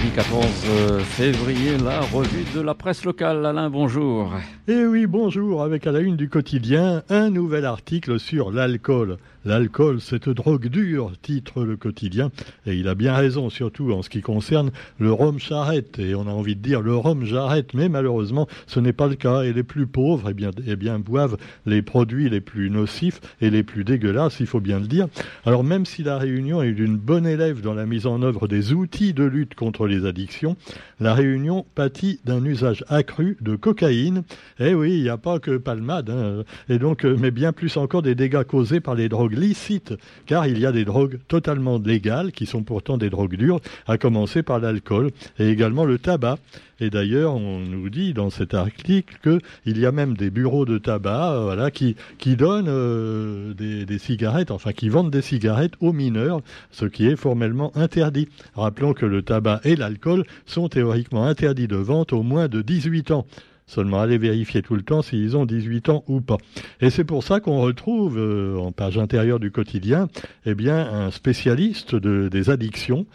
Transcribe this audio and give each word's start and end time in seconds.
mardi 0.00 0.14
14 0.14 0.46
euh, 0.68 0.98
février, 1.00 1.76
la 1.78 2.00
revue 2.00 2.44
de 2.54 2.60
la 2.60 2.74
presse 2.74 3.04
locale. 3.04 3.44
Alain, 3.44 3.68
bonjour. 3.68 4.32
Eh 4.68 4.84
oui, 4.86 5.06
bonjour. 5.06 5.62
Avec 5.62 5.86
à 5.86 5.92
la 5.92 6.00
une 6.00 6.16
du 6.16 6.28
quotidien, 6.28 7.02
un 7.10 7.28
nouvel 7.30 7.64
article 7.64 8.18
sur 8.18 8.50
l'alcool. 8.50 9.18
L'alcool, 9.44 10.00
cette 10.00 10.28
drogue 10.28 10.68
dure, 10.68 11.12
titre 11.22 11.64
le 11.64 11.76
quotidien. 11.76 12.30
Et 12.66 12.74
il 12.74 12.88
a 12.88 12.94
bien 12.94 13.14
raison, 13.14 13.48
surtout 13.48 13.92
en 13.92 14.02
ce 14.02 14.10
qui 14.10 14.20
concerne 14.20 14.70
le 14.98 15.12
rhum 15.12 15.38
charrette. 15.38 15.98
Et 15.98 16.14
on 16.14 16.26
a 16.26 16.30
envie 16.30 16.56
de 16.56 16.60
dire 16.60 16.82
le 16.82 16.94
rhum 16.94 17.24
jarrette, 17.24 17.72
mais 17.72 17.88
malheureusement, 17.88 18.48
ce 18.66 18.80
n'est 18.80 18.92
pas 18.92 19.06
le 19.06 19.14
cas. 19.14 19.42
Et 19.42 19.52
les 19.52 19.62
plus 19.62 19.86
pauvres, 19.86 20.30
eh 20.30 20.34
bien, 20.34 20.50
eh 20.66 20.76
bien, 20.76 20.98
boivent 20.98 21.38
les 21.64 21.80
produits 21.80 22.28
les 22.28 22.42
plus 22.42 22.70
nocifs 22.70 23.20
et 23.40 23.48
les 23.48 23.62
plus 23.62 23.84
dégueulasses, 23.84 24.40
il 24.40 24.46
faut 24.46 24.60
bien 24.60 24.78
le 24.78 24.86
dire. 24.86 25.08
Alors, 25.46 25.64
même 25.64 25.86
si 25.86 26.02
la 26.02 26.18
Réunion 26.18 26.62
est 26.62 26.68
une 26.68 26.98
bonne 26.98 27.26
élève 27.26 27.62
dans 27.62 27.74
la 27.74 27.86
mise 27.86 28.06
en 28.06 28.22
œuvre 28.22 28.46
des 28.46 28.74
outils 28.74 29.14
de 29.14 29.24
lutte 29.24 29.54
contre 29.54 29.86
les 29.86 30.04
addictions, 30.04 30.56
la 31.00 31.14
Réunion 31.14 31.64
pâtit 31.74 32.20
d'un 32.24 32.44
usage 32.44 32.84
accru 32.88 33.38
de 33.40 33.56
cocaïne. 33.56 34.22
Eh 34.58 34.74
oui, 34.74 34.98
il 34.98 35.02
n'y 35.02 35.08
a 35.08 35.16
pas 35.16 35.38
que 35.38 35.56
palmade, 35.56 36.10
hein. 36.10 36.44
et 36.68 36.78
donc, 36.78 37.04
euh, 37.04 37.16
mais 37.18 37.30
bien 37.30 37.52
plus 37.52 37.76
encore 37.76 38.02
des 38.02 38.14
dégâts 38.14 38.44
causés 38.44 38.80
par 38.80 38.94
les 38.94 39.08
drogues 39.08 39.29
licite, 39.36 39.94
car 40.26 40.46
il 40.46 40.58
y 40.58 40.66
a 40.66 40.72
des 40.72 40.84
drogues 40.84 41.18
totalement 41.28 41.78
légales 41.78 42.32
qui 42.32 42.46
sont 42.46 42.62
pourtant 42.62 42.98
des 42.98 43.10
drogues 43.10 43.36
dures, 43.36 43.60
à 43.86 43.98
commencer 43.98 44.42
par 44.42 44.58
l'alcool 44.58 45.10
et 45.38 45.48
également 45.48 45.84
le 45.84 45.98
tabac. 45.98 46.38
Et 46.82 46.88
d'ailleurs, 46.88 47.34
on 47.34 47.60
nous 47.60 47.90
dit 47.90 48.14
dans 48.14 48.30
cet 48.30 48.54
article 48.54 49.18
qu'il 49.22 49.78
y 49.78 49.84
a 49.84 49.92
même 49.92 50.16
des 50.16 50.30
bureaux 50.30 50.64
de 50.64 50.78
tabac 50.78 51.32
euh, 51.32 51.42
voilà, 51.42 51.70
qui, 51.70 51.94
qui 52.16 52.36
donnent 52.36 52.68
euh, 52.68 53.52
des, 53.52 53.84
des, 53.84 53.98
cigarettes, 53.98 54.50
enfin 54.50 54.72
qui 54.72 54.88
vendent 54.88 55.10
des 55.10 55.20
cigarettes 55.20 55.74
aux 55.80 55.92
mineurs, 55.92 56.40
ce 56.70 56.86
qui 56.86 57.06
est 57.06 57.16
formellement 57.16 57.70
interdit. 57.76 58.28
Rappelons 58.54 58.94
que 58.94 59.04
le 59.04 59.20
tabac 59.20 59.60
et 59.64 59.76
l'alcool 59.76 60.24
sont 60.46 60.68
théoriquement 60.70 61.26
interdits 61.26 61.68
de 61.68 61.76
vente 61.76 62.14
au 62.14 62.22
moins 62.22 62.48
de 62.48 62.62
18 62.62 63.10
ans. 63.10 63.26
Seulement, 63.70 64.00
allez 64.00 64.18
vérifier 64.18 64.62
tout 64.62 64.74
le 64.74 64.82
temps 64.82 65.00
s'ils 65.00 65.36
ont 65.36 65.46
18 65.46 65.90
ans 65.90 66.04
ou 66.08 66.20
pas. 66.20 66.38
Et 66.80 66.90
c'est 66.90 67.04
pour 67.04 67.22
ça 67.22 67.38
qu'on 67.38 67.60
retrouve 67.60 68.18
euh, 68.18 68.56
en 68.56 68.72
page 68.72 68.98
intérieure 68.98 69.38
du 69.38 69.52
quotidien, 69.52 70.08
eh 70.44 70.56
bien, 70.56 70.76
un 70.76 71.12
spécialiste 71.12 71.94
de, 71.94 72.28
des 72.28 72.50
addictions 72.50 73.06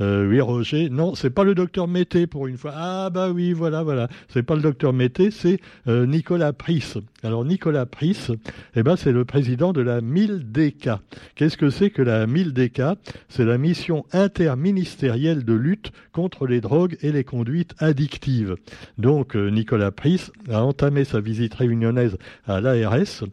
euh, 0.00 0.28
oui, 0.28 0.40
Roger. 0.40 0.88
Non, 0.90 1.14
c'est 1.14 1.30
pas 1.30 1.44
le 1.44 1.54
docteur 1.54 1.86
Mété 1.86 2.26
pour 2.26 2.46
une 2.46 2.58
fois. 2.58 2.72
Ah 2.74 3.10
bah 3.10 3.30
oui, 3.30 3.52
voilà, 3.52 3.82
voilà. 3.82 4.08
C'est 4.28 4.42
pas 4.42 4.56
le 4.56 4.62
docteur 4.62 4.92
Mété, 4.92 5.30
c'est 5.30 5.60
euh, 5.86 6.06
Nicolas 6.06 6.52
Pris. 6.52 6.94
Alors 7.22 7.44
Nicolas 7.44 7.86
Pris, 7.86 8.28
eh 8.74 8.82
ben 8.82 8.96
c'est 8.96 9.12
le 9.12 9.24
président 9.24 9.72
de 9.72 9.80
la 9.80 10.00
MILDK. 10.00 10.90
Qu'est-ce 11.36 11.56
que 11.56 11.70
c'est 11.70 11.90
que 11.90 12.02
la 12.02 12.26
MILDK 12.26 12.82
C'est 13.28 13.44
la 13.44 13.56
mission 13.56 14.04
interministérielle 14.12 15.44
de 15.44 15.54
lutte 15.54 15.92
contre 16.12 16.46
les 16.46 16.60
drogues 16.60 16.96
et 17.00 17.12
les 17.12 17.24
conduites 17.24 17.74
addictives. 17.78 18.56
Donc 18.98 19.36
euh, 19.36 19.48
Nicolas 19.48 19.92
Pris 19.92 20.30
a 20.50 20.64
entamé 20.64 21.04
sa 21.04 21.20
visite 21.20 21.54
réunionnaise 21.54 22.18
à 22.46 22.60
l'ARS 22.60 23.24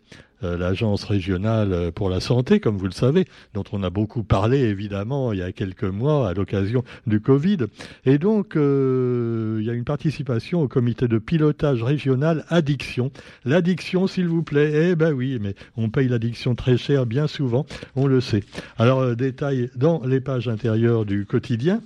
l'agence 0.42 1.04
régionale 1.04 1.74
euh, 1.74 1.92
pour 1.92 2.10
la 2.10 2.20
santé, 2.20 2.60
comme 2.60 2.78
vous 2.78 2.86
le 2.86 2.92
savez, 2.92 3.26
dont 3.54 3.64
on 3.72 3.84
a 3.84 3.90
beaucoup 3.90 4.24
parlé 4.24 4.60
évidemment 4.60 5.34
il 5.34 5.40
y 5.40 5.44
a 5.44 5.52
quelques 5.52 5.84
mois 5.84 6.30
à 6.30 6.34
l'occasion 6.34 6.84
du 7.08 7.22
Covid. 7.22 7.58
Et 8.06 8.18
donc, 8.18 8.56
euh, 8.56 9.58
il 9.60 9.66
y 9.66 9.70
a 9.70 9.74
une 9.74 9.84
participation 9.84 10.62
au 10.62 10.68
comité 10.68 11.08
de 11.08 11.18
pilotage 11.18 11.84
régional 11.84 12.46
addiction. 12.50 13.12
L'addiction, 13.46 14.08
s'il 14.08 14.28
vous 14.28 14.44
plaît, 14.44 14.92
eh 14.92 14.96
ben 14.96 15.14
oui, 15.14 15.38
mais 15.42 15.56
on 15.78 15.90
paye 15.90 16.08
l'addiction 16.08 16.56
très 16.56 16.78
cher 16.78 17.06
bien 17.06 17.28
souvent, 17.28 17.66
on 17.96 18.08
le 18.08 18.22
sait. 18.22 18.44
Alors, 18.78 19.16
détail 19.16 19.70
dans 19.76 20.02
les 20.06 20.20
pages 20.20 20.48
intérieures 20.48 21.06
du 21.06 21.26
quotidien. 21.26 21.82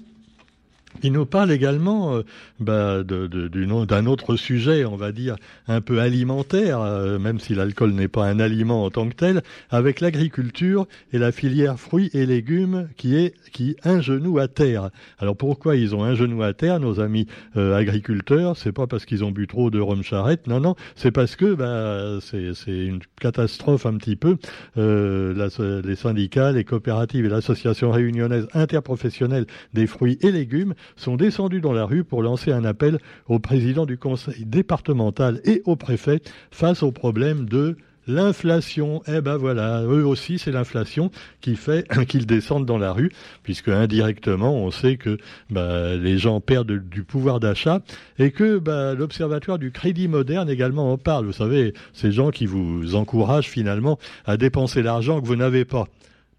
Il 1.03 1.11
nous 1.11 1.25
parle 1.25 1.51
également 1.51 2.15
euh, 2.15 2.23
bah, 2.59 3.03
d'un 3.03 4.05
autre 4.05 4.35
sujet, 4.35 4.85
on 4.85 4.95
va 4.95 5.11
dire, 5.11 5.35
un 5.67 5.81
peu 5.81 5.99
alimentaire, 5.99 6.81
euh, 6.81 7.19
même 7.19 7.39
si 7.39 7.53
l'alcool 7.53 7.91
n'est 7.91 8.07
pas 8.07 8.25
un 8.25 8.39
aliment 8.39 8.83
en 8.83 8.89
tant 8.89 9.07
que 9.09 9.15
tel, 9.15 9.43
avec 9.69 9.99
l'agriculture 9.99 10.87
et 11.11 11.17
la 11.17 11.31
filière 11.31 11.79
fruits 11.79 12.09
et 12.13 12.25
légumes 12.25 12.87
qui 12.97 13.15
est 13.15 13.33
qui 13.51 13.75
un 13.83 14.01
genou 14.01 14.39
à 14.39 14.47
terre. 14.47 14.89
Alors 15.19 15.35
pourquoi 15.35 15.75
ils 15.75 15.95
ont 15.95 16.03
un 16.03 16.15
genou 16.15 16.43
à 16.43 16.53
terre, 16.53 16.79
nos 16.79 16.99
amis 16.99 17.27
euh, 17.57 17.75
agriculteurs? 17.75 18.57
C'est 18.57 18.71
pas 18.71 18.87
parce 18.87 19.05
qu'ils 19.05 19.23
ont 19.23 19.31
bu 19.31 19.47
trop 19.47 19.69
de 19.69 19.79
rhum 19.79 20.03
charrette, 20.03 20.47
non, 20.47 20.59
non, 20.59 20.75
c'est 20.95 21.11
parce 21.11 21.35
que 21.35 21.53
bah, 21.53 22.19
c'est 22.21 22.85
une 22.85 22.99
catastrophe 23.19 23.85
un 23.85 23.97
petit 23.97 24.15
peu. 24.15 24.37
les 24.75 25.95
syndicats, 25.95 26.51
les 26.51 26.63
coopératives 26.63 27.25
et 27.25 27.29
l'association 27.29 27.91
réunionnaise 27.91 28.47
interprofessionnelle 28.53 29.45
des 29.73 29.87
fruits 29.87 30.17
et 30.21 30.31
légumes 30.31 30.73
sont 30.95 31.15
descendus 31.15 31.61
dans 31.61 31.73
la 31.73 31.85
rue 31.85 32.03
pour 32.03 32.21
lancer 32.21 32.51
un 32.51 32.65
appel 32.65 32.99
au 33.27 33.39
président 33.39 33.85
du 33.85 33.97
conseil 33.97 34.45
départemental 34.45 35.41
et 35.45 35.61
au 35.65 35.75
préfet 35.75 36.21
face 36.51 36.83
au 36.83 36.91
problème 36.91 37.45
de 37.45 37.77
L'inflation, 38.07 39.01
eh 39.07 39.19
ben 39.19 39.35
voilà, 39.35 39.81
eux 39.81 40.05
aussi 40.05 40.37
c'est 40.37 40.51
l'inflation 40.51 41.09
qui 41.41 41.55
fait 41.55 41.87
qu'ils 42.07 42.27
descendent 42.27 42.67
dans 42.67 42.77
la 42.77 42.91
rue, 42.91 43.11
puisque 43.41 43.69
indirectement 43.69 44.55
on 44.55 44.69
sait 44.69 44.97
que 44.97 45.17
bah, 45.49 45.95
les 45.95 46.19
gens 46.19 46.39
perdent 46.39 46.87
du 46.87 47.03
pouvoir 47.03 47.39
d'achat 47.39 47.81
et 48.19 48.29
que 48.29 48.59
bah, 48.59 48.93
l'Observatoire 48.93 49.57
du 49.57 49.71
Crédit 49.71 50.07
Moderne 50.07 50.51
également 50.51 50.91
en 50.91 50.99
parle. 50.99 51.25
Vous 51.25 51.33
savez, 51.33 51.73
ces 51.93 52.11
gens 52.11 52.29
qui 52.29 52.45
vous 52.45 52.93
encouragent 52.93 53.49
finalement 53.49 53.97
à 54.25 54.37
dépenser 54.37 54.83
l'argent 54.83 55.19
que 55.19 55.25
vous 55.25 55.35
n'avez 55.35 55.65
pas 55.65 55.87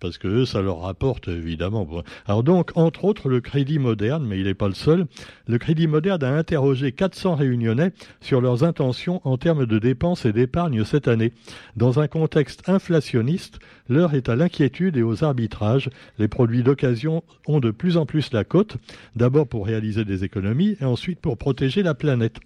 parce 0.01 0.19
que 0.19 0.45
ça 0.45 0.61
leur 0.61 0.81
rapporte 0.81 1.29
évidemment. 1.29 1.89
Alors 2.27 2.43
donc, 2.43 2.71
entre 2.77 3.05
autres, 3.05 3.29
le 3.29 3.41
Crédit 3.41 3.79
Moderne, 3.79 4.27
mais 4.27 4.39
il 4.39 4.45
n'est 4.45 4.55
pas 4.55 4.69
le 4.69 4.75
seul, 4.75 5.07
le 5.47 5.59
Crédit 5.59 5.87
Moderne 5.87 6.23
a 6.23 6.37
interrogé 6.37 6.93
400 6.93 7.35
réunionnais 7.37 7.93
sur 8.21 8.41
leurs 8.41 8.65
intentions 8.65 9.21
en 9.25 9.37
termes 9.37 9.67
de 9.67 9.79
dépenses 9.79 10.25
et 10.25 10.33
d'épargne 10.33 10.85
cette 10.85 11.09
année. 11.09 11.33
Dans 11.77 12.01
un 12.01 12.09
contexte 12.09 12.69
inflationniste, 12.69 13.59
l'heure 13.89 14.15
est 14.15 14.29
à 14.29 14.37
l'inquiétude 14.37 14.97
et 14.97 15.03
aux 15.03 15.25
arbitrages. 15.25 15.91
Les 16.19 16.29
produits 16.29 16.63
d'occasion 16.63 17.23
ont 17.47 17.61
de 17.61 17.71
plus 17.71 17.97
en 17.97 18.07
plus 18.07 18.33
la 18.33 18.45
cote, 18.45 18.77
d'abord 19.15 19.47
pour 19.47 19.67
réaliser 19.67 20.05
des 20.05 20.25
économies 20.25 20.77
et 20.81 20.85
ensuite 20.85 21.21
pour 21.21 21.39
protéger 21.39 21.83
la 21.83 21.95
planète. 21.95 22.37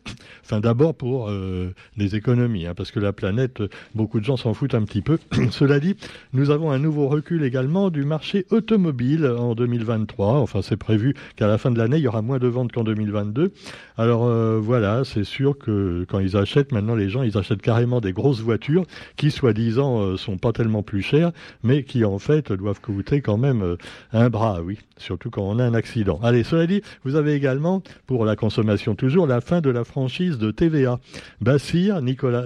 Enfin, 0.45 0.61
d'abord 0.61 0.95
pour 0.95 1.29
euh, 1.29 1.75
des 1.97 2.17
économies, 2.17 2.67
hein, 2.67 2.75
parce 2.75 2.91
que 2.91 3.01
la 3.01 3.13
planète, 3.13 3.63
beaucoup 3.95 4.21
de 4.21 4.25
gens 4.25 4.37
s'en 4.37 4.55
foutent 4.55 4.75
un 4.75 4.83
petit 4.83 5.03
peu. 5.03 5.19
Cela 5.51 5.81
dit, 5.81 5.97
nous 6.33 6.51
avons 6.51 6.71
un 6.71 6.79
nouveau 6.79 7.09
recul 7.09 7.40
également 7.45 7.91
du 7.91 8.05
marché 8.05 8.47
automobile 8.51 9.27
en 9.27 9.55
2023. 9.55 10.41
Enfin, 10.41 10.63
c'est 10.63 10.77
prévu 10.77 11.15
qu'à 11.37 11.47
la 11.47 11.59
fin 11.59 11.71
de 11.71 11.79
l'année, 11.79 11.99
il 11.99 12.03
y 12.03 12.09
aura 12.09 12.23
moins 12.23 12.39
de 12.39 12.47
ventes 12.47 12.73
qu'en 12.73 12.85
2022. 12.85 13.53
Alors 13.97 14.25
euh, 14.25 14.59
voilà, 14.59 15.03
c'est 15.05 15.25
sûr 15.25 15.59
que 15.59 16.07
quand 16.09 16.21
ils 16.21 16.37
achètent, 16.37 16.73
maintenant 16.73 16.95
les 16.95 17.09
gens, 17.09 17.23
ils 17.23 17.37
achètent 17.37 17.61
carrément 17.61 18.01
des 18.01 18.13
grosses 18.13 18.41
voitures 18.41 18.85
qui, 19.17 19.31
soi-disant, 19.31 20.01
euh, 20.01 20.17
sont 20.17 20.39
pas 20.39 20.53
tellement 20.53 20.83
plus 20.83 21.03
chères, 21.03 21.33
mais 21.63 21.83
qui 21.83 22.05
en 22.05 22.19
fait 22.19 22.51
doivent 22.53 22.81
coûter 22.81 23.21
quand 23.21 23.37
même 23.37 23.63
euh, 23.63 23.77
un 24.13 24.31
bras, 24.31 24.63
oui, 24.63 24.79
surtout 24.97 25.31
quand 25.31 25.43
on 25.43 25.59
a 25.59 25.65
un 25.65 25.75
accident. 25.75 26.19
Allez, 26.23 26.45
cela 26.45 26.67
dit, 26.67 26.81
vous 27.05 27.17
avez 27.17 27.35
également, 27.35 27.83
pour 28.07 28.25
la 28.25 28.37
consommation 28.37 28.95
toujours, 28.95 29.27
la 29.27 29.41
fin 29.41 29.61
de 29.61 29.71
la 29.71 29.85
franchise 29.85 30.39
de 30.39 30.51
TVA. 30.51 30.99
Bassir, 31.41 32.01
Nicolas, 32.01 32.45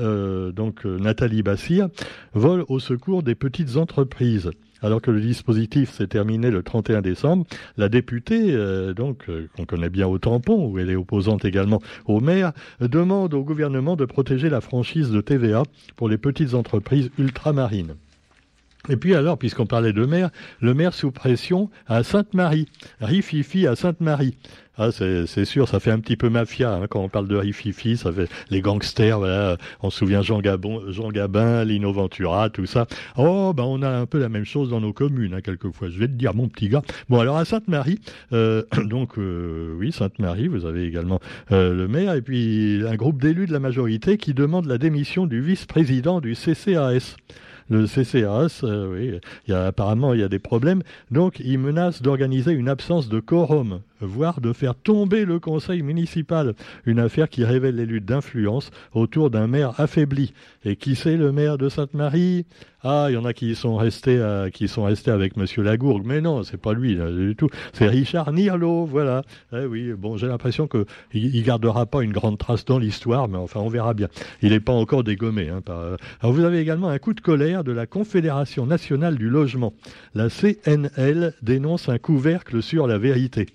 donc 0.50 0.84
Nathalie 0.84 1.42
Bassir, 1.42 1.88
vole 2.34 2.64
au 2.68 2.78
secours 2.80 3.22
des 3.22 3.34
petites 3.34 3.76
entreprises 3.76 4.50
alors 4.84 5.00
que 5.00 5.10
le 5.10 5.20
dispositif 5.20 5.90
s'est 5.90 6.06
terminé 6.06 6.50
le 6.50 6.62
31 6.62 7.00
décembre, 7.00 7.46
la 7.78 7.88
députée, 7.88 8.52
euh, 8.52 8.92
donc 8.92 9.28
euh, 9.30 9.48
qu'on 9.56 9.64
connaît 9.64 9.88
bien 9.88 10.06
au 10.06 10.18
tampon, 10.18 10.66
où 10.66 10.78
elle 10.78 10.90
est 10.90 10.96
opposante 10.96 11.46
également 11.46 11.80
au 12.04 12.20
maire, 12.20 12.52
demande 12.80 13.32
au 13.32 13.42
gouvernement 13.42 13.96
de 13.96 14.04
protéger 14.04 14.50
la 14.50 14.60
franchise 14.60 15.10
de 15.10 15.22
TVA 15.22 15.62
pour 15.96 16.10
les 16.10 16.18
petites 16.18 16.52
entreprises 16.52 17.10
ultramarines. 17.18 17.94
Et 18.88 18.96
puis 18.96 19.14
alors, 19.14 19.38
puisqu'on 19.38 19.66
parlait 19.66 19.92
de 19.92 20.04
maire, 20.04 20.30
le 20.60 20.74
maire 20.74 20.92
sous 20.92 21.10
pression 21.10 21.70
à 21.86 22.02
Sainte-Marie, 22.02 22.68
Rififi 23.00 23.66
à 23.66 23.76
Sainte-Marie. 23.76 24.36
Ah, 24.76 24.90
c'est 24.90 25.44
sûr, 25.44 25.68
ça 25.68 25.78
fait 25.78 25.92
un 25.92 26.00
petit 26.00 26.16
peu 26.16 26.28
mafia 26.28 26.74
hein, 26.74 26.86
quand 26.90 27.00
on 27.00 27.08
parle 27.08 27.28
de 27.28 27.36
Rififi, 27.36 27.96
ça 27.96 28.10
fait 28.10 28.28
les 28.50 28.60
gangsters, 28.60 29.18
voilà. 29.18 29.56
On 29.82 29.90
se 29.90 29.98
souvient 29.98 30.20
Jean, 30.20 30.40
Gabon, 30.40 30.90
Jean 30.90 31.10
Gabin, 31.10 31.64
Lino 31.64 31.92
Ventura, 31.92 32.50
tout 32.50 32.66
ça. 32.66 32.88
Oh, 33.16 33.52
ben 33.54 33.62
on 33.62 33.82
a 33.82 33.88
un 33.88 34.06
peu 34.06 34.18
la 34.18 34.28
même 34.28 34.44
chose 34.44 34.70
dans 34.70 34.80
nos 34.80 34.92
communes, 34.92 35.34
hein, 35.34 35.42
quelquefois. 35.42 35.90
Je 35.90 35.98
vais 35.98 36.08
te 36.08 36.14
dire, 36.14 36.34
mon 36.34 36.48
petit 36.48 36.68
gars. 36.68 36.82
Bon, 37.08 37.20
alors 37.20 37.36
à 37.36 37.44
Sainte-Marie, 37.44 38.00
euh, 38.32 38.64
donc 38.84 39.16
euh, 39.16 39.76
oui, 39.78 39.92
Sainte-Marie, 39.92 40.48
vous 40.48 40.66
avez 40.66 40.84
également 40.84 41.20
euh, 41.52 41.72
le 41.72 41.86
maire 41.86 42.14
et 42.14 42.22
puis 42.22 42.82
un 42.84 42.96
groupe 42.96 43.22
d'élus 43.22 43.46
de 43.46 43.52
la 43.52 43.60
majorité 43.60 44.16
qui 44.18 44.34
demande 44.34 44.66
la 44.66 44.78
démission 44.78 45.26
du 45.26 45.40
vice-président 45.40 46.20
du 46.20 46.34
CCAS 46.34 47.14
le 47.68 47.86
CCAS, 47.86 48.60
euh, 48.64 48.92
oui, 48.92 49.20
y 49.48 49.52
a, 49.52 49.66
apparemment 49.66 50.14
il 50.14 50.20
y 50.20 50.22
a 50.22 50.28
des 50.28 50.38
problèmes. 50.38 50.82
Donc 51.10 51.40
il 51.40 51.58
menace 51.58 52.02
d'organiser 52.02 52.52
une 52.52 52.68
absence 52.68 53.08
de 53.08 53.20
quorum, 53.20 53.80
voire 54.00 54.40
de 54.40 54.52
faire 54.52 54.74
tomber 54.74 55.24
le 55.24 55.40
conseil 55.40 55.82
municipal. 55.82 56.54
Une 56.84 56.98
affaire 56.98 57.28
qui 57.28 57.44
révèle 57.44 57.76
les 57.76 57.86
luttes 57.86 58.04
d'influence 58.04 58.70
autour 58.92 59.30
d'un 59.30 59.46
maire 59.46 59.78
affaibli. 59.80 60.32
Et 60.64 60.76
qui 60.76 60.96
c'est 60.96 61.16
le 61.16 61.30
maire 61.32 61.58
de 61.58 61.68
Sainte-Marie? 61.68 62.46
Ah, 62.82 63.06
il 63.08 63.14
y 63.14 63.16
en 63.16 63.24
a 63.24 63.32
qui 63.32 63.54
sont 63.54 63.76
restés, 63.76 64.22
qui 64.52 64.68
sont 64.68 64.84
restés 64.84 65.10
avec 65.10 65.36
Monsieur 65.36 65.62
Lagourgue, 65.62 66.04
mais 66.04 66.20
non, 66.20 66.42
c'est 66.42 66.60
pas 66.60 66.74
lui 66.74 66.96
du 66.96 67.34
tout. 67.36 67.48
C'est 67.72 67.86
Richard 67.86 68.32
Nirlo, 68.32 68.84
voilà. 68.84 69.22
Eh 69.52 69.64
oui, 69.64 69.92
bon, 69.92 70.16
j'ai 70.16 70.26
l'impression 70.26 70.66
que 70.66 70.84
il, 71.12 71.42
gardera 71.42 71.86
pas 71.86 72.02
une 72.02 72.12
grande 72.12 72.38
trace 72.38 72.64
dans 72.64 72.78
l'histoire, 72.78 73.28
mais 73.28 73.38
enfin, 73.38 73.60
on 73.60 73.68
verra 73.68 73.94
bien. 73.94 74.08
Il 74.42 74.50
n'est 74.50 74.60
pas 74.60 74.72
encore 74.72 75.02
dégommé. 75.02 75.48
Hein, 75.48 75.62
Alors, 76.20 76.32
vous 76.34 76.44
avez 76.44 76.58
également 76.58 76.88
un 76.88 76.98
coup 76.98 77.14
de 77.14 77.20
colère 77.20 77.64
de 77.64 77.72
la 77.72 77.86
Confédération 77.86 78.66
nationale 78.66 79.16
du 79.16 79.28
logement. 79.28 79.72
La 80.14 80.28
CNL 80.28 81.34
dénonce 81.42 81.88
un 81.88 81.98
couvercle 81.98 82.62
sur 82.62 82.86
la 82.86 82.98
vérité. 82.98 83.46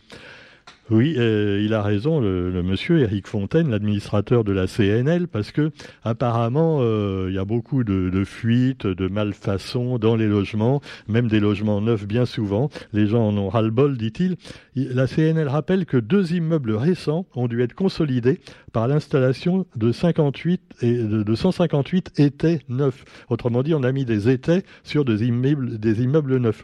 Oui, 0.92 1.16
euh, 1.20 1.62
il 1.64 1.76
a 1.76 1.84
raison, 1.84 2.20
le, 2.20 2.64
monsieur 2.64 3.00
Éric 3.02 3.28
Fontaine, 3.28 3.70
l'administrateur 3.70 4.44
de 4.44 4.52
la 4.52 4.66
CNL, 4.66 5.28
parce 5.28 5.52
que 5.52 5.70
apparemment 6.04 6.80
euh, 6.82 7.28
il 7.30 7.36
y 7.36 7.38
a 7.38 7.46
beaucoup 7.46 7.84
de, 7.84 8.24
fuites, 8.24 8.88
de 8.88 9.08
malfaçons 9.08 10.00
dans 10.00 10.16
les 10.16 10.28
logements, 10.28 10.82
même 11.08 11.28
des 11.28 11.40
logements 11.40 11.80
neufs 11.80 12.08
bien 12.08 12.26
souvent. 12.26 12.70
Les 12.92 13.06
gens 13.06 13.28
en 13.28 13.38
ont 13.38 13.50
ras-le-bol, 13.50 13.98
dit-il. 13.98 14.36
La 14.76 15.06
CNL 15.06 15.48
rappelle 15.48 15.86
que 15.86 15.98
deux 15.98 16.34
immeubles 16.34 16.76
récents 16.76 17.28
ont 17.36 17.48
dû 17.48 17.62
être 17.62 17.74
consolidés 17.74 18.40
par 18.74 18.88
l'installation 18.88 19.68
de 19.76 19.92
58 19.92 20.62
et 20.82 20.94
de 21.04 21.36
158 21.36 22.20
étais 22.20 22.62
neufs. 22.68 23.06
Autrement 23.30 23.62
dit, 23.62 23.76
on 23.76 23.84
a 23.84 23.92
mis 23.92 24.06
des 24.06 24.30
étais 24.30 24.64
sur 24.84 25.06
des 25.06 25.24
immeubles, 25.24 25.78
des 25.78 26.02
immeubles 26.02 26.38
neufs. 26.38 26.64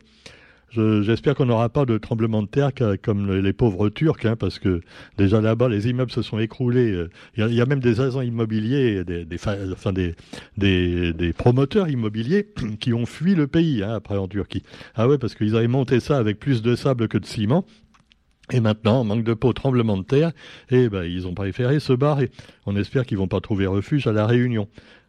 J'espère 0.72 1.36
qu'on 1.36 1.46
n'aura 1.46 1.70
pas 1.70 1.86
de 1.86 1.98
tremblement 1.98 2.42
de 2.42 2.48
terre 2.48 2.72
comme 3.02 3.34
les 3.34 3.54
pauvres 3.54 3.90
Turcs, 3.90 4.26
hein, 4.26 4.36
parce 4.36 4.60
que 4.60 4.82
déjà 5.18 5.40
là-bas, 5.40 5.70
les 5.70 5.90
immeubles 5.90 6.12
se 6.12 6.22
sont 6.22 6.40
écroulés. 6.40 7.06
Il 7.38 7.54
y, 7.54 7.62
a 7.62 7.66
même 7.66 7.80
des 7.80 8.02
agents 8.02 8.22
immobiliers, 8.22 9.04
des, 9.06 9.26
promoteurs 11.38 11.88
immobiliers 11.88 12.48
qui 12.80 12.94
ont 12.94 13.06
fui 13.06 13.36
le 13.36 13.48
pays 13.48 13.84
hein, 13.84 13.94
après 13.94 14.18
en 14.18 14.28
Turquie. 14.28 14.64
Ah 14.96 15.08
ouais, 15.08 15.18
parce 15.18 15.36
qu'ils 15.36 15.56
avaient 15.56 15.68
monté 15.68 16.00
ça 16.00 16.18
avec 16.18 16.40
plus 16.40 16.62
de 16.62 16.76
sable 16.76 17.08
que 17.08 17.18
de 17.18 17.26
ciment. 17.26 17.66
Et 18.52 18.60
maintenant, 18.60 19.04
manque 19.04 19.24
de 19.24 19.34
peau, 19.34 19.54
tremblement 19.54 19.98
de 19.98 20.04
terre, 20.04 20.32
et 20.70 20.90
ben, 20.90 21.04
ils 21.04 21.28
ont 21.28 21.34
préféré 21.34 21.80
se 21.80 21.94
barrer. 21.94 22.32
On 22.66 22.76
espère 22.76 23.06
qu'ils 23.06 23.18
vont 23.18 23.28
pas 23.28 23.42
trouver 23.42 23.66
refuge 23.66 24.08
à 24.08 24.12
la 24.12 24.26
Réunion. 24.26 24.68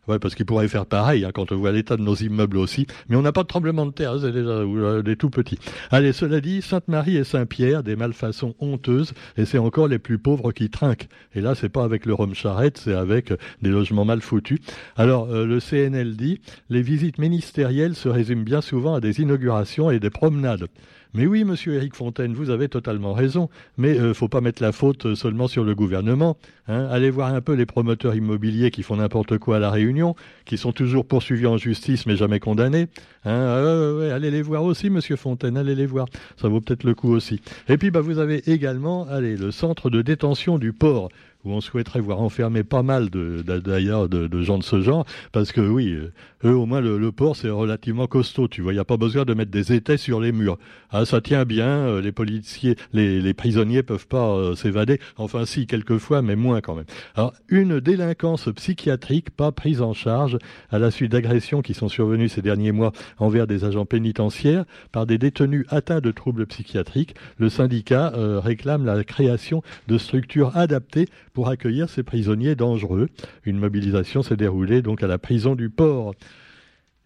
Ouais, 0.09 0.21
parce 0.21 0.37
qu'ils 0.37 0.47
pourraient 0.47 0.69
faire 0.69 0.87
pareil 0.87 1.25
hein, 1.25 1.31
quand 1.35 1.50
on 1.50 1.56
voit 1.56 1.73
l'état 1.73 1.97
de 1.97 2.03
nos 2.03 2.15
immeubles 2.15 2.59
aussi. 2.59 2.87
Mais 3.09 3.17
on 3.17 3.23
n'a 3.23 3.33
pas 3.33 3.43
de 3.43 3.49
tremblement 3.49 3.87
de 3.87 3.91
terre, 3.91 4.17
c'est 4.21 4.31
déjà 4.31 4.50
euh, 4.50 5.03
des 5.03 5.17
tout 5.17 5.31
petits. 5.31 5.59
Allez, 5.91 6.12
cela 6.12 6.41
dit, 6.41 6.62
Sainte-Marie 6.62 7.17
et 7.17 7.25
Saint-Pierre, 7.25 7.83
des 7.83 7.97
malfaçons 7.97 8.55
honteuses, 8.61 9.15
et 9.37 9.44
c'est 9.44 9.59
encore 9.59 9.89
les 9.89 9.99
plus 9.99 10.19
pauvres 10.19 10.53
qui 10.53 10.71
trinquent. 10.71 11.09
Et 11.35 11.41
là, 11.41 11.55
c'est 11.55 11.69
pas 11.69 11.82
avec 11.82 12.06
le 12.06 12.15
rhum 12.15 12.35
charrette, 12.35 12.79
c'est 12.79 12.94
avec 12.94 13.32
euh, 13.32 13.37
des 13.62 13.71
logements 13.71 14.05
mal 14.05 14.21
foutus. 14.21 14.61
Alors, 14.97 15.29
euh, 15.29 15.44
le 15.44 15.59
CNL 15.59 16.17
dit, 16.17 16.41
les 16.71 16.82
visites 16.82 17.19
ministérielles 17.19 17.97
se 17.97 18.09
résument 18.09 18.44
bien 18.44 18.61
souvent 18.61 18.94
à 18.94 19.00
des 19.00 19.21
inaugurations 19.21 19.91
et 19.91 19.99
des 19.99 20.11
promenades. 20.11 20.69
Mais 21.17 21.25
oui, 21.25 21.45
monsieur 21.45 21.73
Éric 21.73 21.95
Fontaine, 21.95 22.35
vous 22.35 22.51
avez 22.51 22.69
totalement 22.69 23.15
raison, 23.15 23.49
mais 23.79 23.95
ne 23.95 24.09
euh, 24.09 24.15
faut 24.15 24.29
pas 24.29 24.43
mettre 24.43 24.63
la 24.63 24.71
faute 24.71 25.07
euh, 25.07 25.15
seulement 25.15 25.49
sur 25.49 25.65
le 25.65 25.75
gouvernement. 25.75 26.37
Hein. 26.69 26.89
Allez 26.91 27.09
voir 27.09 27.33
un 27.33 27.41
peu 27.41 27.55
les 27.55 27.65
promoteurs 27.65 28.15
immobiliers 28.15 28.71
qui 28.71 28.83
font 28.83 28.97
n'importe 28.97 29.39
quoi 29.39 29.57
à 29.57 29.59
la 29.59 29.71
Réunion, 29.71 30.15
qui 30.45 30.59
sont 30.59 30.73
toujours 30.73 31.07
poursuivis 31.07 31.47
en 31.47 31.57
justice 31.57 32.05
mais 32.05 32.17
jamais 32.17 32.39
condamnés. 32.39 32.89
Hein. 33.25 34.11
allez 34.13 34.31
les 34.31 34.43
voir 34.43 34.63
aussi, 34.65 34.91
monsieur 34.91 35.17
Fontaine, 35.17 35.57
allez 35.57 35.75
les 35.75 35.87
voir. 35.87 36.07
Ça 36.37 36.49
vaut 36.49 36.61
peut-être 36.61 36.85
le 36.85 36.95
coup 36.95 37.15
aussi. 37.15 37.41
Et 37.71 37.79
puis, 37.79 37.91
bah, 37.91 38.03
vous 38.03 38.19
avez 38.19 38.43
également, 38.51 39.09
allez, 39.09 39.39
le 39.39 39.53
centre 39.53 39.89
de 39.89 40.03
détention 40.03 40.59
du 40.59 40.75
port 40.75 41.09
où 41.46 41.52
on 41.52 41.60
souhaiterait 41.60 42.00
voir 42.00 42.20
enfermer 42.20 42.64
pas 42.64 42.82
mal 42.82 43.08
d'ailleurs 43.08 44.08
de, 44.08 44.26
de, 44.26 44.43
gens 44.43 44.58
de 44.58 44.64
ce 44.64 44.81
genre, 44.82 45.06
parce 45.32 45.52
que 45.52 45.60
oui, 45.60 45.93
euh, 45.93 46.12
eux 46.44 46.54
au 46.54 46.66
moins 46.66 46.81
le, 46.81 47.12
port 47.12 47.37
c'est 47.37 47.48
relativement 47.48 48.06
costaud, 48.06 48.48
tu 48.48 48.62
vois, 48.62 48.72
il 48.72 48.76
n'y 48.76 48.81
a 48.81 48.84
pas 48.84 48.96
besoin 48.96 49.25
de 49.25 49.32
mettre 49.32 49.50
des 49.50 49.72
étais 49.72 49.96
sur 49.96 50.20
les 50.20 50.32
murs. 50.32 50.58
Ah, 50.90 51.04
ça 51.04 51.20
tient 51.20 51.44
bien, 51.44 51.69
euh, 51.69 52.00
les 52.00 52.12
policiers, 52.12 52.76
les, 52.93 53.20
les 53.20 53.34
prisonniers 53.34 53.82
peuvent 53.82 54.08
pas 54.08 54.34
euh, 54.34 54.54
s'évader, 54.56 55.00
enfin 55.16 55.46
si, 55.46 55.66
quelquefois, 55.66 56.20
mais 56.20 56.37
moins 56.37 56.60
quand 56.60 56.75
même. 56.75 56.84
Alors, 57.14 57.32
une 57.48 57.81
délinquance 57.81 58.48
psychiatrique 58.56 59.31
pas 59.31 59.52
prise 59.52 59.81
en 59.81 59.93
charge 59.93 60.38
à 60.70 60.78
la 60.78 60.90
suite 60.90 61.12
d'agressions 61.12 61.62
qui 61.62 61.75
sont 61.75 61.88
survenues 61.88 62.28
ces 62.28 62.43
derniers 62.43 62.72
mois 62.72 62.93
envers 63.19 63.46
des 63.46 63.64
agents 63.64 63.87
pénitentiaires 63.87 64.64
par 64.90 65.06
des 65.06 65.19
détenus 65.19 65.64
atteints 65.69 66.00
de 66.00 66.10
troubles 66.10 66.46
psychiatriques, 66.46 67.14
le 67.38 67.48
syndicat 67.48 68.12
réclame 68.16 68.84
la 68.84 69.04
création 69.04 69.62
de 69.87 69.98
structures 69.98 70.56
adaptées 70.56 71.08
pour 71.37 71.49
accueillir 71.50 71.91
ces 71.91 72.03
prisonniers 72.03 72.55
dangereux. 72.55 73.11
Une 73.44 73.59
mobilisation 73.59 74.23
s'est 74.23 74.38
déroulée 74.38 74.81
donc 74.81 75.03
à 75.03 75.06
la 75.06 75.19
prison 75.19 75.55
du 75.55 75.69
port. 75.69 76.15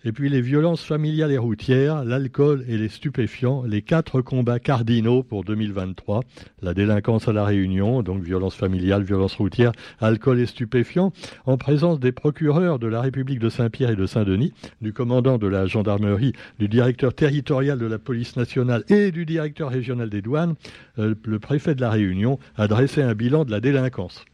Et 0.03 0.13
puis 0.13 0.31
les 0.31 0.41
violences 0.41 0.83
familiales 0.83 1.31
et 1.31 1.37
routières, 1.37 2.05
l'alcool 2.05 2.65
et 2.67 2.79
les 2.79 2.89
stupéfiants, 2.89 3.65
les 3.67 3.83
quatre 3.83 4.23
combats 4.23 4.59
cardinaux 4.59 5.23
pour 5.23 5.45
2023. 5.45 6.23
La 6.63 6.73
délinquance 6.73 7.29
à 7.29 7.35
la 7.35 7.45
Réunion, 7.45 8.03
donc 8.03 8.23
violence 8.23 8.55
familiale, 8.55 9.03
violence 9.03 9.35
routière, 9.35 9.73
alcool 10.01 10.41
et 10.41 10.47
stupéfiants, 10.47 11.13
en 11.45 11.59
présence 11.59 12.01
des 12.01 12.13
procureurs 12.13 12.79
de 12.79 12.87
la 12.87 13.03
République 13.03 13.41
de 13.41 13.51
Saint-Pierre 13.51 13.91
et 13.91 13.97
de 13.97 14.07
Saint-Denis, 14.07 14.55
du 14.81 14.95
commandant 14.95 15.37
de 15.37 15.47
la 15.47 15.67
gendarmerie, 15.67 16.33
du 16.59 16.69
directeur 16.69 17.13
territorial 17.13 17.79
de 17.79 17.87
la 17.87 17.99
police 17.99 18.37
nationale 18.37 18.85
et 18.89 19.13
du 19.13 19.27
directeur 19.27 19.69
régional 19.69 20.09
des 20.09 20.23
douanes, 20.23 20.55
euh, 20.99 21.15
le 21.25 21.39
préfet 21.39 21.75
de 21.75 21.83
la 21.83 21.91
Réunion 21.91 22.39
a 22.57 22.69
dressé 22.69 23.03
un 23.03 23.15
bilan 23.15 23.45
de 23.45 23.51
la 23.51 23.61
délinquance. 23.61 24.25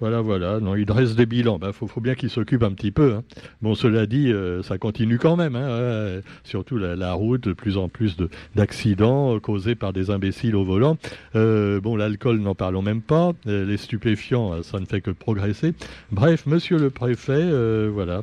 Voilà, 0.00 0.22
voilà. 0.22 0.60
Non, 0.60 0.74
il 0.76 0.86
dresse 0.86 1.14
des 1.14 1.26
bilans. 1.26 1.56
Il 1.56 1.60
ben, 1.60 1.72
faut, 1.72 2.00
bien 2.00 2.14
qu'il 2.14 2.30
s'occupe 2.30 2.62
un 2.62 2.72
petit 2.72 2.90
peu. 2.90 3.14
Hein. 3.14 3.22
Bon, 3.60 3.74
cela 3.74 4.06
dit, 4.06 4.32
euh, 4.32 4.62
ça 4.62 4.78
continue 4.78 5.18
quand 5.18 5.36
même. 5.36 5.56
Hein, 5.56 6.20
surtout 6.42 6.78
la, 6.78 7.12
route, 7.12 7.44
de 7.44 7.52
plus 7.52 7.76
en 7.76 7.88
plus 7.88 8.16
d'accidents 8.54 9.36
euh, 9.36 9.40
causés 9.40 9.74
par 9.74 9.92
des 9.92 10.10
imbéciles 10.10 10.56
au 10.56 10.64
volant. 10.64 10.96
Euh, 11.36 11.80
bon, 11.80 11.96
l'alcool, 11.96 12.38
n'en 12.38 12.54
parlons 12.54 12.82
même 12.82 13.02
pas. 13.02 13.32
les 13.44 13.76
stupéfiants, 13.76 14.62
ça 14.62 14.80
ne 14.80 14.86
fait 14.86 15.02
que 15.02 15.10
progresser. 15.10 15.74
Bref, 16.10 16.46
monsieur 16.46 16.78
le 16.78 16.88
préfet, 16.88 17.88
voilà. 17.90 18.22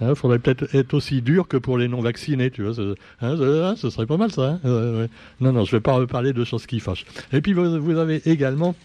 Il 0.00 0.06
hein, 0.06 0.14
faudrait 0.14 0.38
peut-être 0.38 0.74
être 0.74 0.94
aussi 0.94 1.20
dur 1.20 1.46
que 1.46 1.58
pour 1.58 1.76
les 1.76 1.88
non-vaccinés, 1.88 2.50
tu 2.50 2.62
vois. 2.62 2.74
ce 2.74 3.90
serait 3.90 4.06
pas 4.06 4.16
mal, 4.16 4.30
ça. 4.30 4.60
non, 4.64 5.52
non, 5.52 5.64
je 5.64 5.74
ne 5.74 5.76
vais 5.78 5.80
pas 5.80 5.94
reparler 5.94 6.32
de 6.32 6.44
choses 6.44 6.66
qui 6.66 6.78
fâchent. 6.78 7.04
Et 7.32 7.40
puis, 7.40 7.52
vous 7.52 7.98
avez 7.98 8.22
également 8.26 8.76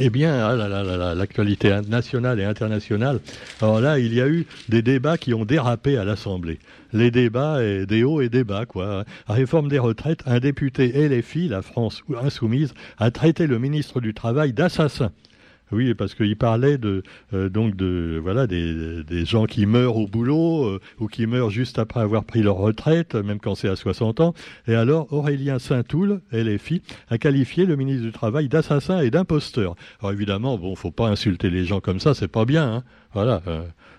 eh 0.00 0.10
bien, 0.10 0.46
ah 0.46 1.14
l'actualité 1.14 1.80
nationale 1.88 2.40
et 2.40 2.44
internationale. 2.44 3.20
Alors 3.60 3.80
là, 3.80 3.98
il 3.98 4.14
y 4.14 4.20
a 4.20 4.28
eu 4.28 4.46
des 4.68 4.82
débats 4.82 5.18
qui 5.18 5.34
ont 5.34 5.44
dérapé 5.44 5.96
à 5.96 6.04
l'Assemblée. 6.04 6.58
Les 6.92 7.10
débats, 7.10 7.58
des 7.60 8.04
hauts 8.04 8.20
et 8.20 8.28
des 8.28 8.44
bas, 8.44 8.64
quoi. 8.66 9.04
Réforme 9.28 9.68
des 9.68 9.78
retraites, 9.78 10.22
un 10.26 10.38
député 10.40 10.92
filles, 11.22 11.48
la 11.48 11.62
France 11.62 12.02
insoumise, 12.22 12.74
a 12.98 13.10
traité 13.10 13.46
le 13.46 13.58
ministre 13.58 14.00
du 14.00 14.14
Travail 14.14 14.52
d'assassin. 14.52 15.10
Oui, 15.72 15.94
parce 15.94 16.14
qu'il 16.14 16.36
parlait 16.36 16.78
de 16.78 17.02
euh, 17.34 17.48
donc 17.48 17.76
de 17.76 18.18
voilà 18.22 18.46
des, 18.46 19.02
des, 19.04 19.24
gens 19.24 19.46
qui 19.46 19.66
meurent 19.66 19.96
au 19.96 20.06
boulot 20.06 20.64
euh, 20.64 20.80
ou 20.98 21.08
qui 21.08 21.26
meurent 21.26 21.50
juste 21.50 21.78
après 21.78 22.00
avoir 22.00 22.24
pris 22.24 22.42
leur 22.42 22.56
retraite, 22.56 23.14
même 23.14 23.38
quand 23.38 23.54
c'est 23.54 23.68
à 23.68 23.76
60 23.76 24.20
ans. 24.20 24.34
Et 24.66 24.74
alors 24.74 25.12
Aurélien 25.12 25.58
Saint-Toul, 25.58 26.20
LFI, 26.32 26.82
a 27.10 27.18
qualifié 27.18 27.66
le 27.66 27.76
ministre 27.76 28.04
du 28.04 28.12
Travail 28.12 28.48
d'assassin 28.48 29.00
et 29.00 29.10
d'imposteur. 29.10 29.74
Alors 30.00 30.12
évidemment, 30.12 30.56
bon, 30.56 30.74
faut 30.74 30.90
pas 30.90 31.08
insulter 31.08 31.50
les 31.50 31.64
gens 31.64 31.80
comme 31.80 32.00
ça, 32.00 32.14
c'est 32.14 32.28
pas 32.28 32.44
bien. 32.44 32.76
Hein 32.76 32.84
voilà. 33.12 33.42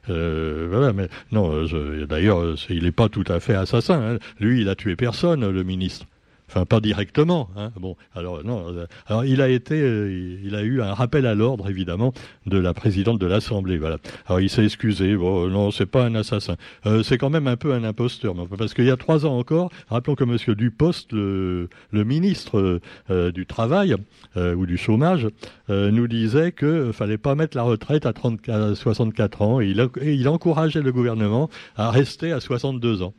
Euh, 0.09 0.67
voilà, 0.69 0.93
mais 0.93 1.07
non, 1.31 1.65
d'ailleurs, 2.07 2.55
il 2.69 2.83
n'est 2.83 2.91
pas 2.91 3.09
tout 3.09 3.25
à 3.27 3.39
fait 3.39 3.53
assassin. 3.53 4.15
Hein. 4.15 4.17
Lui, 4.39 4.61
il 4.61 4.69
a 4.69 4.75
tué 4.75 4.95
personne, 4.95 5.47
le 5.47 5.63
ministre. 5.63 6.05
Enfin, 6.49 6.65
pas 6.65 6.79
directement. 6.79 7.47
Hein. 7.55 7.71
Bon, 7.79 7.95
alors 8.15 8.43
non. 8.43 8.65
Euh, 8.69 8.87
alors 9.05 9.23
il 9.23 9.39
a 9.39 9.49
été, 9.49 9.79
euh, 9.79 10.39
il 10.43 10.55
a 10.55 10.63
eu 10.63 10.81
un 10.81 10.95
rappel 10.95 11.27
à 11.27 11.35
l'ordre 11.35 11.69
évidemment 11.69 12.11
de 12.47 12.57
la 12.57 12.73
présidente 12.73 13.19
de 13.19 13.27
l'Assemblée. 13.27 13.77
Voilà. 13.77 13.97
Alors 14.25 14.41
il 14.41 14.49
s'est 14.49 14.65
excusé. 14.65 15.15
Bon, 15.15 15.47
non, 15.47 15.69
c'est 15.69 15.85
pas 15.85 16.03
un 16.03 16.15
assassin. 16.15 16.55
Euh, 16.87 17.03
c'est 17.03 17.19
quand 17.19 17.29
même 17.29 17.45
un 17.45 17.55
peu 17.55 17.71
un 17.73 17.83
imposteur, 17.83 18.33
parce 18.57 18.73
qu'il 18.73 18.85
y 18.85 18.89
a 18.89 18.97
trois 18.97 19.27
ans 19.27 19.37
encore, 19.37 19.69
rappelons 19.89 20.15
que 20.15 20.23
Monsieur 20.23 20.55
Dupost, 20.55 21.13
le, 21.13 21.69
le 21.91 22.03
ministre 22.03 22.81
du 23.09 23.45
travail 23.45 23.95
ou 24.35 24.65
du 24.65 24.77
chômage, 24.77 25.27
nous 25.67 26.07
disait 26.07 26.51
que 26.51 26.91
fallait 26.91 27.17
pas 27.17 27.35
mettre 27.35 27.55
la 27.55 27.63
retraite 27.63 28.05
à, 28.05 28.13
30, 28.13 28.49
à 28.49 28.75
64 28.75 29.41
ans. 29.41 29.61
Et 29.61 29.67
il, 29.67 29.87
et 30.01 30.13
il 30.13 30.27
encourageait 30.27 30.81
le 30.81 30.91
gouvernement 30.91 31.49
à 31.75 31.91
rester 31.91 32.31
à 32.31 32.39
62 32.39 33.03
ans. 33.03 33.13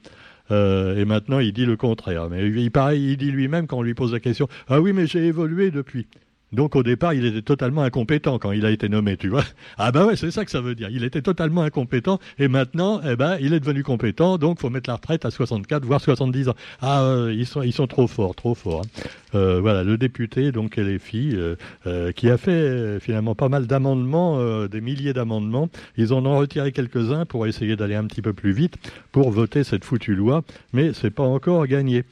Euh, 0.51 0.97
et 0.97 1.05
maintenant, 1.05 1.39
il 1.39 1.53
dit 1.53 1.67
le 1.67 1.77
contraire. 1.77 2.29
Mais 2.29 2.47
il, 2.49 2.71
pareil, 2.71 3.13
il 3.13 3.17
dit 3.17 3.31
lui-même 3.31 3.67
quand 3.67 3.79
on 3.79 3.83
lui 3.83 3.95
pose 3.95 4.13
la 4.13 4.21
question 4.21 4.49
Ah 4.69 4.81
oui, 4.81 4.93
mais 4.93 5.07
j'ai 5.07 5.27
évolué 5.27 5.71
depuis. 5.71 6.07
Donc 6.53 6.75
au 6.75 6.83
départ, 6.83 7.15
il 7.15 7.25
était 7.25 7.43
totalement 7.43 7.83
incompétent 7.83 8.39
quand 8.39 8.53
il 8.53 8.67
a 8.67 8.71
été 8.71 8.89
nommé, 8.89 9.17
tu 9.17 9.29
vois. 9.29 9.45
Ah 9.79 9.93
bah 9.93 10.05
ouais, 10.05 10.17
c'est 10.17 10.31
ça 10.31 10.45
que 10.45 10.51
ça 10.51 10.61
veut 10.61 10.75
dire. 10.75 10.89
Il 10.91 11.05
était 11.05 11.23
totalement 11.23 11.63
incompétent 11.63 12.19
et 12.39 12.49
maintenant, 12.49 13.01
eh 13.09 13.17
ben, 13.17 13.39
il 13.41 13.53
est 13.55 13.61
devenu 13.61 13.83
compétent. 13.83 14.37
Donc 14.37 14.61
faut 14.61 14.71
mettre 14.71 14.91
la 14.91 14.97
retraite 14.97 15.25
à 15.25 15.31
64 15.31 15.85
voire 15.85 16.01
70 16.01 16.49
ans. 16.49 16.55
Ah, 16.81 17.03
euh, 17.03 17.33
ils 17.33 17.47
sont 17.47 17.63
ils 17.63 17.73
sont 17.73 17.87
trop 17.87 18.07
forts, 18.07 18.35
trop 18.35 18.55
forts. 18.55 18.83
Hein. 18.83 19.09
Euh, 19.37 19.61
voilà, 19.61 19.85
le 19.85 19.97
député 19.97 20.51
donc 20.51 20.77
les 20.77 20.99
filles 20.99 21.39
euh, 21.87 22.13
qui 22.13 22.29
a 22.29 22.37
fait 22.37 22.99
finalement 23.01 23.35
pas 23.35 23.49
mal 23.49 23.67
d'amendements, 23.67 24.67
des 24.67 24.81
milliers 24.81 25.13
d'amendements. 25.13 25.69
Ils 25.97 26.13
en 26.13 26.27
ont 26.27 26.39
retiré 26.39 26.73
quelques-uns 26.73 27.27
pour 27.27 27.47
essayer 27.47 27.77
d'aller 27.77 27.95
un 27.95 28.05
petit 28.05 28.23
peu 28.23 28.33
plus 28.33 28.53
vite 28.53 28.77
pour 29.13 29.31
voter 29.31 29.63
cette 29.63 29.85
foutue 29.85 30.15
loi, 30.15 30.43
mais 30.73 30.93
c'est 30.93 31.11
pas 31.11 31.23
encore 31.23 31.67
gagné. 31.67 32.05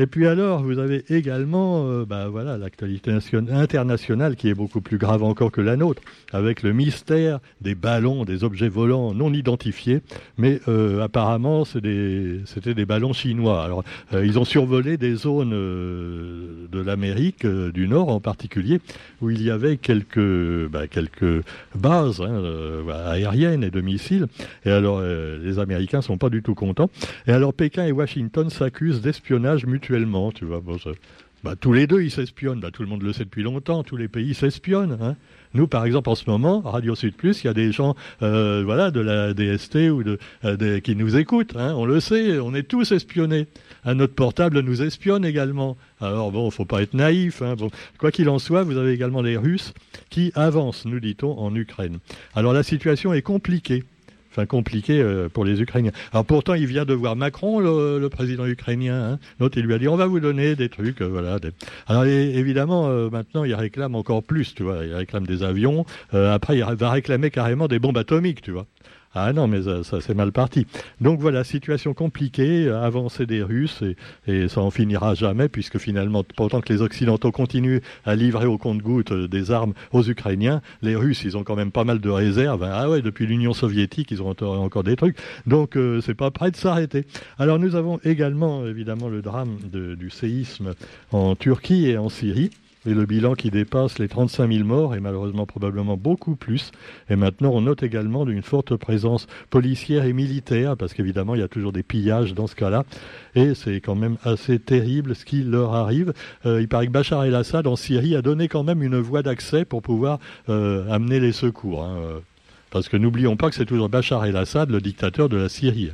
Et 0.00 0.06
puis 0.06 0.26
alors, 0.26 0.62
vous 0.62 0.78
avez 0.78 1.04
également 1.10 1.84
euh, 1.84 2.06
bah, 2.06 2.28
voilà, 2.28 2.56
l'actualité 2.56 3.12
internationale 3.50 4.34
qui 4.34 4.48
est 4.48 4.54
beaucoup 4.54 4.80
plus 4.80 4.96
grave 4.96 5.22
encore 5.22 5.52
que 5.52 5.60
la 5.60 5.76
nôtre, 5.76 6.00
avec 6.32 6.62
le 6.62 6.72
mystère 6.72 7.38
des 7.60 7.74
ballons, 7.74 8.24
des 8.24 8.42
objets 8.42 8.70
volants 8.70 9.12
non 9.12 9.30
identifiés, 9.34 10.00
mais 10.38 10.58
euh, 10.68 11.02
apparemment 11.02 11.66
c'était 11.66 12.72
des, 12.72 12.86
ballons 12.86 13.12
chinois. 13.12 13.62
Alors, 13.62 13.84
euh, 14.14 14.24
ils 14.24 14.38
ont 14.38 14.46
survolé 14.46 14.96
des 14.96 15.16
zones 15.16 15.50
de 15.50 16.80
l'Amérique 16.80 17.46
du 17.46 17.86
Nord 17.86 18.08
en 18.08 18.20
particulier, 18.20 18.80
où 19.20 19.28
il 19.28 19.42
y 19.42 19.50
avait 19.50 19.76
quelques, 19.76 20.18
bah, 20.70 20.84
bases 21.74 22.22
hein, 22.22 22.42
aériennes 23.04 23.64
et 23.64 23.70
de 23.70 23.82
missiles. 23.82 24.28
Et 24.64 24.70
alors, 24.70 25.02
les 25.02 25.58
Américains 25.58 26.00
sont 26.00 26.16
pas 26.16 26.30
du 26.30 26.42
tout 26.42 26.54
contents. 26.54 26.88
Et 27.26 27.32
alors, 27.32 27.52
Pékin 27.52 27.84
et 27.84 27.92
Washington 27.92 28.48
s'accusent 28.48 29.02
d'espionnage 29.02 29.66
mutuel 29.66 29.89
tu 30.34 30.44
vois. 30.44 30.62
bah, 31.42 31.54
tous 31.60 31.72
les 31.72 31.86
deux, 31.86 32.02
ils 32.02 32.10
s'espionnent. 32.10 32.60
Bah, 32.60 32.70
tout 32.70 32.82
le 32.82 32.88
monde 32.88 33.02
le 33.02 33.12
sait 33.12 33.24
depuis 33.24 33.42
longtemps. 33.42 33.82
Tous 33.82 33.96
les 33.96 34.08
pays 34.08 34.34
s'espionnent. 34.34 34.98
Hein. 35.00 35.16
Nous, 35.52 35.66
par 35.66 35.84
exemple, 35.84 36.08
en 36.10 36.14
ce 36.14 36.30
moment, 36.30 36.60
Radio 36.60 36.94
Sud 36.94 37.14
Plus, 37.14 37.42
il 37.42 37.48
y 37.48 37.50
a 37.50 37.54
des 37.54 37.72
gens, 37.72 37.96
euh, 38.22 38.90
de 38.90 39.00
la 39.00 39.34
DST 39.34 39.90
ou 39.90 40.04
euh, 40.44 40.80
qui 40.80 40.94
nous 40.94 41.16
écoutent. 41.16 41.56
Hein. 41.56 41.74
On 41.76 41.84
le 41.84 41.98
sait, 41.98 42.38
on 42.38 42.54
est 42.54 42.62
tous 42.62 42.92
espionnés. 42.92 43.46
Notre 43.84 44.14
portable 44.14 44.60
nous 44.60 44.82
espionne 44.82 45.24
également. 45.24 45.76
Alors 46.00 46.30
bon, 46.30 46.50
faut 46.50 46.66
pas 46.66 46.82
être 46.82 46.94
naïf. 46.94 47.42
Hein. 47.42 47.56
Quoi 47.98 48.12
qu'il 48.12 48.28
en 48.28 48.38
soit, 48.38 48.62
vous 48.62 48.76
avez 48.76 48.92
également 48.92 49.22
les 49.22 49.36
Russes 49.36 49.72
qui 50.10 50.32
avancent, 50.34 50.84
nous 50.84 51.00
dit-on, 51.00 51.38
en 51.38 51.54
Ukraine. 51.54 51.98
Alors 52.34 52.52
la 52.52 52.62
situation 52.62 53.12
est 53.14 53.22
compliquée 53.22 53.84
enfin 54.30 54.46
compliqué 54.46 55.00
euh, 55.00 55.28
pour 55.28 55.44
les 55.44 55.60
Ukrainiens. 55.60 55.92
Alors 56.12 56.24
pourtant, 56.24 56.54
il 56.54 56.66
vient 56.66 56.84
de 56.84 56.94
voir 56.94 57.16
Macron, 57.16 57.58
le, 57.58 58.08
président 58.08 58.46
ukrainien. 58.46 59.18
Hein. 59.40 59.48
Il 59.56 59.62
lui 59.62 59.74
a 59.74 59.78
dit 59.78 59.88
on 59.88 59.96
va 59.96 60.06
vous 60.06 60.20
donner 60.20 60.56
des 60.56 60.68
trucs, 60.68 61.00
euh, 61.00 61.06
voilà. 61.06 61.38
Alors 61.86 62.04
évidemment, 62.04 62.88
euh, 62.88 63.10
maintenant, 63.10 63.44
il 63.44 63.54
réclame 63.54 63.94
encore 63.94 64.22
plus, 64.22 64.54
tu 64.54 64.62
vois. 64.62 64.84
Il 64.84 64.94
réclame 64.94 65.26
des 65.26 65.42
avions. 65.42 65.84
après, 66.12 66.58
il 66.58 66.64
va 66.64 66.90
réclamer 66.90 67.30
carrément 67.30 67.68
des 67.68 67.78
bombes 67.78 67.98
atomiques, 67.98 68.42
tu 68.42 68.52
vois. 68.52 68.66
Ah 69.12 69.32
non, 69.32 69.48
mais 69.48 69.62
ça, 69.62 70.00
c'est 70.00 70.14
mal 70.14 70.30
parti. 70.30 70.66
Donc 71.00 71.18
voilà, 71.18 71.42
situation 71.42 71.94
compliquée, 71.94 72.68
avancée 72.68 73.26
des 73.26 73.42
Russes, 73.42 73.82
et, 74.28 74.46
ça 74.48 74.60
en 74.60 74.70
finira 74.70 75.14
jamais, 75.14 75.48
puisque 75.48 75.78
finalement, 75.78 76.22
pendant 76.36 76.60
que 76.60 76.72
les 76.72 76.80
Occidentaux 76.80 77.32
continuent 77.32 77.80
à 78.04 78.14
livrer 78.14 78.46
au 78.46 78.56
compte-gouttes 78.56 79.12
des 79.12 79.50
armes 79.50 79.74
aux 79.92 80.04
Ukrainiens, 80.04 80.62
les 80.82 80.94
Russes, 80.94 81.24
ils 81.24 81.36
ont 81.36 81.42
quand 81.42 81.56
même 81.56 81.72
pas 81.72 81.82
mal 81.82 81.98
de 81.98 82.08
réserves. 82.08 82.62
Ah 82.62 82.88
ouais, 82.88 83.02
depuis 83.02 83.26
l'Union 83.26 83.52
soviétique, 83.52 84.12
ils 84.12 84.22
ont 84.22 84.30
encore 84.40 84.84
des 84.84 84.94
trucs. 84.94 85.16
Donc 85.46 85.76
euh, 85.76 86.00
c'est 86.00 86.14
pas 86.14 86.30
prêt 86.30 86.52
de 86.52 86.56
s'arrêter. 86.56 87.04
Alors 87.38 87.58
nous 87.58 87.74
avons 87.74 87.98
également, 88.04 88.64
évidemment, 88.64 89.08
le 89.08 89.22
drame 89.22 89.58
du 89.72 90.10
séisme 90.10 90.74
en 91.10 91.34
Turquie 91.34 91.88
et 91.88 91.98
en 91.98 92.08
Syrie 92.08 92.50
et 92.86 92.94
le 92.94 93.04
bilan 93.04 93.34
qui 93.34 93.50
dépasse 93.50 93.98
les 93.98 94.08
35 94.08 94.50
000 94.50 94.64
morts 94.64 94.94
et 94.94 95.00
malheureusement 95.00 95.46
probablement 95.46 95.96
beaucoup 95.96 96.36
plus. 96.36 96.72
Et 97.08 97.16
maintenant, 97.16 97.50
on 97.52 97.62
note 97.62 97.82
également 97.82 98.26
une 98.26 98.42
forte 98.42 98.76
présence 98.76 99.26
policière 99.50 100.04
et 100.04 100.12
militaire, 100.12 100.76
parce 100.76 100.94
qu'évidemment, 100.94 101.34
il 101.34 101.40
y 101.40 101.44
a 101.44 101.48
toujours 101.48 101.72
des 101.72 101.82
pillages 101.82 102.34
dans 102.34 102.46
ce 102.46 102.54
cas-là. 102.54 102.84
Et 103.34 103.54
c'est 103.54 103.80
quand 103.80 103.94
même 103.94 104.16
assez 104.24 104.58
terrible 104.58 105.14
ce 105.14 105.24
qui 105.24 105.42
leur 105.42 105.74
arrive. 105.74 106.12
Euh, 106.46 106.60
il 106.60 106.68
paraît 106.68 106.86
que 106.86 106.92
Bachar 106.92 107.24
el-Assad 107.24 107.66
en 107.66 107.76
Syrie 107.76 108.16
a 108.16 108.22
donné 108.22 108.48
quand 108.48 108.64
même 108.64 108.82
une 108.82 108.98
voie 108.98 109.22
d'accès 109.22 109.64
pour 109.64 109.82
pouvoir 109.82 110.18
euh, 110.48 110.90
amener 110.90 111.20
les 111.20 111.32
secours. 111.32 111.84
Hein, 111.84 112.20
parce 112.70 112.88
que 112.88 112.96
n'oublions 112.96 113.36
pas 113.36 113.50
que 113.50 113.56
c'est 113.56 113.66
toujours 113.66 113.88
Bachar 113.88 114.24
el-Assad, 114.24 114.70
le 114.70 114.80
dictateur 114.80 115.28
de 115.28 115.36
la 115.36 115.48
Syrie. 115.48 115.90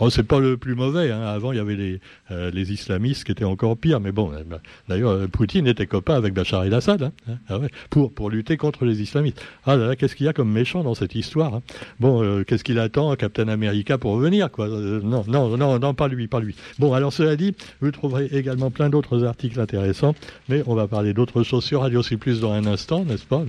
Oh, 0.00 0.08
c'est 0.10 0.22
pas 0.22 0.40
le 0.40 0.56
plus 0.56 0.74
mauvais. 0.74 1.10
Hein. 1.10 1.20
Avant, 1.20 1.52
il 1.52 1.56
y 1.56 1.60
avait 1.60 1.76
les, 1.76 2.00
euh, 2.30 2.50
les 2.50 2.72
islamistes 2.72 3.24
qui 3.24 3.32
étaient 3.32 3.44
encore 3.44 3.76
pires. 3.76 4.00
Mais 4.00 4.10
bon, 4.10 4.32
euh, 4.32 4.42
d'ailleurs, 4.88 5.10
euh, 5.10 5.26
Poutine 5.26 5.66
était 5.66 5.86
copain 5.86 6.14
avec 6.14 6.32
Bachar 6.32 6.64
el-Assad 6.64 7.02
hein. 7.02 7.12
Hein, 7.28 7.38
ah 7.48 7.58
pour, 7.90 8.12
pour 8.12 8.30
lutter 8.30 8.56
contre 8.56 8.86
les 8.86 9.02
islamistes. 9.02 9.40
Ah 9.66 9.76
là 9.76 9.88
là, 9.88 9.96
qu'est-ce 9.96 10.16
qu'il 10.16 10.26
y 10.26 10.28
a 10.28 10.32
comme 10.32 10.50
méchant 10.50 10.82
dans 10.82 10.94
cette 10.94 11.14
histoire 11.14 11.60
Bon, 12.00 12.42
qu'est-ce 12.44 12.64
qu'il 12.64 12.78
attend, 12.78 13.14
Captain 13.16 13.48
America, 13.48 13.98
pour 13.98 14.12
revenir 14.12 14.50
quoi 14.50 14.68
Non, 14.68 15.24
non, 15.28 15.56
non, 15.56 15.78
non, 15.78 15.94
pas 15.94 16.08
lui, 16.08 16.26
pas 16.26 16.40
lui. 16.40 16.56
Bon, 16.78 16.94
alors 16.94 17.12
cela 17.12 17.36
dit, 17.36 17.54
vous 17.80 17.90
trouverez 17.90 18.26
également 18.32 18.70
plein 18.70 18.88
d'autres 18.88 19.24
articles 19.24 19.60
intéressants. 19.60 20.14
Mais 20.48 20.62
on 20.66 20.74
va 20.74 20.88
parler 20.88 21.12
d'autres 21.12 21.42
choses 21.42 21.64
sur 21.64 21.82
Radio 21.82 22.02
C+, 22.02 22.16
dans 22.40 22.52
un 22.52 22.66
instant, 22.66 23.04
n'est-ce 23.04 23.26
pas? 23.26 23.44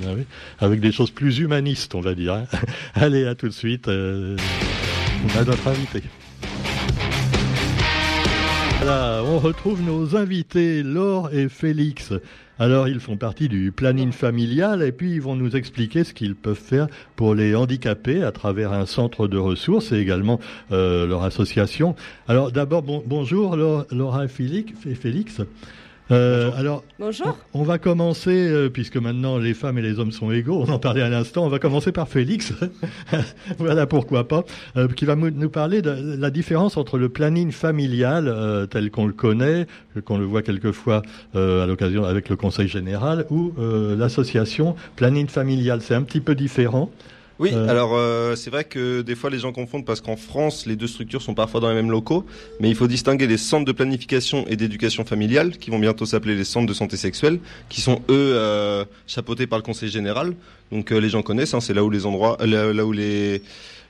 Avec 0.60 0.82
des 0.82 0.92
choses 0.92 1.12
plus 1.12 1.40
humanistes, 1.40 1.96
on 1.96 2.02
va 2.02 2.16
dire. 2.16 2.46
Allez, 2.96 3.26
à 3.26 3.36
tout 3.36 3.48
de 3.48 3.54
suite. 3.54 3.88
on 3.88 5.40
a 5.40 5.44
notre 5.46 5.68
invité. 5.68 6.04
On 8.86 9.40
retrouve 9.40 9.82
nos 9.82 10.18
invités, 10.18 10.84
Laure 10.84 11.34
et 11.34 11.48
Félix. 11.48 12.12
Alors, 12.60 12.90
ils 12.90 13.00
font 13.00 13.16
partie 13.16 13.48
du 13.48 13.72
planning 13.72 14.12
familial 14.12 14.84
et 14.84 14.92
puis 14.92 15.14
ils 15.14 15.22
vont 15.22 15.36
nous 15.36 15.56
expliquer 15.56 16.04
ce 16.04 16.14
qu'ils 16.14 16.36
peuvent 16.36 16.60
faire 16.60 16.88
pour 17.16 17.34
les 17.34 17.56
handicapés 17.56 18.24
à 18.24 18.34
travers 18.34 18.74
un 18.74 18.86
centre 18.86 19.28
de 19.28 19.38
ressources 19.38 19.94
et 19.94 19.98
également 19.98 20.40
euh, 20.74 21.08
leur 21.08 21.24
association. 21.24 21.96
Alors, 22.28 22.52
d'abord, 22.52 22.84
bonjour 22.84 23.56
Laura 23.56 24.26
et 24.26 24.28
Félix. 24.28 25.42
Euh, 26.12 26.52
alors, 26.58 26.84
Bonjour. 27.00 27.38
On, 27.54 27.64
va 27.64 27.78
commencer, 27.78 28.32
euh, 28.32 28.70
puisque 28.70 28.98
maintenant 28.98 29.38
les 29.38 29.54
femmes 29.54 29.78
et 29.78 29.82
les 29.82 30.00
hommes 30.00 30.12
sont 30.12 30.32
égaux, 30.32 30.64
on 30.68 30.72
en 30.72 30.80
parlait 30.80 31.02
à 31.02 31.10
l'instant, 31.10 31.46
on 31.46 31.50
va 31.50 31.60
commencer 31.60 31.92
par 31.92 32.10
Félix, 32.10 32.54
voilà 33.58 33.88
pourquoi 33.88 34.28
pas, 34.28 34.44
euh, 34.76 34.88
qui 34.90 35.06
va 35.06 35.16
nous 35.16 35.50
parler 35.50 35.82
de 35.82 36.18
la 36.20 36.30
différence 36.30 36.76
entre 36.76 36.98
le 36.98 37.10
planning 37.10 37.52
familial 37.52 38.68
tel 38.70 38.92
qu'on 38.92 39.06
le 39.06 39.14
connaît, 39.14 39.66
qu'on 40.04 40.18
le 40.18 40.26
voit 40.26 40.42
quelquefois 40.42 41.04
à 41.34 41.66
l'occasion 41.66 42.04
avec 42.04 42.30
le 42.30 42.36
Conseil 42.36 42.68
général, 42.68 43.26
ou 43.30 43.54
l'association 43.98 44.76
planning 44.96 45.28
familial. 45.28 45.82
C'est 45.82 45.96
un 45.96 46.04
petit 46.04 46.22
peu 46.22 46.36
différent. 46.36 46.90
Oui, 47.44 47.52
euh. 47.54 47.68
alors 47.68 47.92
euh, 47.94 48.38
c'est 48.38 48.50
vrai 48.50 48.64
que 48.64 49.02
des 49.02 49.16
fois 49.16 49.30
les 49.30 49.38
gens 49.38 49.52
confondent 49.52 49.84
parce 49.84 50.00
qu'en 50.00 50.16
France 50.16 50.66
les 50.66 50.78
deux 50.78 50.88
structures 50.88 51.22
sont 51.22 51.34
parfois 51.34 51.60
dans 51.60 51.68
les 51.68 51.76
mêmes 51.76 51.92
locaux, 51.92 52.26
mais 52.62 52.70
il 52.70 52.76
faut 52.76 52.88
distinguer 52.88 53.28
les 53.28 53.36
centres 53.36 53.66
de 53.66 53.74
planification 53.74 54.46
et 54.48 54.56
d'éducation 54.56 55.04
familiale 55.04 55.58
qui 55.58 55.70
vont 55.70 55.78
bientôt 55.78 56.06
s'appeler 56.06 56.38
les 56.38 56.46
centres 56.46 56.68
de 56.68 56.74
santé 56.74 56.96
sexuelle, 56.96 57.42
qui 57.68 57.82
sont 57.82 58.02
eux 58.10 58.32
euh, 58.36 58.86
chapeautés 59.08 59.46
par 59.46 59.60
le 59.60 59.64
Conseil 59.64 59.90
général. 59.90 60.36
Donc 60.72 60.92
les 60.92 61.10
gens 61.10 61.22
connaissent, 61.22 61.54
hein, 61.54 61.60
c'est 61.60 61.74
là 61.74 61.84
où 61.84 61.90
les 61.90 62.06
endroits, 62.06 62.38
là, 62.40 62.86
où 62.86 62.94
les 62.94 63.42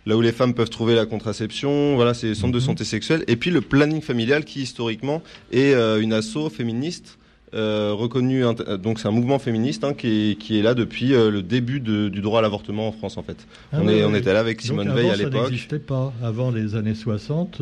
là 0.08 0.18
où 0.18 0.22
les 0.22 0.32
femmes 0.32 0.56
peuvent 0.56 0.72
trouver 0.72 0.96
la 0.96 1.06
contraception, 1.06 1.96
voilà, 1.96 2.16
c'est 2.16 2.30
les 2.30 2.36
centres 2.36 2.54
de 2.54 2.58
mhm. 2.58 2.66
santé 2.66 2.84
sexuelle. 2.86 3.24
Et 3.28 3.36
puis 3.36 3.52
le 3.52 3.62
planning 3.62 4.02
familial 4.02 4.46
qui 4.46 4.64
historiquement 4.64 5.22
est 5.52 5.74
une 5.74 6.12
asso 6.12 6.50
féministe 6.50 7.20
euh, 7.20 7.23
reconnu, 7.54 8.46
euh, 8.46 8.78
donc 8.78 9.00
c'est 9.00 9.08
un 9.08 9.12
mouvement 9.12 9.40
féministe 9.40 9.84
hein, 9.84 9.94
qui, 9.94 10.32
est, 10.32 10.36
qui, 10.36 10.60
est, 10.60 10.62
là 10.62 10.74
depuis 10.74 11.14
euh, 11.14 11.30
le 11.30 11.42
début 11.42 11.80
de, 11.80 12.10
du 12.10 12.22
droit 12.22 12.40
à 12.40 12.42
l'avortement 12.42 12.88
en 12.88 12.92
France 12.92 13.18
en 13.18 13.24
fait. 13.24 13.38
Ah 13.72 13.78
on, 13.82 13.88
est, 13.88 14.04
on 14.04 14.14
était 14.16 14.34
là 14.34 14.40
avec 14.40 14.62
Simone 14.62 14.94
Veil 14.94 15.10
à 15.10 15.16
l'époque. 15.16 15.34
Ça 15.34 15.50
n'existait 15.50 15.80
pas 15.80 16.14
avant 16.24 16.52
les 16.52 16.76
années 16.76 16.96
60, 16.96 17.62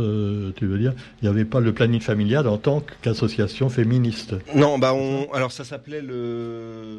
tu 0.55 0.65
veux 0.65 0.77
dire, 0.77 0.93
il 1.21 1.25
n'y 1.25 1.29
avait 1.29 1.45
pas 1.45 1.59
le 1.59 1.73
planning 1.73 2.01
familial 2.01 2.47
en 2.47 2.57
tant 2.57 2.83
qu'association 3.01 3.69
féministe. 3.69 4.35
Non, 4.55 4.79
bah 4.79 4.93
on, 4.93 5.31
alors 5.33 5.51
ça 5.51 5.63
s'appelait 5.63 6.01
le. 6.01 6.97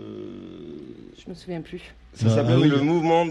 Je 1.24 1.30
me 1.30 1.34
souviens 1.34 1.60
plus. 1.60 1.80
Ça 2.14 2.28
s'appelait 2.28 2.54
ah 2.64 2.76
le 2.76 2.80
mouvement. 2.82 3.26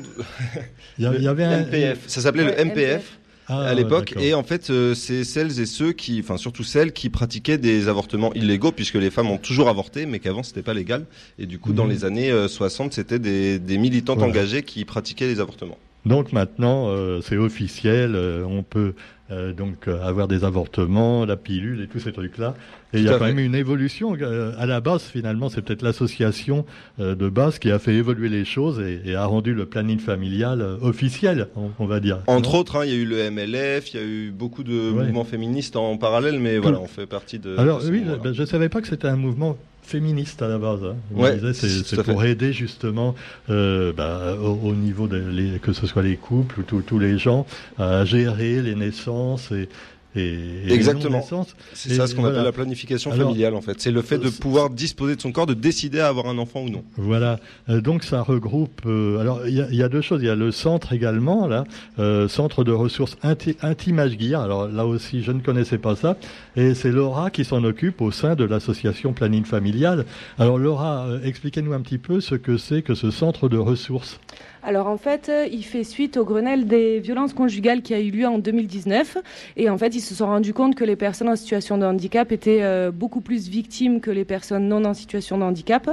il 0.98 1.04
y 1.04 1.28
avait 1.28 1.44
un 1.44 1.62
MPF. 1.62 2.08
Ça 2.08 2.22
s'appelait 2.22 2.46
le 2.46 2.66
MPF. 2.66 3.20
Ah, 3.54 3.68
à 3.68 3.74
l'époque. 3.74 4.16
Et 4.18 4.34
en 4.34 4.44
fait, 4.44 4.70
euh, 4.70 4.96
c'est 4.96 5.26
celles 5.26 5.60
et 5.60 5.66
ceux 5.66 5.92
qui, 5.92 6.22
enfin 6.22 6.38
surtout 6.38 6.64
celles 6.64 6.94
qui 6.94 7.10
pratiquaient 7.10 7.58
des 7.58 7.90
avortements 7.90 8.34
illégaux, 8.34 8.72
puisque 8.72 8.96
les 8.96 9.12
femmes 9.12 9.30
ont 9.30 9.38
toujours 9.38 9.68
avorté, 9.68 10.06
mais 10.06 10.20
qu'avant 10.20 10.42
c'était 10.42 10.62
pas 10.62 10.74
légal. 10.74 11.06
Et 11.38 11.46
du 11.46 11.60
coup, 11.60 11.74
dans 11.74 11.84
mhm. 11.84 11.92
les 11.92 12.06
années 12.06 12.48
60, 12.48 12.88
euh, 12.88 12.96
c'était 12.96 13.20
des, 13.20 13.60
des 13.60 13.78
militantes 13.78 14.22
engagées 14.22 14.64
qui 14.64 14.86
pratiquaient 14.86 15.28
les 15.28 15.42
avortements. 15.42 15.78
Donc 16.06 16.34
maintenant, 16.34 16.88
euh, 16.88 17.22
c'est 17.22 17.38
officiel, 17.38 18.16
on 18.16 18.64
peut 18.64 18.94
euh, 19.32 19.54
donc 19.54 19.88
euh, 19.88 20.04
avoir 20.04 20.28
des 20.28 20.44
avortements, 20.44 21.26
la 21.26 21.38
pilule 21.38 21.82
et 21.82 21.88
tous 21.88 22.00
ces 22.00 22.12
trucs-là. 22.12 22.54
Et 22.94 22.98
il 22.98 23.06
y 23.06 23.10
a 23.10 23.18
quand 23.18 23.26
même 23.26 23.40
une 23.40 23.56
évolution. 23.56 24.18
Euh, 24.20 24.52
à 24.58 24.66
la 24.66 24.82
base, 24.82 25.04
finalement, 25.04 25.48
c'est 25.48 25.62
peut-être 25.62 25.84
l'association 25.84 26.66
de 27.00 27.30
base 27.30 27.58
qui 27.58 27.72
a 27.72 27.80
fait 27.80 27.94
évoluer 27.94 28.28
les 28.28 28.44
choses 28.44 28.82
et, 28.82 29.16
a 29.16 29.26
rendu 29.26 29.54
le 29.54 29.66
planning 29.66 30.00
familial 30.00 30.62
officiel, 30.82 31.48
on, 31.80 31.86
va 31.86 32.02
dire. 32.02 32.20
Entre 32.28 32.56
autres, 32.56 32.78
hein, 32.78 32.86
il 32.86 32.92
y 32.92 32.94
a 32.94 32.98
eu 32.98 33.06
le 33.06 33.30
MLF, 33.32 33.94
il 33.94 34.00
y 34.00 34.04
a 34.04 34.06
eu 34.06 34.32
beaucoup 34.32 34.64
de 34.64 34.92
mouvements 34.92 35.24
féministes 35.24 35.78
en 35.78 35.98
parallèle, 35.98 36.40
mais 36.40 36.58
voilà, 36.58 36.80
on 36.82 36.88
fait 36.88 37.08
partie 37.08 37.40
de. 37.40 37.56
Alors 37.58 37.82
oui, 37.90 38.04
je 38.34 38.42
ne 38.42 38.46
savais 38.46 38.68
pas 38.68 38.82
que 38.82 38.88
c'était 38.88 39.08
un 39.08 39.16
mouvement 39.16 39.58
féministe 39.84 40.42
à 40.42 40.48
la 40.48 40.58
base. 40.58 40.82
Hein. 40.84 41.52
c'est 41.54 42.04
pour 42.04 42.24
aider 42.24 42.54
justement 42.54 43.16
euh, 43.50 43.92
bah, 43.94 44.36
au, 44.42 44.74
niveau 44.74 45.08
de 45.08 45.58
que 45.58 45.74
ce 45.74 45.88
soit 45.88 46.04
les 46.04 46.16
couples 46.16 46.62
ou 46.62 46.82
tous 46.82 47.00
les 47.00 47.18
gens 47.18 47.46
à 47.78 48.06
gérer 48.06 48.62
les 48.62 48.76
naissances 48.76 49.52
et, 49.52 49.68
Exactement. 50.16 51.26
C'est 51.74 51.94
ça 51.94 52.08
ce 52.08 52.16
qu'on 52.16 52.26
appelle 52.26 52.44
la 52.44 52.52
planification 52.52 53.12
familiale 53.12 53.56
en 53.56 53.62
fait. 53.62 53.80
C'est 53.80 53.92
le 53.92 54.02
fait 54.02 54.18
de 54.18 54.30
pouvoir 54.30 54.70
disposer 54.70 55.16
de 55.16 55.22
son 55.22 55.32
corps, 55.32 55.46
de 55.46 55.54
décider 55.54 56.00
à 56.00 56.08
avoir 56.08 56.28
un 56.28 56.38
enfant 56.38 56.62
ou 56.62 56.70
non. 56.70 56.84
Voilà. 56.98 57.40
Euh, 57.70 57.82
donc 57.82 58.04
ça 58.04 58.22
regroupe. 58.22 58.82
Euh, 58.86 59.20
alors 59.20 59.48
il 59.48 59.56
y, 59.56 59.84
a 59.84 59.90
deux 59.90 60.02
choses. 60.02 60.22
Il 60.22 60.28
y 60.28 60.30
a 60.30 60.36
le 60.36 60.52
centre 60.52 60.94
également 60.94 61.48
là, 61.48 61.64
euh, 62.00 62.28
centre 62.28 62.64
de 62.64 62.72
ressources 62.72 63.18
inti 63.24 63.56
Intimage 63.62 64.18
Gear. 64.20 64.42
Alors 64.42 64.68
là 64.68 64.86
aussi 64.86 65.24
je 65.24 65.32
ne 65.32 65.40
connaissais 65.40 65.78
pas 65.78 65.96
ça. 65.96 66.18
Et 66.56 66.74
c'est 66.74 66.92
Laura 66.92 67.30
qui 67.30 67.46
s'en 67.46 67.64
occupe 67.64 68.02
au 68.02 68.12
sein 68.12 68.36
de 68.36 68.44
l'association 68.44 69.14
Planning 69.14 69.46
Familial. 69.46 70.06
Alors 70.38 70.58
Laura, 70.58 71.08
expliquez-nous 71.24 71.74
un 71.74 71.82
petit 71.82 71.98
peu 71.98 72.20
ce 72.20 72.36
que 72.36 72.58
c'est 72.58 72.82
que 72.82 72.96
ce 72.96 73.12
centre 73.12 73.48
de 73.48 73.58
ressources. 73.58 74.20
Alors 74.64 74.88
en 74.88 74.98
fait, 74.98 75.30
euh, 75.30 75.48
il 75.52 75.64
fait 75.66 75.84
suite 75.84 76.18
au 76.18 76.26
Grenelle 76.26 76.68
des 76.68 77.00
violences 77.00 77.34
conjugales 77.34 77.82
qui 77.82 77.96
a 77.96 78.00
eu 78.00 78.12
lieu 78.12 78.28
en 78.28 78.38
2019. 78.38 79.18
Et 79.58 79.70
en 79.70 79.78
fait, 79.78 79.96
ils 79.96 80.02
se 80.02 80.14
sont 80.14 80.28
rendus 80.28 80.54
compte 80.54 80.76
que 80.76 80.84
les 80.84 80.96
personnes 80.96 81.30
en 81.30 81.36
situation 81.36 81.80
de 81.80 81.86
handicap 81.86 82.32
étaient 82.32 82.62
euh, 82.62 82.92
beaucoup 82.92 83.22
plus 83.22 83.50
victimes 83.50 84.02
que 84.02 84.12
les 84.12 84.24
personnes 84.24 84.68
non 84.68 84.86
en 84.86 84.94
situation 84.94 85.40
de 85.40 85.44
handicap. 85.44 85.90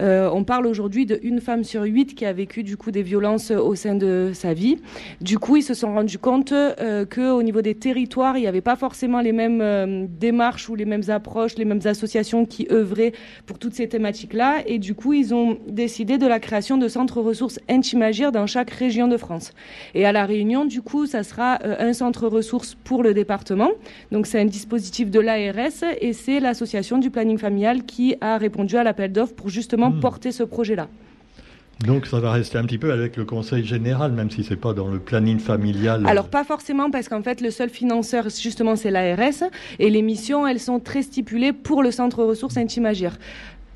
Euh, 0.00 0.28
on 0.32 0.42
parle 0.42 0.66
aujourd'hui 0.66 1.06
d'une 1.06 1.40
femme 1.40 1.62
sur 1.62 1.82
huit 1.82 2.16
qui 2.16 2.24
a 2.24 2.32
vécu 2.32 2.64
du 2.64 2.76
coup 2.76 2.90
des 2.90 3.02
violences 3.02 3.52
au 3.52 3.74
sein 3.76 3.94
de 3.94 4.32
sa 4.34 4.52
vie. 4.52 4.78
Du 5.20 5.38
coup, 5.38 5.56
ils 5.56 5.62
se 5.62 5.74
sont 5.74 5.94
rendus 5.94 6.18
compte 6.18 6.50
euh, 6.50 7.04
qu'au 7.04 7.42
niveau 7.42 7.62
des 7.62 7.76
territoires, 7.76 8.36
il 8.36 8.40
n'y 8.40 8.48
avait 8.48 8.60
pas 8.60 8.76
forcément 8.76 9.20
les 9.20 9.32
mêmes 9.32 10.08
démarches 10.08 10.68
ou 10.68 10.74
les 10.74 10.86
mêmes 10.86 11.08
approches, 11.08 11.56
les 11.56 11.64
mêmes 11.64 11.82
associations 11.84 12.46
qui 12.46 12.66
œuvraient 12.72 13.12
pour 13.46 13.60
toutes 13.60 13.74
ces 13.74 13.88
thématiques-là. 13.88 14.62
Et 14.66 14.78
du 14.78 14.96
coup, 14.96 15.12
ils 15.12 15.34
ont 15.34 15.58
décidé 15.68 16.18
de 16.18 16.26
la 16.26 16.40
création 16.40 16.78
de 16.78 16.88
centres 16.88 17.20
ressources 17.20 17.60
intimes 17.68 18.07
agir 18.08 18.32
dans 18.32 18.46
chaque 18.46 18.70
région 18.70 19.06
de 19.08 19.16
France. 19.16 19.52
Et 19.94 20.04
à 20.04 20.12
La 20.12 20.26
Réunion, 20.26 20.64
du 20.64 20.82
coup, 20.82 21.06
ça 21.06 21.22
sera 21.22 21.58
euh, 21.64 21.76
un 21.78 21.92
centre 21.92 22.26
ressources 22.26 22.74
pour 22.74 23.02
le 23.02 23.14
département. 23.14 23.70
Donc 24.12 24.26
c'est 24.26 24.40
un 24.40 24.46
dispositif 24.46 25.10
de 25.10 25.20
l'ARS 25.20 25.84
et 26.00 26.12
c'est 26.12 26.40
l'association 26.40 26.98
du 26.98 27.10
planning 27.10 27.38
familial 27.38 27.84
qui 27.84 28.16
a 28.20 28.38
répondu 28.38 28.76
à 28.76 28.84
l'appel 28.84 29.12
d'offres 29.12 29.34
pour 29.34 29.48
justement 29.48 29.90
hmm. 29.90 30.00
porter 30.00 30.32
ce 30.32 30.42
projet-là. 30.42 30.88
Donc 31.86 32.06
ça 32.06 32.18
va 32.18 32.32
rester 32.32 32.58
un 32.58 32.64
petit 32.64 32.78
peu 32.78 32.92
avec 32.92 33.16
le 33.16 33.24
conseil 33.24 33.64
général, 33.64 34.10
même 34.10 34.30
si 34.30 34.42
c'est 34.42 34.56
pas 34.56 34.72
dans 34.72 34.88
le 34.88 34.98
planning 34.98 35.38
familial. 35.38 36.04
Alors 36.08 36.28
pas 36.28 36.42
forcément, 36.42 36.90
parce 36.90 37.08
qu'en 37.08 37.22
fait 37.22 37.40
le 37.40 37.52
seul 37.52 37.70
financeur 37.70 38.24
justement 38.30 38.74
c'est 38.74 38.90
l'ARS 38.90 39.44
et 39.78 39.88
les 39.88 40.02
missions 40.02 40.44
elles 40.46 40.58
sont 40.58 40.80
très 40.80 41.02
stipulées 41.02 41.52
pour 41.52 41.84
le 41.84 41.92
centre 41.92 42.24
ressources 42.24 42.56
Intime 42.56 42.90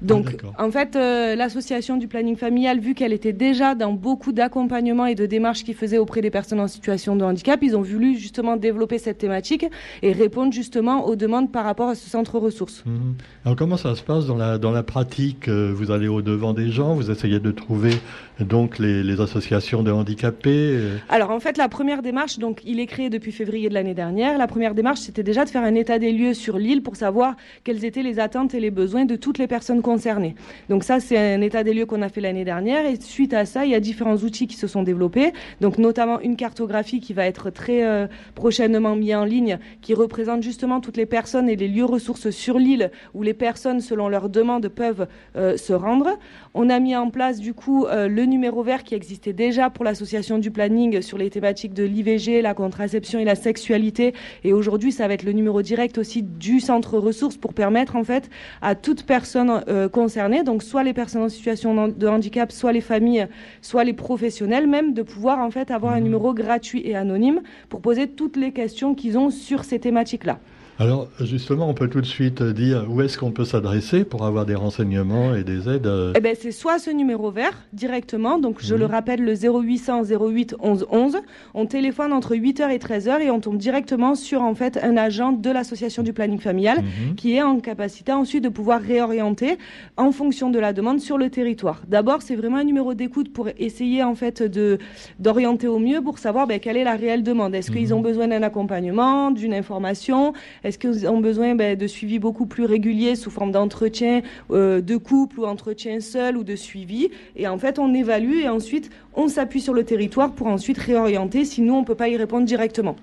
Agir. 0.02 0.16
Donc, 0.16 0.42
en 0.59 0.71
fait, 0.71 0.97
euh, 0.97 1.35
l'association 1.35 1.97
du 1.97 2.09
planning 2.09 2.37
familial, 2.37 2.80
vu 2.80 2.94
qu'elle 2.94 3.12
était 3.12 3.32
déjà 3.32 3.75
dans 3.75 3.92
beaucoup 3.92 4.32
d'accompagnement 4.32 5.06
et 5.06 5.14
de 5.14 5.26
démarches 5.26 5.64
qu'ils 5.64 5.75
faisaient 5.75 5.99
auprès 5.99 6.21
des 6.21 6.30
personnes 6.30 6.61
en 6.61 6.68
situation 6.68 7.16
de 7.16 7.25
handicap, 7.25 7.61
ils 7.62 7.76
ont 7.76 7.82
voulu 7.82 8.16
justement 8.16 8.56
développer 8.56 8.99
cette 8.99 9.18
thématique 9.18 9.66
et 10.02 10.12
répondre 10.12 10.52
justement 10.52 11.06
aux 11.06 11.16
demandes 11.16 11.50
par 11.52 11.64
rapport 11.64 11.88
à 11.88 11.94
ce 11.94 12.09
centre 12.09 12.38
ressources. 12.38 12.85
Mhm. 12.87 13.14
Alors, 13.44 13.56
comment 13.56 13.76
ça 13.76 13.94
se 13.94 14.02
passe 14.02 14.26
dans 14.26 14.37
la, 14.37 14.59
dans 14.59 14.73
la 14.73 14.82
pratique 14.82 15.49
euh, 15.49 15.73
Vous 15.75 15.90
allez 15.90 16.09
au-devant 16.09 16.52
des 16.52 16.71
gens, 16.71 16.94
vous 16.94 17.11
essayez 17.11 17.40
de 17.40 17.50
trouver 17.50 17.92
donc 18.40 18.78
les, 18.78 19.21
associations 19.21 19.82
de 19.82 19.90
handicapés 19.90 20.76
euh? 20.76 20.97
Alors, 21.09 21.30
en 21.30 21.38
fait, 21.38 21.59
la 21.59 21.68
première 21.68 22.02
démarche, 22.02 22.38
donc, 22.38 22.61
il 22.64 22.80
est 22.80 22.87
créé 22.87 23.11
depuis 23.11 23.30
février 23.30 23.68
de 23.68 23.75
l'année 23.75 23.94
dernière. 23.94 24.38
La 24.38 24.47
première 24.47 24.75
démarche, 24.75 25.00
c'était 25.00 25.23
déjà 25.23 25.44
de 25.44 25.50
faire 25.50 25.62
un 25.62 25.75
état 25.75 25.99
des 25.99 26.12
lieux 26.12 26.35
sur 26.35 26.59
l'île 26.59 26.82
pour 26.82 26.97
savoir 26.97 27.37
quelles 27.64 27.85
étaient 27.85 28.02
les 28.02 28.18
attentes 28.18 28.54
et 28.54 28.61
les 28.61 28.71
besoins 28.71 29.04
de 29.04 29.16
toutes 29.16 29.38
les 29.38 29.47
personnes 29.47 29.82
concernés. 29.92 30.34
Donc 30.70 30.84
ça, 30.84 31.00
c'est 31.00 31.18
un 31.18 31.42
état 31.42 31.62
des 31.64 31.75
lieux 31.75 31.84
qu'on 31.84 32.00
a 32.00 32.08
fait 32.08 32.22
l'année 32.22 32.46
dernière. 32.46 32.87
Et 32.87 32.96
suite 32.99 33.34
à 33.34 33.44
ça, 33.44 33.66
il 33.66 33.72
y 33.72 33.75
a 33.75 33.80
différents 33.80 34.16
outils 34.16 34.46
qui 34.46 34.56
se 34.56 34.66
sont 34.66 34.82
développés. 34.82 35.32
Donc 35.61 35.76
notamment 35.76 36.18
une 36.20 36.37
cartographie 36.37 37.00
qui 37.00 37.12
va 37.12 37.26
être 37.26 37.50
très 37.50 37.84
euh, 37.84 38.06
prochainement 38.34 38.96
mise 38.96 39.14
en 39.14 39.25
ligne, 39.25 39.58
qui 39.82 39.92
représente 39.92 40.42
justement 40.42 40.80
toutes 40.80 40.96
les 40.96 41.04
personnes 41.04 41.50
et 41.50 41.56
les 41.56 41.68
lieux 41.68 41.84
ressources 41.84 42.30
sur 42.30 42.58
l'île 42.58 42.90
où 43.12 43.22
les 43.22 43.34
personnes, 43.34 43.80
selon 43.82 44.08
leurs 44.08 44.30
demandes, 44.30 44.68
peuvent 44.68 45.06
euh, 45.37 45.58
se 45.58 45.75
rendre. 45.75 46.18
On 46.54 46.70
a 46.70 46.80
mis 46.80 46.96
en 46.96 47.11
place 47.11 47.38
du 47.38 47.52
coup 47.52 47.84
euh, 47.84 48.08
le 48.08 48.25
numéro 48.25 48.62
vert 48.62 48.84
qui 48.84 48.94
existait 48.94 49.34
déjà 49.34 49.68
pour 49.68 49.84
l'association 49.84 50.38
du 50.38 50.50
planning 50.50 51.02
sur 51.02 51.18
les 51.18 51.28
thématiques 51.28 51.75
de 51.75 51.84
l'IVG, 51.84 52.40
la 52.40 52.54
contraception 52.54 53.18
et 53.18 53.25
la 53.25 53.34
sexualité. 53.34 54.14
Et 54.42 54.54
aujourd'hui, 54.54 54.90
ça 54.90 55.06
va 55.06 55.12
être 55.12 55.25
le 55.25 55.32
numéro 55.32 55.61
direct 55.61 55.99
aussi 55.99 56.22
du 56.22 56.61
centre 56.61 56.96
ressources 56.96 57.37
pour 57.37 57.52
permettre 57.52 57.96
en 57.96 58.04
fait 58.04 58.30
à 58.62 58.75
toute 58.75 59.04
personne 59.04 59.62
concernés, 59.88 60.42
donc 60.42 60.62
soit 60.62 60.82
les 60.82 60.92
personnes 60.92 61.23
en 61.23 61.28
situation 61.28 61.88
de 61.88 62.06
handicap, 62.06 62.52
soit 62.52 62.73
les 62.73 62.80
familles, 62.80 63.26
soit 63.60 63.84
les 63.84 63.92
professionnels 63.92 64.66
même, 64.66 64.95
de 64.95 65.02
pouvoir 65.02 65.38
en 65.38 65.50
fait 65.50 65.71
avoir 65.71 65.92
un 65.95 66.00
mmh. 66.00 66.04
numéro 66.04 66.34
gratuit 66.34 66.82
et 66.84 66.97
anonyme 66.97 67.40
pour 67.68 67.80
poser 67.80 68.08
toutes 68.08 68.36
les 68.36 68.52
questions 68.52 68.95
qu'ils 68.95 69.18
ont 69.18 69.30
sur 69.30 69.64
ces 69.64 69.78
thématiques-là. 69.78 70.38
Alors 70.82 71.06
justement, 71.21 71.68
on 71.68 71.75
peut 71.75 71.86
tout 71.86 72.00
de 72.00 72.06
suite 72.06 72.42
dire 72.42 72.86
où 72.90 73.02
est-ce 73.02 73.16
qu'on 73.16 73.30
peut 73.30 73.45
s'adresser 73.45 74.02
pour 74.02 74.25
avoir 74.25 74.47
des 74.47 74.56
renseignements 74.56 75.32
et 75.32 75.45
des 75.45 75.68
aides 75.68 75.86
euh 75.86 76.12
Eh 76.16 76.21
ben, 76.21 76.34
c'est 76.36 76.50
soit 76.50 76.80
ce 76.80 76.90
numéro 76.90 77.30
vert 77.30 77.52
directement, 77.73 78.40
donc 78.40 78.56
je 78.58 78.75
le 78.75 78.86
rappelle 78.86 79.23
le 79.23 79.34
0800 79.36 80.02
08 80.10 80.56
11 80.58 80.86
11. 80.90 81.18
On 81.54 81.66
téléphone 81.66 82.12
entre 82.12 82.34
8h 82.34 82.68
et 82.73 82.78
13h 82.78 83.21
et 83.21 83.30
on 83.30 83.38
tombe 83.38 83.58
directement 83.58 84.16
sur 84.16 84.42
en 84.42 84.56
fait 84.56 84.76
un 84.82 84.97
agent 84.97 85.30
de 85.30 85.50
l'association 85.50 86.02
du 86.02 86.12
planning 86.12 86.40
familial 86.40 86.78
mhm. 86.78 87.14
qui 87.14 87.36
est 87.36 87.42
en 87.42 87.60
capacité 87.60 88.10
ensuite 88.10 88.42
de 88.42 88.49
pouvoir 88.49 88.80
réorienter 88.80 89.58
en 89.97 90.10
fonction 90.10 90.50
de 90.50 90.58
la 90.58 90.73
demande 90.73 90.99
sur 90.99 91.16
le 91.16 91.30
territoire. 91.30 91.82
D'abord, 91.86 92.23
c'est 92.23 92.34
vraiment 92.34 92.56
un 92.56 92.64
numéro 92.64 92.95
d'écoute 92.95 93.32
pour 93.32 93.49
essayer 93.56 94.02
en 94.02 94.16
fait 94.16 94.42
de 94.42 94.78
d'orienter 95.21 95.68
au 95.68 95.78
mieux 95.78 96.02
pour 96.02 96.18
savoir 96.18 96.49
ben, 96.49 96.58
quelle 96.58 96.76
est 96.76 96.82
la 96.82 96.97
réelle 96.97 97.23
demande. 97.23 97.54
Est-ce 97.54 97.71
qu'ils 97.71 97.90
mhm. 97.90 97.99
ont 97.99 98.00
besoin 98.00 98.26
d'un 98.26 98.42
accompagnement, 98.42 99.30
d'une 99.30 99.54
information? 99.54 100.32
Est-ce 100.73 100.78
qu'ils 100.78 101.06
ont 101.06 101.21
besoin 101.21 101.54
ben, 101.54 101.76
de 101.76 101.87
suivi 101.87 102.19
beaucoup 102.19 102.47
plus 102.47 102.65
régulier 102.65 103.15
sous 103.15 103.30
forme 103.30 103.52
d'entretien 103.52 104.23
euh, 104.50 104.80
de 104.80 104.97
couple 104.97 105.41
ou 105.41 105.45
entretien 105.45 106.00
seul 106.00 106.39
ou 106.39 106.45
de 106.45 106.56
suivi? 106.56 107.11
Et 107.37 107.47
en 107.47 107.58
fait, 107.58 107.78
on 107.78 107.93
évalue 107.93 108.41
et 108.41 108.49
ensuite 108.49 108.91
on 109.15 109.28
s'appuie 109.28 109.61
sur 109.61 109.75
le 109.75 109.85
territoire 109.85 110.32
pour 110.32 110.47
ensuite 110.47 110.78
réorienter 110.78 111.45
si 111.45 111.61
nous, 111.61 111.75
on 111.75 111.82
ne 111.82 111.85
peut 111.85 111.95
pas 111.95 112.08
y 112.08 112.17
répondre 112.17 112.47
directement. 112.47 112.97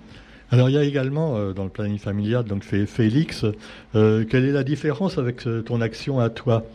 Alors 0.50 0.68
il 0.68 0.74
y 0.74 0.80
a 0.80 0.84
également 0.84 1.38
euh, 1.38 1.54
dans 1.54 1.64
le 1.64 1.70
planning 1.70 2.00
familial, 2.00 2.44
donc 2.44 2.64
Félix, 2.64 3.46
euh, 3.94 4.26
quelle 4.28 4.46
est 4.46 4.52
la 4.52 4.64
différence 4.64 5.20
avec 5.20 5.46
ton 5.68 5.80
action 5.80 6.20
à 6.20 6.32
toi 6.32 6.66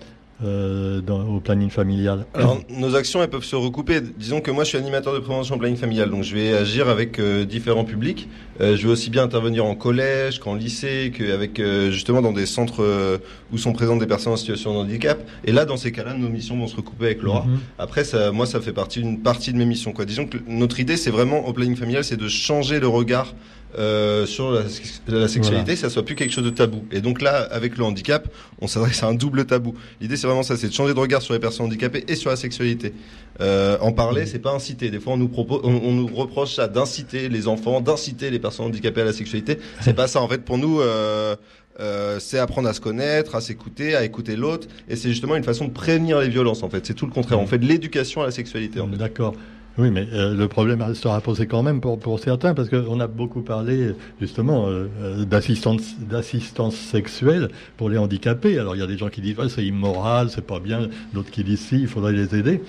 euh, 0.43 1.01
dans, 1.01 1.29
au 1.29 1.39
planning 1.39 1.71
familial? 1.71 2.27
Alors, 2.35 2.59
nos 2.69 2.97
actions, 2.97 3.23
elles 3.23 3.31
peuvent 3.31 3.45
se 3.45 3.55
recouper. 3.55 4.01
Disons 4.01 4.41
que 4.41 4.51
moi, 4.51 4.65
je 4.65 4.71
suis 4.71 4.79
animateur 4.79 5.15
de 5.15 5.21
prévention 5.21 5.57
planning 5.59 5.77
familial, 5.77 6.11
donc 6.11 6.25
je 6.25 6.35
vais 6.35 6.53
agir 6.53 6.89
avec 6.89 7.21
euh, 7.21 7.45
différents 7.45 7.85
publics. 7.85 8.29
Euh, 8.61 8.77
je 8.77 8.87
vais 8.87 8.93
aussi 8.93 9.11
bien 9.11 9.25
intervenir 9.25 9.65
en 9.65 9.75
collège 9.75 10.39
qu'en 10.39 10.55
lycée, 10.55 11.13
qu'avec 11.17 11.59
euh, 11.59 11.91
justement 11.91 12.23
dans 12.23 12.33
des 12.33 12.47
centres 12.47 12.83
euh, 12.83 13.19
où 13.53 13.59
sont 13.59 13.73
présentes 13.73 13.99
des 13.99 14.07
personnes 14.07 14.33
en 14.33 14.37
situation 14.37 14.73
de 14.75 14.79
handicap. 14.79 15.19
Et 15.45 15.53
là, 15.53 15.65
dans 15.65 15.77
ces 15.77 15.93
cas-là, 15.93 16.15
nos 16.15 16.29
missions 16.29 16.57
vont 16.57 16.67
se 16.67 16.77
recouper 16.77 17.07
avec 17.07 17.23
Laura. 17.23 17.45
Mhm. 17.45 17.59
Après, 17.79 18.05
ça, 18.05 18.31
moi, 18.33 18.47
ça 18.47 18.61
fait 18.61 18.73
partie 18.73 19.01
d'une 19.01 19.21
partie 19.21 19.53
de 19.53 19.59
mes 19.59 19.67
missions. 19.67 19.93
Quoi. 19.93 20.05
Disons 20.05 20.27
que 20.27 20.39
notre 20.47 20.81
idée, 20.81 20.97
c'est 20.97 21.11
vraiment 21.11 21.47
au 21.47 21.53
planning 21.53 21.77
familial, 21.77 22.05
c'est 22.05 22.17
de 22.17 22.29
changer 22.29 22.81
le 22.81 22.89
regard 22.89 23.35
euh, 23.77 24.25
sur 24.25 24.53
la, 24.53 24.63
la 25.09 25.27
sexualité, 25.27 25.75
ça 25.75 25.91
soit 25.91 26.05
plus 26.05 26.15
quelque 26.15 26.33
chose 26.33 26.45
de 26.45 26.51
tabou. 26.51 26.85
Et 26.93 27.01
donc 27.01 27.21
là, 27.21 27.49
avec 27.51 27.77
le 27.77 27.83
handicap, 27.83 28.29
on 28.61 28.69
s'adresse 28.69 29.03
à 29.03 29.09
un 29.09 29.15
double 29.15 29.47
tabou. 29.47 29.75
L'idée, 30.01 30.17
c'est 30.17 30.29
vraiment 30.29 30.45
ça, 30.45 30.57
c'est 30.57 30.69
de 30.69 30.73
changer 30.73 30.95
de 30.95 30.99
regard 31.01 31.23
sur 31.23 31.35
les 31.35 31.41
personnes 31.41 31.67
handicapées 31.67 32.05
et 32.07 32.15
sur 32.15 32.31
la 32.31 32.37
sexualité. 32.37 32.93
Euh, 33.41 33.77
en 33.81 33.93
parler, 33.93 34.27
c'est 34.27 34.39
pas 34.39 34.53
inciter. 34.53 34.91
Des 34.91 35.01
fois, 35.01 35.15
on 35.15 35.17
nous 35.17 35.29
propose, 35.29 35.61
on, 35.65 35.93
nous 35.93 36.07
reproche 36.07 36.55
ça 36.55 36.69
d'inciter 36.69 37.29
les 37.29 37.49
enfants, 37.49 37.81
d'inciter 37.81 38.31
les 38.31 38.39
personnes 38.39 38.67
handicapées 38.67 39.01
à 39.01 39.07
la 39.07 39.13
sexualité. 39.13 39.59
C'est 39.81 39.95
pas 39.95 40.07
ça. 40.07 40.21
En 40.21 40.29
fait, 40.29 40.45
pour 40.45 40.59
nous. 40.59 40.81
Euh, 40.81 41.37
euh, 41.81 42.21
c'est 42.21 42.39
apprendre 42.39 42.69
à 42.69 42.73
se 42.73 42.81
connaître, 42.81 43.35
à 43.35 43.41
s'écouter, 43.41 43.97
à 43.97 44.05
écouter 44.05 44.37
l'autre, 44.37 44.69
et 44.89 44.95
c'est 44.95 45.09
justement 45.09 45.35
une 45.35 45.43
façon 45.43 45.65
de 45.65 45.73
prévenir 45.73 46.21
les 46.21 46.29
violences. 46.29 46.63
En 46.63 46.71
fait, 46.71 46.87
c'est 46.87 46.95
tout 46.95 47.05
le 47.05 47.11
contraire. 47.11 47.41
On 47.41 47.49
fait 47.49 47.59
de 47.59 47.67
l'éducation 47.67 48.23
à 48.23 48.27
la 48.27 48.31
sexualité. 48.31 48.79
D'accord. 48.97 49.35
Oui, 49.77 49.91
mais 49.91 50.07
euh, 50.13 50.35
le 50.35 50.47
problème 50.47 50.95
sera 50.95 51.21
posé 51.21 51.49
quand 51.49 51.65
même 51.65 51.81
pour, 51.81 51.99
pour 51.99 52.21
certains, 52.21 52.55
parce 52.55 52.69
qu'on 52.69 53.01
a 53.01 53.09
beaucoup 53.09 53.43
parlé 53.43 53.93
justement 54.21 54.69
euh, 54.69 54.87
euh, 55.03 55.25
d'assistance, 55.25 55.99
d'assistance 55.99 56.77
sexuelle 56.77 57.49
pour 57.77 57.91
les 57.91 57.99
handicapés. 57.99 58.57
Alors 58.57 58.77
il 58.77 58.79
y 58.79 58.85
a 58.85 58.87
des 58.87 58.97
gens 58.97 59.09
qui 59.09 59.21
disent 59.21 59.37
ouais, 59.37 59.49
c'est 59.49 59.65
immoral, 59.65 60.31
c'est 60.31 60.47
pas 60.47 60.61
bien, 60.61 60.89
d'autres 61.13 61.33
qui 61.33 61.43
disent 61.43 61.61
si, 61.61 61.81
il 61.81 61.89
faudrait 61.89 62.13
les 62.13 62.37
aider. 62.37 62.63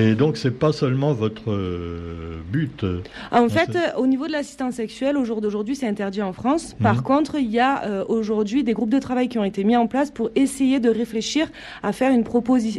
Et 0.00 0.14
donc, 0.14 0.36
c'est 0.36 0.50
pas 0.50 0.72
seulement 0.72 1.12
votre 1.12 1.50
euh, 1.50 2.40
but. 2.50 2.84
En 3.30 3.48
fait, 3.48 3.76
au 3.96 4.06
niveau 4.06 4.26
de 4.26 4.32
l'assistance 4.32 4.74
sexuelle, 4.74 5.16
au 5.16 5.24
jour 5.24 5.40
d'aujourd'hui, 5.40 5.76
c'est 5.76 5.86
interdit 5.86 6.22
en 6.22 6.32
France. 6.32 6.74
Par 6.82 6.96
mhm. 6.96 7.02
contre, 7.02 7.34
il 7.36 7.50
y 7.50 7.60
a 7.60 8.04
aujourd'hui 8.08 8.64
des 8.64 8.72
groupes 8.72 8.90
de 8.90 8.98
travail 8.98 9.28
qui 9.28 9.38
ont 9.38 9.44
été 9.44 9.64
mis 9.64 9.76
en 9.76 9.86
place 9.86 10.10
pour 10.10 10.30
essayer 10.34 10.80
de 10.80 10.90
réfléchir 10.90 11.48
à 11.82 11.92
faire 11.92 12.12
une 12.12 12.24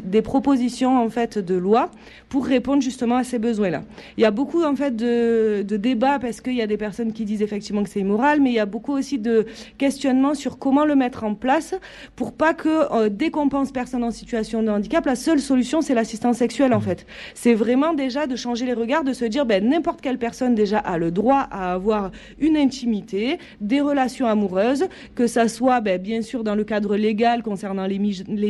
des 0.04 0.22
propositions 0.22 1.02
en 1.02 1.10
fait 1.10 1.38
de 1.38 1.56
loi 1.56 1.92
pour 2.30 2.46
répondre 2.46 2.82
justement 2.82 3.18
à 3.18 3.24
ces 3.24 3.40
besoins-là. 3.40 3.84
Il 4.18 4.22
y 4.22 4.26
a 4.26 4.32
beaucoup 4.32 4.64
en 4.64 4.76
fait 4.76 4.96
de, 4.96 5.64
de 5.68 5.78
débats 5.78 6.20
parce 6.20 6.42
qu'il 6.42 6.56
y 6.56 6.62
a 6.62 6.68
des 6.68 6.78
personnes 6.78 7.14
qui 7.14 7.26
disent 7.26 7.42
effectivement 7.42 7.84
que 7.84 7.90
c'est 7.90 8.00
immoral, 8.00 8.40
mais 8.42 8.52
il 8.52 8.56
y 8.56 8.60
a 8.60 8.66
beaucoup 8.66 8.94
aussi 8.94 9.20
de 9.20 9.46
questionnements 9.78 10.34
sur 10.34 10.58
comment 10.58 10.86
le 10.86 10.96
mettre 10.96 11.24
en 11.24 11.36
place 11.36 11.76
pour 12.16 12.34
pas 12.34 12.54
que 12.54 12.94
euh, 12.94 13.10
dès 13.10 13.32
qu'on 13.32 13.50
pense 13.50 13.72
personne 13.72 14.04
en 14.04 14.12
situation 14.12 14.64
de 14.64 14.70
handicap, 14.70 15.06
la 15.06 15.16
seule 15.16 15.40
solution 15.40 15.82
c'est 15.82 15.94
l'assistance 15.94 16.38
sexuelle 16.38 16.74
en 16.74 16.80
mmh. 16.80 16.84
fait. 16.84 17.06
C'est 17.34 17.54
vraiment 17.54 17.93
déjà 17.93 18.28
de 18.28 18.36
changer 18.36 18.65
les 18.65 18.74
regards, 18.74 19.04
de 19.04 19.13
se 19.13 19.26
dire 19.26 19.45
ben 19.45 19.67
n'importe 19.67 20.02
quelle 20.02 20.17
personne 20.17 20.56
déjà 20.56 20.80
a 20.80 20.97
le 20.97 21.12
droit 21.12 21.47
à 21.52 21.74
avoir 21.74 22.12
une 22.39 22.58
intimité, 22.58 23.38
des 23.60 23.82
relations 23.82 24.28
amoureuses, 24.28 24.86
que 25.15 25.28
ça 25.28 25.47
soit 25.47 25.82
ben, 25.82 26.02
bien 26.02 26.21
sûr 26.21 26.43
dans 26.43 26.56
le 26.56 26.63
cadre 26.63 26.95
légal 26.95 27.43
concernant 27.43 27.86
les, 27.86 28.00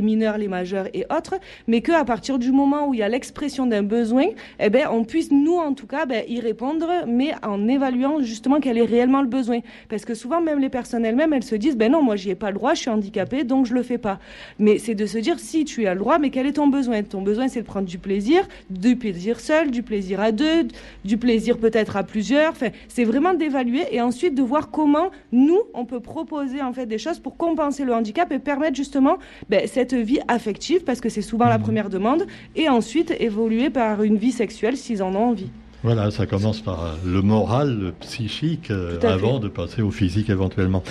mineurs, 0.02 0.38
les 0.38 0.48
majeurs 0.48 0.88
et 0.94 1.06
autres, 1.16 1.36
mais 1.68 1.82
que 1.82 1.92
à 1.92 2.06
partir 2.06 2.40
du 2.40 2.52
moment 2.52 2.88
où 2.88 2.94
il 2.94 3.00
y 3.00 3.04
a 3.04 3.10
l'expression 3.10 3.66
d'un 3.66 3.84
besoin, 3.84 4.26
eh 4.60 4.70
ben 4.70 4.88
on 4.92 5.04
puisse 5.04 5.32
nous 5.32 5.58
en 5.58 5.74
tout 5.74 5.88
cas 5.88 6.06
ben, 6.06 6.24
y 6.28 6.40
répondre, 6.40 6.88
mais 7.08 7.34
en 7.44 7.68
évaluant 7.68 8.22
justement 8.22 8.60
quel 8.60 8.78
est 8.78 8.86
réellement 8.86 9.22
le 9.22 9.28
besoin. 9.28 9.60
Parce 9.90 10.06
que 10.06 10.14
souvent 10.14 10.42
même 10.42 10.60
les 10.60 10.70
personnes 10.70 11.06
elles-mêmes, 11.06 11.34
elles 11.34 11.44
se 11.44 11.56
disent 11.56 11.78
ben 11.78 11.92
non, 11.92 12.02
moi 12.02 12.16
j'y 12.16 12.30
ai 12.30 12.36
pas 12.36 12.52
le 12.52 12.56
droit, 12.56 12.74
je 12.74 12.82
suis 12.82 12.90
handicapée, 12.90 13.44
donc 13.44 13.66
je 13.66 13.74
le 13.74 13.84
fais 13.84 13.98
pas. 13.98 14.20
Mais 14.60 14.78
c'est 14.78 14.96
de 14.96 15.06
se 15.06 15.18
dire 15.18 15.40
si 15.40 15.66
tu 15.66 15.88
as 15.88 15.94
le 15.94 16.00
droit, 16.00 16.20
mais 16.20 16.30
quel 16.30 16.46
est 16.46 16.54
ton 16.54 16.68
besoin? 16.68 17.04
Ton 17.04 17.22
besoin 17.22 17.48
c'est 17.48 17.62
de 17.62 17.66
prendre 17.66 17.88
du 17.88 17.98
plaisir, 17.98 18.41
du 18.70 18.96
plaisir 18.96 19.40
seul, 19.40 19.72
du 19.72 19.84
plaisir 19.84 20.20
à 20.20 20.32
deux, 20.32 20.68
du 21.06 21.18
plaisir 21.18 21.58
peut-être 21.58 21.98
à 21.98 22.04
plusieurs. 22.04 22.52
Enfin, 22.52 22.70
c'est 22.88 23.04
vraiment 23.04 23.34
d'évaluer 23.34 23.84
et 23.92 24.02
ensuite 24.02 24.36
de 24.36 24.42
voir 24.42 24.72
comment 24.72 25.12
nous 25.32 25.62
on 25.74 25.86
peut 25.86 26.00
proposer 26.00 26.62
en 26.62 26.74
fait 26.74 26.86
des 26.86 26.98
choses 26.98 27.20
pour 27.20 27.38
compenser 27.38 27.86
le 27.86 27.94
handicap 27.94 28.32
et 28.32 28.40
permettre 28.40 28.76
justement 28.76 29.18
ben, 29.50 29.68
cette 29.68 29.94
vie 29.94 30.20
affective 30.28 30.84
parce 30.84 31.02
que 31.02 31.10
c'est 31.10 31.22
souvent 31.22 31.46
la 31.46 31.58
mmh. 31.58 31.64
première 31.64 31.90
demande 31.90 32.26
et 32.56 32.70
ensuite 32.70 33.14
évoluer 33.20 33.70
par 33.70 34.04
une 34.04 34.18
vie 34.18 34.32
sexuelle 34.32 34.78
s'ils 34.78 35.04
en 35.04 35.16
ont 35.16 35.30
envie. 35.30 35.50
Voilà, 35.84 36.12
ça 36.12 36.28
commence 36.28 36.62
par 36.62 36.84
euh, 36.84 36.94
le 37.06 37.22
moral, 37.24 37.76
le 37.76 37.92
psychique, 37.92 38.70
euh, 38.70 39.00
avant 39.02 39.40
de 39.40 39.48
passer 39.48 39.82
au 39.82 39.90
physique 39.90 40.30
éventuellement. 40.30 40.84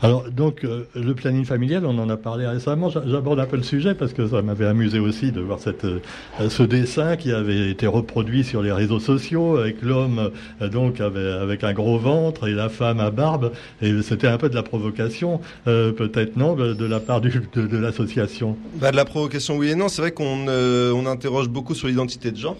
Alors, 0.00 0.30
donc, 0.30 0.62
euh, 0.62 0.84
le 0.94 1.12
planning 1.14 1.44
familial, 1.44 1.84
on 1.84 1.98
en 1.98 2.08
a 2.08 2.16
parlé 2.16 2.46
récemment. 2.46 2.88
J'aborde 2.88 3.40
un 3.40 3.46
peu 3.46 3.56
le 3.56 3.64
sujet 3.64 3.94
parce 3.94 4.12
que 4.12 4.28
ça 4.28 4.42
m'avait 4.42 4.66
amusé 4.66 5.00
aussi 5.00 5.32
de 5.32 5.40
voir 5.40 5.58
cette, 5.58 5.86
ce 6.48 6.62
dessin 6.62 7.16
qui 7.16 7.32
avait 7.32 7.70
été 7.70 7.88
reproduit 7.88 8.44
sur 8.44 8.62
les 8.62 8.70
réseaux 8.70 9.00
sociaux 9.00 9.56
avec 9.56 9.82
l'homme, 9.82 10.30
donc, 10.60 11.00
avec, 11.00 11.64
un 11.64 11.72
gros 11.72 11.98
ventre 11.98 12.46
et 12.46 12.52
la 12.52 12.68
femme 12.68 13.00
à 13.00 13.10
barbe. 13.10 13.52
Et 13.82 14.02
c'était 14.02 14.28
un 14.28 14.38
peu 14.38 14.48
de 14.48 14.54
la 14.54 14.62
provocation, 14.62 15.40
peut-être 15.64 16.36
non, 16.36 16.54
de, 16.54 16.84
la 16.84 17.00
part 17.00 17.20
de, 17.20 17.76
l'association? 17.76 18.56
Bah, 18.76 18.92
de 18.92 18.96
la 18.96 19.04
provocation, 19.04 19.56
oui 19.56 19.70
et 19.70 19.74
non. 19.74 19.88
C'est 19.88 20.02
vrai 20.02 20.12
qu'on 20.12 20.46
on 20.48 21.06
interroge 21.06 21.48
beaucoup 21.48 21.74
sur 21.74 21.88
l'identité 21.88 22.30
de 22.30 22.36
genre. 22.36 22.56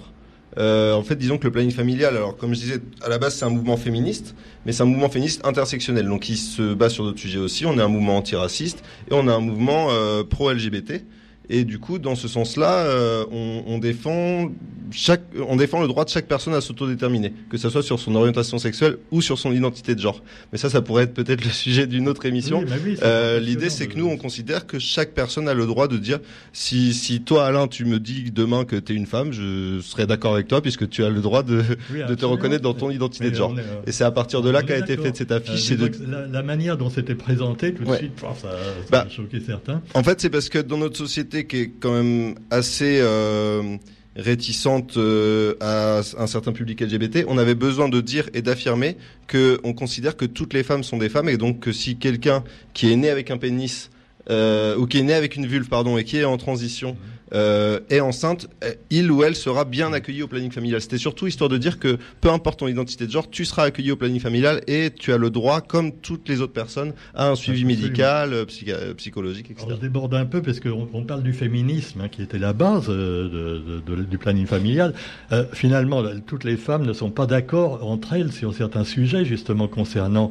Euh, 0.57 0.95
en 0.95 1.03
fait, 1.03 1.17
disons 1.17 1.39
que 1.39 1.45
le 1.45 1.51
planning 1.51 1.73
familial, 1.73 2.17
alors 2.17 2.37
comme 2.37 2.55
je 2.55 2.61
disais, 2.61 2.81
à 3.03 3.09
la 3.09 3.19
base, 3.19 3.37
c'est 3.37 3.45
un 3.45 3.51
mouvement 3.51 3.77
féministe, 3.77 4.35
mais 4.65 4.73
c'est 4.73 4.83
un 4.83 4.87
mouvement 4.87 5.11
féministe 5.11 5.45
intersectionnel, 5.45 6.07
donc 6.07 6.29
il 6.29 6.37
se 6.37 6.75
base 6.75 6.93
sur 6.93 7.05
d'autres 7.05 7.21
sujets 7.21 7.39
aussi. 7.39 7.67
On 7.67 7.79
est 7.79 7.83
un 7.83 7.89
mouvement 7.89 8.17
antiraciste 8.17 8.83
et 9.11 9.15
on 9.15 9.29
a 9.29 9.35
un 9.35 9.41
mouvement 9.41 9.89
euh, 9.91 10.25
pro-LGBT. 10.25 11.05
Et 11.51 11.65
du 11.65 11.79
coup, 11.79 11.99
dans 11.99 12.15
ce 12.15 12.29
sens-là, 12.29 12.79
euh, 12.87 13.25
on, 13.31 13.63
on, 13.67 13.79
défend 13.79 14.51
chaque, 14.91 15.23
on 15.49 15.57
défend 15.57 15.81
le 15.81 15.89
droit 15.89 16.05
de 16.05 16.11
chaque 16.11 16.27
personne 16.27 16.55
à 16.55 16.61
s'autodéterminer, 16.61 17.33
que 17.51 17.57
ce 17.57 17.71
soit 17.71 17.83
sur 17.83 17.99
son 17.99 18.15
orientation 18.15 18.59
sexuelle 18.59 18.99
ou 19.11 19.23
sur 19.23 19.39
son 19.39 19.53
identité 19.53 19.95
de 19.95 20.01
genre. 20.01 20.23
Mais 20.53 20.59
ça, 20.59 20.69
ça 20.69 20.83
pourrait 20.83 21.05
être 21.05 21.15
peut-être 21.15 21.45
le 21.45 21.51
sujet 21.53 21.87
d'une 21.87 22.09
autre 22.09 22.27
émission. 22.27 22.63
Bah 22.63 22.75
euh, 23.03 23.41
L'idée, 23.41 23.71
c'est 23.71 23.87
que 23.87 23.97
nous, 23.97 24.07
on 24.07 24.17
considère 24.17 24.67
que 24.67 24.79
chaque 24.79 25.13
personne 25.13 25.49
a 25.49 25.55
le 25.55 25.67
droit 25.67 25.89
de 25.89 25.97
dire 25.97 26.19
si, 26.53 26.93
si 26.93 27.23
toi, 27.23 27.47
Alain, 27.47 27.67
tu 27.67 27.85
me 27.85 27.99
dis 27.99 28.31
demain 28.31 28.65
que 28.65 28.77
tu 28.77 28.93
es 28.93 28.97
une 28.97 29.07
femme, 29.07 29.33
je 29.33 29.81
serais 29.81 30.07
d'accord 30.07 30.35
avec 30.35 30.49
toi 30.49 30.61
puisque 30.61 30.89
tu 30.89 31.05
as 31.05 31.11
le 31.11 31.21
droit 31.21 31.43
de, 31.43 31.63
de 32.09 32.15
te 32.15 32.25
reconnaître 32.25 32.63
dans 32.63 32.75
ton 32.75 32.91
identité 32.91 33.31
de 33.31 33.37
genre. 33.37 33.55
Euh, 33.57 33.83
Et 33.87 33.93
c'est 33.93 34.05
à 34.05 34.11
partir 34.11 34.43
de 34.43 34.51
là 34.51 34.63
qu'a 34.63 34.79
été 34.79 34.97
faite 34.97 35.17
cette 35.17 35.33
affiche. 35.33 35.73
La, 36.07 36.27
la, 36.27 36.43
manière 36.43 36.77
dont 36.77 36.91
c'était 36.91 37.15
présenté 37.15 37.75
tout 37.75 37.85
de 37.85 37.95
suite, 37.95 38.13
ça, 38.21 38.35
ça 38.41 38.49
bah, 38.91 39.07
a 39.07 39.11
choqué 39.11 39.41
certains. 39.41 39.83
En 39.95 40.03
fait, 40.03 40.21
c'est 40.21 40.31
parce 40.31 40.49
que 40.49 40.59
dans 40.59 40.79
notre 40.79 40.97
société 40.97 41.38
qui 41.47 41.57
est 41.59 41.71
quand 41.81 41.93
même 41.93 42.35
assez 42.51 42.99
euh, 43.01 43.77
réticente 44.17 44.97
euh, 44.97 45.55
à 45.61 46.01
un 46.19 46.27
certain 46.27 46.53
public 46.53 46.81
LGBT, 46.81 47.25
on 47.29 47.39
avait 47.39 47.55
besoin 47.55 47.89
de 47.89 48.01
dire 48.01 48.29
et 48.35 48.43
d'affirmer 48.43 48.97
que 49.29 49.61
on 49.63 49.73
considère 49.73 50.17
que 50.17 50.25
toutes 50.25 50.55
les 50.55 50.65
femmes 50.65 50.83
sont 50.83 50.99
des 50.99 51.09
femmes 51.09 51.29
et 51.29 51.37
donc 51.37 51.61
que 51.61 51.73
si 51.73 51.97
quelqu'un 51.97 52.43
qui 52.75 52.93
est 52.93 52.97
né 52.97 53.11
avec 53.11 53.31
un 53.31 53.39
pénis 53.39 53.91
euh, 54.29 54.77
ou 54.77 54.87
qui 54.87 54.99
est 54.99 55.03
né 55.03 55.15
avec 55.15 55.37
une 55.37 55.47
vulve 55.47 55.69
pardon 55.69 55.97
et 55.97 56.05
qui 56.05 56.19
est 56.19 56.25
en 56.25 56.37
transition 56.37 56.97
euh, 57.33 57.81
est 57.91 58.01
enceinte, 58.01 58.49
euh, 58.65 58.73
il 58.91 59.11
ou 59.11 59.23
elle 59.23 59.37
sera 59.37 59.65
bien 59.65 59.93
accueilli 59.93 60.23
au 60.23 60.29
planning 60.29 60.51
familial. 60.51 60.81
C'était 60.81 60.99
surtout 60.99 61.27
histoire 61.27 61.51
de 61.51 61.59
dire 61.59 61.79
que 61.79 61.99
peu 62.21 62.31
importe 62.31 62.61
ton 62.61 62.69
identité 62.69 63.07
de 63.07 63.11
genre, 63.11 63.29
tu 63.31 63.45
seras 63.45 63.65
accueilli 63.65 63.91
au 63.91 63.97
planning 63.97 64.21
familial 64.21 64.63
et 64.67 64.91
tu 64.91 65.13
as 65.13 65.19
le 65.19 65.31
droit, 65.31 65.61
comme 65.61 65.93
toutes 65.93 66.29
les 66.29 66.41
autres 66.41 66.53
personnes, 66.53 66.93
à 67.15 67.29
un 67.29 67.35
suivi 67.35 67.65
médical, 67.65 68.33
euh, 68.33 68.95
psychologique, 68.95 69.51
etc. 69.51 69.67
Alors, 69.67 69.79
je 69.79 69.83
déborde 69.83 70.15
un 70.15 70.27
peu 70.27 70.43
parce 70.43 70.61
qu'on 70.61 70.89
on 70.93 71.05
parle 71.05 71.23
du 71.23 71.33
féminisme, 71.33 72.01
hein, 72.01 72.09
qui 72.09 72.23
était 72.23 72.39
la 72.39 72.53
base 72.53 72.87
euh, 72.89 73.61
de, 73.67 73.97
de, 73.97 74.03
du 74.03 74.19
planning 74.19 74.47
familial. 74.47 74.95
Euh, 75.33 75.45
finalement, 75.53 76.03
toutes 76.27 76.45
les 76.45 76.57
femmes 76.57 76.85
ne 76.85 76.93
sont 76.93 77.11
pas 77.11 77.27
d'accord 77.27 77.87
entre 77.87 78.15
elles 78.15 78.33
sur 78.33 78.55
certains 78.55 78.85
sujets, 78.85 79.25
justement 79.25 79.69
concernant 79.69 80.31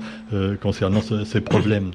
concernant 0.62 1.02
ces 1.02 1.42
problèmes. 1.42 1.92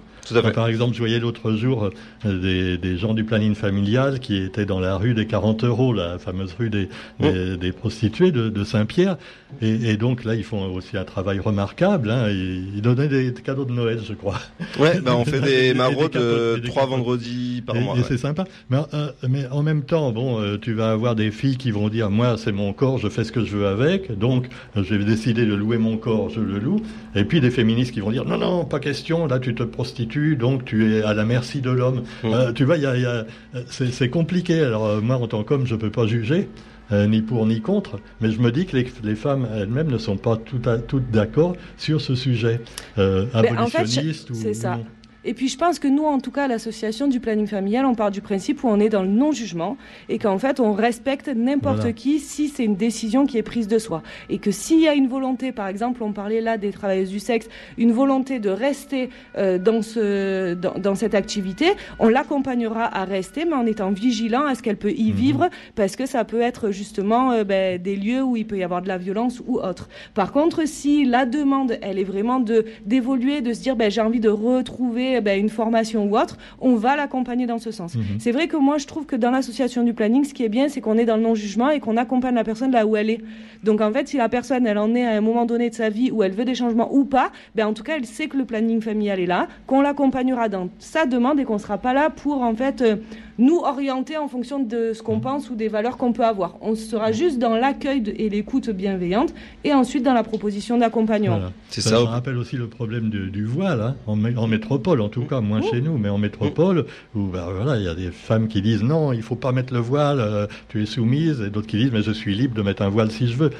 Par 0.54 0.68
exemple, 0.68 0.94
je 0.94 0.98
voyais 0.98 1.18
l'autre 1.18 1.52
jour 1.52 1.90
des, 2.24 2.78
des 2.78 2.96
gens 2.96 3.14
du 3.14 3.24
planning 3.24 3.54
familial 3.54 4.20
qui 4.20 4.37
étaient 4.37 4.66
dans 4.66 4.80
la 4.80 4.96
rue 4.96 5.14
des 5.14 5.26
40 5.26 5.64
euros, 5.64 5.92
la 5.92 6.18
fameuse 6.18 6.54
rue 6.58 6.70
des, 6.70 6.88
des, 7.20 7.72
prostituées 7.72 8.32
de, 8.32 8.64
Saint-Pierre. 8.64 9.16
Et, 9.61 9.96
donc 9.96 10.24
là, 10.24 10.35
ils 10.35 10.44
font 10.44 10.72
aussi 10.72 10.96
un 10.96 11.04
travail 11.04 11.38
remarquable. 11.38 12.11
Hein. 12.11 12.28
Ils, 12.30 12.80
donnaient 12.82 13.08
des 13.08 13.32
cadeaux 13.32 13.64
de 13.64 13.72
Noël, 13.72 14.00
je 14.06 14.14
crois. 14.14 14.38
Ouais, 14.78 15.00
bah 15.00 15.14
on 15.16 15.24
fait 15.24 15.40
des 15.42 15.74
maraudes 15.74 16.16
euh, 16.16 16.58
trois 16.61 16.87
vendredis 16.87 17.62
par 17.64 17.76
mois. 17.76 17.96
Et 17.98 18.02
c'est 18.02 18.18
sympa. 18.18 18.44
Mais, 18.70 18.78
euh, 18.94 19.11
mais, 19.28 19.46
en 19.48 19.62
même 19.62 19.82
temps, 19.82 20.12
bon, 20.12 20.40
euh, 20.40 20.58
tu 20.61 20.72
vas 20.72 20.90
avoir 20.90 21.14
des 21.14 21.30
filles 21.30 21.56
qui 21.56 21.70
vont 21.70 21.88
dire, 21.88 22.11
moi, 22.11 22.37
c'est 22.37 22.52
mon 22.52 22.72
corps, 22.72 22.98
je 22.98 23.08
fais 23.08 23.24
ce 23.24 23.32
que 23.32 23.44
je 23.44 23.56
veux 23.56 23.66
avec. 23.66 24.16
Donc, 24.18 24.48
je 24.76 24.94
vais 24.94 25.04
décider 25.04 25.46
de 25.46 25.54
louer 25.54 25.78
mon 25.78 25.96
corps, 25.96 26.30
je 26.30 26.40
le 26.40 26.58
loue. 26.58 26.80
Et 27.14 27.24
puis 27.24 27.40
des 27.40 27.50
féministes 27.50 27.92
qui 27.92 28.00
vont 28.00 28.11
dire, 28.11 28.24
non, 28.24 28.38
non, 28.38 28.64
pas 28.64 28.80
question. 28.80 29.26
Là, 29.26 29.38
tu 29.38 29.54
te 29.54 29.62
prostitues, 29.62 30.12
donc 30.37 30.64
tu 30.64 30.92
es 30.92 31.03
à 31.03 31.14
la 31.14 31.25
merci 31.25 31.61
de 31.61 31.70
l'homme. 31.70 32.03
Mmh. 32.22 32.53
tu 32.55 32.64
vois, 32.64 32.77
y 32.77 32.87
a, 32.87 32.96
y 32.96 33.05
a, 33.05 33.25
c'est 33.66 34.09
compliqué. 34.09 34.61
Alors, 34.61 34.87
euh, 34.87 35.01
moi, 35.01 35.16
en 35.16 35.27
tant 35.27 35.42
qu'homme, 35.44 35.66
je 35.66 35.75
ne 35.75 35.81
peux 35.81 35.90
pas 35.90 36.07
juger, 36.07 36.48
euh, 36.92 37.07
ni 37.07 37.22
pour 37.22 37.46
ni 37.46 37.61
contre, 37.61 37.98
mais 38.20 38.31
je 38.31 38.40
me 38.40 38.51
dis 38.51 38.66
que 38.66 38.77
les, 38.77 39.14
femmes 39.14 39.46
elles-mêmes 39.55 39.90
ne 39.90 39.98
sont 39.98 40.16
pas 40.16 40.37
toutes 40.37 41.11
d'accord 41.11 41.57
sur 41.77 42.01
ce 42.01 42.14
sujet. 42.14 42.61
Euh, 42.98 43.27
abolitionniste 43.33 44.31
ou. 44.31 44.35
C'est 44.35 44.55
ça. 44.55 44.79
Et 45.24 45.35
puis 45.35 45.48
je 45.48 45.56
pense 45.56 45.78
que 45.78 45.88
nous, 45.88 46.04
en 46.04 46.18
tout 46.18 46.30
cas, 46.30 46.48
l'association 46.48 47.06
du 47.06 47.20
planning 47.20 47.46
familial, 47.46 47.87
on 47.87 47.94
part 47.94 48.11
du 48.11 48.20
principe 48.20 48.64
où 48.64 48.68
on 48.68 48.80
est 48.80 48.88
dans 48.88 49.02
le 49.02 49.08
non-jugement 49.08 49.76
et 50.08 50.18
qu'en 50.18 50.38
fait, 50.38 50.61
on 50.61 50.72
respecte 50.72 51.28
n'importe 51.28 51.92
qui 51.94 52.18
si 52.18 52.48
c'est 52.48 52.64
une 52.64 52.76
décision 52.76 53.26
qui 53.26 53.38
est 53.38 53.42
prise 53.42 53.68
de 53.68 53.78
soi. 53.78 54.02
Et 54.28 54.38
que 54.38 54.50
s'il 54.50 54.80
y 54.80 54.88
a 54.88 54.94
une 54.94 55.08
volonté, 55.08 55.52
par 55.52 55.68
exemple, 55.68 56.02
on 56.02 56.12
parlait 56.12 56.40
là 56.40 56.58
des 56.58 56.70
travailleuses 56.70 57.11
du 57.11 57.20
sexe, 57.20 57.48
une 57.78 57.92
volonté 57.92 58.40
de 58.40 58.50
rester 58.50 59.11
euh, 59.38 59.58
dans, 59.58 59.82
ce, 59.82 60.54
dans, 60.54 60.74
dans, 60.74 60.94
cette 60.94 61.14
activité, 61.14 61.72
on 61.98 62.08
l'accompagnera 62.08 62.85
à 62.85 63.04
rester, 63.04 63.44
mais 63.44 63.54
en 63.54 63.66
étant 63.66 63.90
vigilant 63.90 64.46
à 64.46 64.54
ce 64.54 64.62
qu'elle 64.62 64.76
peut 64.76 64.92
y 64.92 65.11
mhm. 65.11 65.16
vivre, 65.16 65.50
parce 65.74 65.96
que 65.96 66.06
ça 66.06 66.24
peut 66.24 66.40
être 66.40 66.70
justement 66.70 67.32
euh, 67.32 67.44
ben, 67.44 67.80
des 67.80 67.96
lieux 67.96 68.22
où 68.22 68.37
il 68.37 68.46
peut 68.46 68.58
y 68.58 68.64
avoir 68.64 68.82
de 68.82 68.88
la 68.88 68.98
violence 68.98 69.40
ou 69.46 69.58
autre. 69.58 69.88
Par 70.14 70.32
contre, 70.32 70.66
si 70.66 71.04
la 71.04 71.26
demande, 71.26 71.78
elle 71.82 71.98
est 71.98 72.04
vraiment 72.04 72.40
de 72.40 72.64
d'évoluer, 72.87 73.40
de 73.40 73.52
se 73.52 73.61
dire, 73.61 73.76
ben, 73.76 73.90
j'ai 73.90 74.00
envie 74.00 74.20
de 74.20 74.28
retrouver 74.28 75.12
ben, 75.20 75.38
une 75.38 75.48
formation 75.48 76.05
ou 76.07 76.16
autre, 76.16 76.38
on 76.61 76.75
va 76.75 76.96
l'accompagner 76.96 77.46
dans 77.46 77.59
ce 77.59 77.70
sens. 77.70 77.94
Mhm. 77.94 78.05
C'est 78.18 78.33
vrai 78.33 78.48
que 78.48 78.57
moi, 78.57 78.79
je 78.79 78.87
trouve 78.87 79.07
que 79.07 79.16
dans 79.16 79.31
l'association 79.31 79.83
du 79.83 79.92
planning, 79.92 80.25
ce 80.25 80.35
qui 80.35 80.44
est 80.44 80.48
bien, 80.48 80.68
c'est 80.68 80.81
qu'on 80.81 80.98
est 80.98 81.05
dans 81.05 81.16
le 81.16 81.22
non-jugement 81.22 81.70
et 81.70 81.81
qu'on 81.81 81.96
accompagne 81.96 82.35
la 82.35 82.44
personne 82.44 82.72
là 82.72 82.87
où 82.87 82.96
elle 82.96 83.11
est. 83.11 83.20
Donc 83.62 83.81
en 83.81 83.92
fait, 83.92 84.09
si 84.09 84.16
la 84.16 84.29
personne, 84.29 84.66
elle 84.66 84.79
en 84.79 84.94
est 84.94 85.05
à 85.05 85.12
un 85.12 85.20
moment 85.20 85.44
donné 85.44 85.70
de 85.70 85.75
sa 85.75 85.88
vie 85.88 86.11
où 86.11 86.22
elle 86.22 86.33
veut 86.33 86.44
des 86.44 86.55
changements 86.55 86.92
ou 86.92 87.05
pas, 87.05 87.31
ben, 87.55 87.66
en 87.66 87.72
tout 87.72 87.83
cas, 87.83 87.96
elle 87.96 88.07
sait 88.07 88.27
que 88.27 88.37
le 88.37 88.44
planning 88.44 88.81
familial 88.81 89.20
est 89.20 89.27
là, 89.27 89.48
qu'on 89.66 89.81
l'accompagnera 89.81 90.48
dans 90.48 90.68
sa 90.79 91.07
demande 91.07 91.38
et 91.40 91.44
qu'on 91.44 91.55
ne 91.55 91.59
sera 91.59 91.79
pas 91.79 91.92
là 91.92 92.11
pour 92.11 92.42
en 92.42 92.55
fait... 92.55 92.83
Euh, 92.83 92.96
nous 93.38 93.59
orienter 93.59 94.16
en 94.16 94.29
fonction 94.29 94.59
de 94.59 94.92
ce 94.95 95.03
qu'on 95.03 95.21
pense 95.21 95.51
ou 95.51 95.55
des 95.55 95.68
valeurs 95.68 95.97
qu'on 95.97 96.12
peut 96.12 96.25
avoir. 96.25 96.57
On 96.61 96.75
sera 96.75 97.12
juste 97.12 97.38
dans 97.38 97.57
l'accueil 97.57 98.03
et 98.16 98.29
l'écoute 98.29 98.71
bienveillante 98.71 99.35
et 99.64 99.73
ensuite 99.73 100.03
dans 100.03 100.14
la 100.14 100.23
proposition 100.23 100.79
d'accompagnement. 100.79 101.40
C'est 101.68 101.81
ça. 101.81 101.90
Ça 101.90 102.05
rappelle 102.05 102.37
aussi 102.37 102.57
le 102.57 102.66
problème 102.66 103.11
du, 103.11 103.45
voile, 103.45 103.81
hein, 103.81 103.97
en, 104.07 104.47
métropole 104.47 105.01
en 105.01 105.09
tout 105.09 105.23
cas, 105.23 105.40
moins 105.40 105.62
chez 105.62 105.81
nous, 105.81 105.99
mais 105.99 106.09
en 106.09 106.18
métropole, 106.18 106.87
où 107.14 107.27
bah, 107.27 107.49
voilà, 107.55 107.79
il 107.79 107.85
y 107.85 107.88
a 107.88 107.95
des 107.95 108.11
femmes 108.11 108.49
qui 108.49 108.62
disent 108.62 108.83
non, 108.83 109.12
il 109.12 109.23
faut 109.23 109.37
pas 109.37 109.53
mettre 109.53 109.73
le 109.73 109.81
voile, 109.81 110.21
euh, 110.21 110.47
tu 110.68 110.83
es 110.83 110.87
soumise, 110.87 111.40
et 111.40 111.51
d'autres 111.51 111.66
qui 111.66 111.79
disent 111.79 111.92
mais 111.92 112.03
je 112.03 112.12
suis 112.12 112.35
libre 112.35 112.55
de 112.55 112.62
mettre 112.62 112.83
un 112.83 112.88
voile 112.88 113.11
si 113.11 113.29
je 113.29 113.37
veux. 113.37 113.51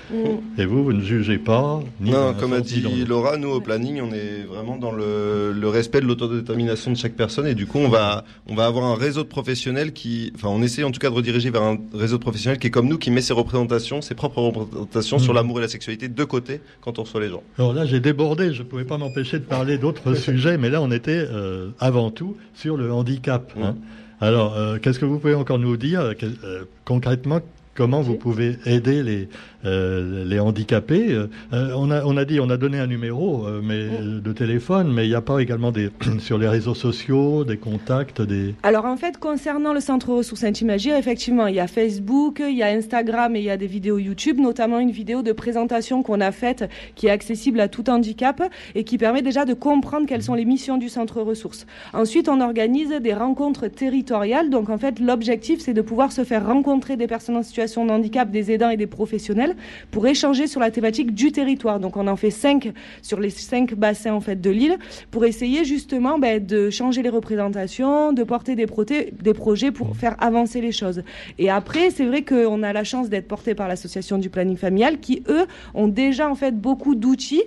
Et 0.59 0.65
vous, 0.65 0.85
vous 0.85 0.93
ne 0.93 1.03
jugez 1.03 1.39
pas. 1.39 1.81
non, 2.01 2.35
comme 2.39 2.53
a 2.53 2.61
dit 2.61 2.83
Laura, 3.07 3.37
nous 3.37 3.51
au 3.51 3.61
planning, 3.61 4.01
on 4.03 4.13
est 4.13 4.43
vraiment 4.43 4.77
dans 4.77 4.93
le, 4.93 5.53
le 5.53 5.69
respect 5.69 6.01
de 6.01 6.07
l'autodétermination 6.07 6.91
de 6.91 6.97
chaque 6.97 7.15
personne, 7.15 7.47
et 7.47 7.55
du 7.55 7.67
coup, 7.67 7.79
on 7.79 7.89
va, 7.89 8.25
on 8.49 8.55
va 8.55 8.67
avoir 8.67 8.85
un 8.85 8.95
réseau 8.95 9.23
de 9.23 9.29
professionnels 9.29 9.63
qui, 9.93 10.33
enfin, 10.35 10.49
on 10.49 10.63
essaie 10.63 10.85
en 10.85 10.91
tout 10.91 11.01
cas 11.01 11.11
de 11.11 11.15
rediriger 11.15 11.51
vers 11.51 11.63
un 11.63 11.79
réseau 11.95 12.19
de 12.19 12.23
professionnels 12.23 12.59
qui 12.59 12.69
est 12.69 12.71
comme 12.71 12.89
nous, 12.89 12.99
qui 12.99 13.11
met 13.11 13.21
ses 13.21 13.33
représentations, 13.33 14.01
ses 14.03 14.15
propres 14.15 14.41
représentations 14.43 15.19
sur 15.19 15.33
mm. 15.33 15.37
l'amour 15.37 15.59
et 15.59 15.63
la 15.63 15.69
sexualité 15.69 16.09
de 16.09 16.25
côté 16.25 16.61
quand 16.81 16.99
on 16.99 17.03
reçoit 17.03 17.21
les 17.21 17.29
gens. 17.29 17.43
Alors 17.59 17.73
là, 17.73 17.85
j'ai 17.85 18.01
débordé, 18.01 18.53
je 18.53 18.63
ne 18.63 18.69
pouvais 18.69 18.85
pas 18.85 18.99
m'empêcher 18.99 19.39
de 19.39 19.45
parler 19.45 19.79
d'autres 19.79 20.15
sujets, 20.27 20.59
mais 20.59 20.71
là, 20.71 20.81
on 20.83 20.91
était 20.91 21.27
euh, 21.31 21.71
avant 21.81 22.11
tout 22.11 22.37
sur 22.55 22.77
le 22.77 22.93
handicap. 22.93 23.53
Hein. 23.61 23.73
Mm. 23.73 24.25
Alors, 24.25 24.57
euh, 24.57 24.79
qu'est-ce 24.79 24.99
que 24.99 25.05
vous 25.05 25.19
pouvez 25.19 25.35
encore 25.35 25.59
nous 25.59 25.77
dire 25.77 26.01
euh, 26.23 26.65
concrètement 26.85 27.41
Comment 27.75 28.03
vous 28.03 28.17
pouvez 28.17 28.59
aider 28.67 29.03
les, 29.03 29.29
euh, 29.64 30.25
les 30.25 30.40
handicapés. 30.40 31.12
Euh, 31.12 31.29
on, 31.53 31.90
a, 31.90 32.05
on 32.05 32.16
a 32.16 32.25
dit, 32.25 32.40
on 32.40 32.51
a 32.51 32.57
donné 32.57 32.79
un 32.79 32.87
numéro 32.87 33.46
euh, 33.46 33.61
mais, 33.62 34.20
de 34.20 34.33
téléphone, 34.33 34.92
mais 34.92 35.07
il 35.07 35.11
n'y 35.11 35.14
a 35.14 35.20
pas 35.20 35.38
également 35.38 35.70
des, 35.70 35.90
sur 36.18 36.38
les 36.38 36.48
réseaux 36.48 36.75
sociaux 36.75 37.44
des 37.44 37.57
contacts 37.57 38.20
des... 38.20 38.55
Alors 38.62 38.87
en 38.87 38.96
fait, 38.96 39.18
concernant 39.18 39.72
le 39.72 39.81
Centre 39.81 40.12
Ressources 40.12 40.44
Intimagir, 40.44 40.96
effectivement, 40.96 41.46
il 41.46 41.55
y 41.55 41.61
a 41.61 41.66
Facebook, 41.66 42.42
il 42.44 42.57
y 42.57 42.62
a 42.62 42.68
Instagram 42.68 43.37
et 43.37 43.40
il 43.40 43.44
y 43.44 43.51
a 43.51 43.57
des 43.57 43.66
vidéos 43.66 43.98
YouTube, 43.98 44.38
notamment 44.38 44.81
une 44.81 44.90
vidéo 44.90 45.22
de 45.22 45.33
présentation 45.33 46.03
qu'on 46.03 46.20
a 46.20 46.33
faite 46.33 46.68
qui 46.94 47.07
est 47.07 47.11
accessible 47.11 47.61
à 47.61 47.68
tout 47.68 47.88
handicap 47.88 48.42
et 48.75 48.85
qui 48.85 48.98
permet 48.98 49.22
déjà 49.22 49.44
de 49.44 49.55
comprendre 49.55 50.07
quelles 50.07 50.22
sont 50.22 50.35
les 50.35 50.44
missions 50.44 50.79
du 50.79 50.88
Centre 50.88 51.20
Ressources. 51.22 51.66
Ensuite, 51.92 52.29
on 52.29 52.40
organise 52.40 52.90
des 52.90 53.14
rencontres 53.14 53.68
territoriales. 53.68 54.51
Donc 54.51 54.70
en 54.70 54.79
fait, 54.79 54.98
l'objectif, 54.98 55.61
c'est 55.61 55.75
de 55.75 55.83
pouvoir 55.83 56.11
se 56.12 56.25
faire 56.25 56.46
rencontrer 56.46 56.96
des 56.96 57.07
personnes 57.07 57.37
en 57.37 57.42
situation 57.42 57.87
de 57.87 57.92
handicap, 57.92 58.31
des 58.31 58.51
aidants 58.51 58.70
et 58.70 58.77
des 58.77 58.87
professionnels 58.87 59.52
pour 59.91 60.07
échanger 60.07 60.47
sur 60.47 60.61
la 60.61 60.71
thématique 60.71 61.15
du 61.15 61.33
territoire. 61.33 61.81
Donc 61.81 61.97
on 61.97 62.07
en 62.07 62.17
fait 62.17 62.31
cinq 62.31 62.73
sur 63.03 63.21
les 63.21 63.31
cinq 63.31 63.75
bassins 63.75 64.12
en 64.12 64.21
fait 64.21 64.41
de 64.41 64.51
l'île 64.51 64.79
pour 65.11 65.25
essayer 65.25 65.65
justement 65.65 66.19
ben, 66.19 66.45
de 66.45 66.71
changer 66.71 67.03
les 67.03 67.09
représentations, 67.09 68.12
de 68.12 68.23
porter 68.23 68.55
des, 68.57 68.67
des 68.67 69.35
projets 69.35 69.71
pour 69.71 69.97
faire 69.97 70.17
avancer 70.23 70.61
les 70.61 70.73
choses. 70.73 71.03
Et 71.38 71.51
après, 71.51 71.91
c'est 71.91 72.07
vrai 72.07 72.23
qu'on 72.23 72.62
a 72.62 72.73
la 72.73 72.85
chance 72.85 73.09
d'être 73.09 73.29
porté 73.29 73.55
par 73.55 73.69
l'association 73.69 74.19
du 74.19 74.31
planning 74.31 74.57
familial 74.57 74.99
qui 74.99 75.23
eux 75.29 75.47
ont 75.75 75.88
déjà 75.88 76.29
en 76.29 76.35
fait 76.35 76.53
beaucoup 76.53 76.95
d'outils 76.95 77.43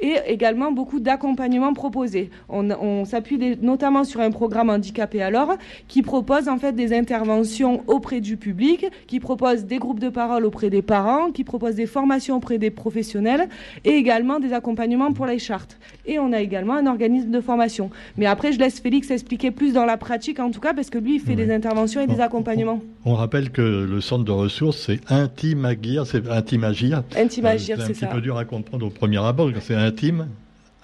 et 0.00 0.16
également 0.26 0.72
beaucoup 0.72 1.00
d'accompagnement 1.00 1.72
proposé. 1.72 2.30
On, 2.48 3.04
s'appuie 3.04 3.56
notamment 3.60 4.04
sur 4.04 4.20
un 4.20 4.30
programme 4.30 4.70
handicapé 4.70 5.22
alors 5.22 5.54
qui 5.86 6.02
propose 6.02 6.48
en 6.48 6.58
fait 6.58 6.72
des 6.72 6.92
interventions 6.96 7.82
auprès 7.86 8.20
du 8.20 8.36
public, 8.36 8.86
qui 9.06 9.20
propose 9.20 9.64
des 9.64 9.78
groupes 9.78 10.00
de 10.00 10.08
parole 10.08 10.44
auprès 10.44 10.70
des 10.70 10.82
parents, 10.82 11.30
qui 11.30 11.44
propose 11.44 11.74
des 11.74 11.86
formations 11.86 12.36
auprès 12.36 12.58
des 12.58 12.70
professionnels 12.70 13.48
et 13.84 13.90
également 13.90 14.40
des 14.40 14.52
accompagnements 14.52 15.12
pour 15.12 15.26
les 15.26 15.38
chartes. 15.38 15.78
Et 16.06 16.18
on 16.18 16.32
a 16.32 16.40
également 16.40 16.74
un 16.74 16.86
organisme 16.86 17.30
de 17.30 17.40
formation. 17.40 17.90
Mais 18.16 18.26
après, 18.26 18.52
je 18.52 18.58
laisse 18.58 18.80
Félix 18.80 19.10
expliquer 19.10 19.50
plus 19.50 19.72
dans 19.72 19.84
la 19.84 19.96
pratique 19.96 20.40
en 20.40 20.50
tout 20.50 20.60
cas 20.60 20.74
parce 20.74 20.90
que 20.90 20.98
lui, 20.98 21.16
il 21.16 21.20
fait 21.20 21.34
des 21.34 21.52
interventions 21.52 22.00
et 22.00 22.06
des 22.06 22.20
accompagnements. 22.20 22.80
On, 23.04 23.14
rappelle 23.14 23.50
que 23.50 23.62
le 23.62 24.00
centre 24.00 24.24
de 24.24 24.30
ressources, 24.30 24.86
c'est 24.86 25.00
Intimagir, 25.10 26.06
c'est 26.06 26.28
Intimagir. 26.28 27.02
Intimagir, 27.16 27.78
euh, 27.78 27.84
c'est 27.86 27.94
ça. 27.94 28.00
C'est 28.00 28.04
un 28.04 28.08
petit 28.08 28.14
peu 28.16 28.20
dur 28.20 28.38
à 28.38 28.44
comprendre 28.44 28.86
au 28.86 28.90
premier 28.90 29.18
abord, 29.18 29.50
c'est 29.60 29.74
intime 29.90 30.28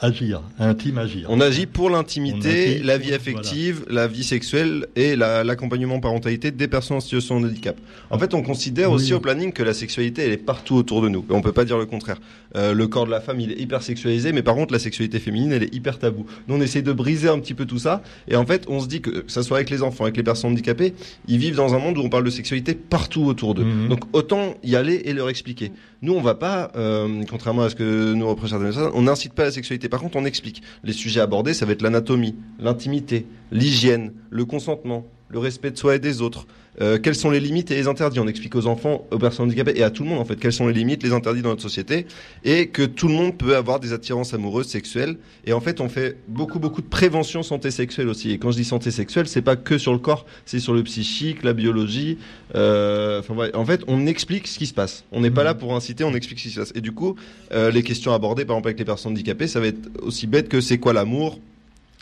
agir, 0.01 0.43
intime 0.59 0.99
agir. 0.99 1.27
On 1.29 1.41
agit 1.41 1.67
pour 1.67 1.89
l'intimité, 1.89 2.81
la 2.81 2.99
vie 2.99 3.15
affective, 3.15 3.85
la 3.89 4.07
vie 4.07 4.25
sexuelle 4.25 4.87
et 4.97 5.17
l'accompagnement 5.17 6.01
parentalité 6.01 6.51
des 6.51 6.69
personnes 6.69 6.99
en 6.99 7.01
situation 7.01 7.41
de 7.41 7.47
handicap. 7.47 7.77
En 8.11 8.19
fait, 8.19 8.35
on 8.35 8.43
considère 8.43 8.91
aussi 8.91 9.15
au 9.15 9.21
planning 9.21 9.53
que 9.53 9.63
la 9.63 9.75
sexualité, 9.75 10.23
elle 10.23 10.33
est 10.33 10.37
partout 10.37 10.75
autour 10.75 11.03
de 11.03 11.09
nous. 11.09 11.25
On 11.31 11.43
peut 11.43 11.53
pas 11.53 11.65
dire 11.65 11.79
le 11.79 11.87
contraire. 11.87 12.21
Euh, 12.57 12.73
le 12.73 12.87
corps 12.87 13.07
de 13.07 13.11
la 13.11 13.21
femme, 13.21 13.41
il 13.41 13.51
est 13.51 13.61
hyper 13.61 13.83
sexualisé, 13.83 14.33
mais 14.33 14.43
par 14.43 14.55
contre, 14.55 14.73
la 14.73 14.79
sexualité 14.79 15.19
féminine, 15.19 15.53
elle 15.53 15.65
est 15.65 15.75
hyper 15.75 15.99
taboue. 15.99 16.27
Nous, 16.47 16.55
on 16.55 16.61
essaie 16.61 16.83
de 16.83 16.93
briser 16.93 17.29
un 17.29 17.39
petit 17.41 17.55
peu 17.55 17.67
tout 17.67 17.79
ça. 17.79 18.03
Et 18.29 18.37
en 18.37 18.47
fait, 18.47 18.65
on 18.69 18.81
se 18.81 18.87
dit 18.87 19.01
que, 19.01 19.11
que 19.11 19.33
ça 19.33 19.43
soit 19.43 19.57
avec 19.57 19.71
les 19.71 19.83
enfants, 19.83 20.05
avec 20.05 20.17
les 20.17 20.23
personnes 20.23 20.53
handicapées, 20.53 20.95
ils 21.27 21.39
vivent 21.39 21.57
dans 21.57 21.75
un 21.75 21.79
monde 21.79 21.99
où 21.99 22.03
on 22.03 22.09
parle 22.09 22.25
de 22.25 22.31
sexualité 22.31 22.75
partout 22.75 23.25
autour 23.25 23.55
d'eux. 23.55 23.65
Mhm. 23.65 23.89
Donc, 23.89 24.01
autant 24.13 24.55
y 24.63 24.77
aller 24.77 25.03
et 25.05 25.13
leur 25.13 25.29
expliquer. 25.29 25.73
Nous, 26.03 26.13
on 26.13 26.21
va 26.21 26.35
pas, 26.35 26.71
euh, 26.77 27.23
contrairement 27.31 27.63
à 27.63 27.71
ce 27.71 27.75
que 27.75 28.13
nous 28.13 28.35
personnes, 28.35 28.91
on 28.95 29.03
n'incite 29.03 29.33
pas 29.33 29.43
à 29.43 29.47
la 29.47 29.53
sexualité. 29.53 29.84
Par 29.89 30.01
contre, 30.01 30.17
on 30.17 30.25
explique. 30.25 30.63
Les 30.83 30.93
sujets 30.93 31.21
abordés, 31.21 31.55
ça 31.55 31.67
va 31.67 31.73
être 31.73 31.83
l'anatomie, 31.83 32.37
l'intimité, 32.59 33.27
l'hygiène, 33.51 34.13
le 34.31 34.45
consentement, 34.45 35.07
le 35.29 35.39
respect 35.39 35.71
de 35.71 35.79
soi 35.79 35.97
et 35.97 35.99
des 35.99 36.23
autres. 36.23 36.47
Euh, 36.81 36.99
quelles 36.99 37.15
sont 37.15 37.31
les 37.31 37.41
limites 37.41 37.71
et 37.71 37.77
les 37.77 37.87
interdits 37.87 38.21
On 38.21 38.27
explique 38.27 38.55
aux 38.55 38.67
enfants, 38.67 39.07
aux 39.11 39.19
personnes 39.19 39.47
handicapées 39.47 39.75
et 39.77 39.83
à 39.83 39.91
tout 39.91 40.03
le 40.03 40.09
monde 40.09 40.19
en 40.19 40.25
fait 40.25 40.37
quelles 40.37 40.53
sont 40.53 40.67
les 40.67 40.73
limites, 40.73 41.03
les 41.03 41.13
interdits 41.13 41.43
dans 41.43 41.51
notre 41.51 41.63
société 41.63 42.07
et 42.45 42.69
que 42.69 42.83
tout 42.83 43.09
le 43.09 43.15
monde 43.15 43.37
peut 43.37 43.57
avoir 43.57 43.81
des 43.81 43.93
attirances 43.93 44.35
amoureuses, 44.35 44.67
sexuelles. 44.67 45.17
Et 45.47 45.53
en 45.53 45.61
fait, 45.61 45.81
on 45.81 45.89
fait 45.89 46.17
beaucoup 46.29 46.59
beaucoup 46.59 46.83
de 46.83 46.87
prévention 46.87 47.43
santé 47.43 47.71
sexuelle 47.71 48.09
aussi. 48.09 48.33
Et 48.33 48.39
quand 48.39 48.51
je 48.51 48.57
dis 48.57 48.65
santé 48.65 48.91
sexuelle, 48.91 49.27
c'est 49.29 49.43
pas 49.43 49.57
que 49.57 49.79
sur 49.79 49.93
le 49.93 49.99
corps, 49.99 50.27
c'est 50.47 50.61
sur 50.61 50.75
le 50.75 50.83
psychique, 50.83 51.43
la 51.43 51.53
biologie. 51.53 52.19
Euh, 52.55 53.23
en 53.55 53.65
fait, 53.65 53.83
on 53.87 54.07
explique 54.07 54.47
ce 54.47 54.59
qui 54.59 54.67
se 54.67 54.75
passe. 54.75 55.05
On 55.13 55.21
n'est 55.21 55.31
pas 55.31 55.43
mmh. 55.43 55.45
là 55.45 55.55
pour 55.55 55.75
inciter, 55.75 56.05
on 56.05 56.15
explique 56.15 56.39
ce 56.39 56.45
qui 56.45 56.51
se 56.51 56.61
passe. 56.61 56.73
Et 56.75 56.81
du 56.81 56.93
coup, 56.93 57.17
euh, 57.53 57.71
les 57.71 57.83
questions 57.83 58.13
abordées, 58.13 58.45
par 58.45 58.57
exemple 58.57 58.69
avec 58.69 58.79
les 58.79 58.85
personnes 58.85 59.13
handicapées, 59.13 59.47
ça 59.47 59.61
va 59.61 59.67
être 59.69 59.91
aussi 60.03 60.27
bête 60.27 60.49
que 60.49 60.61
c'est 60.61 60.79
quoi 60.79 60.93
l'amour 60.93 61.39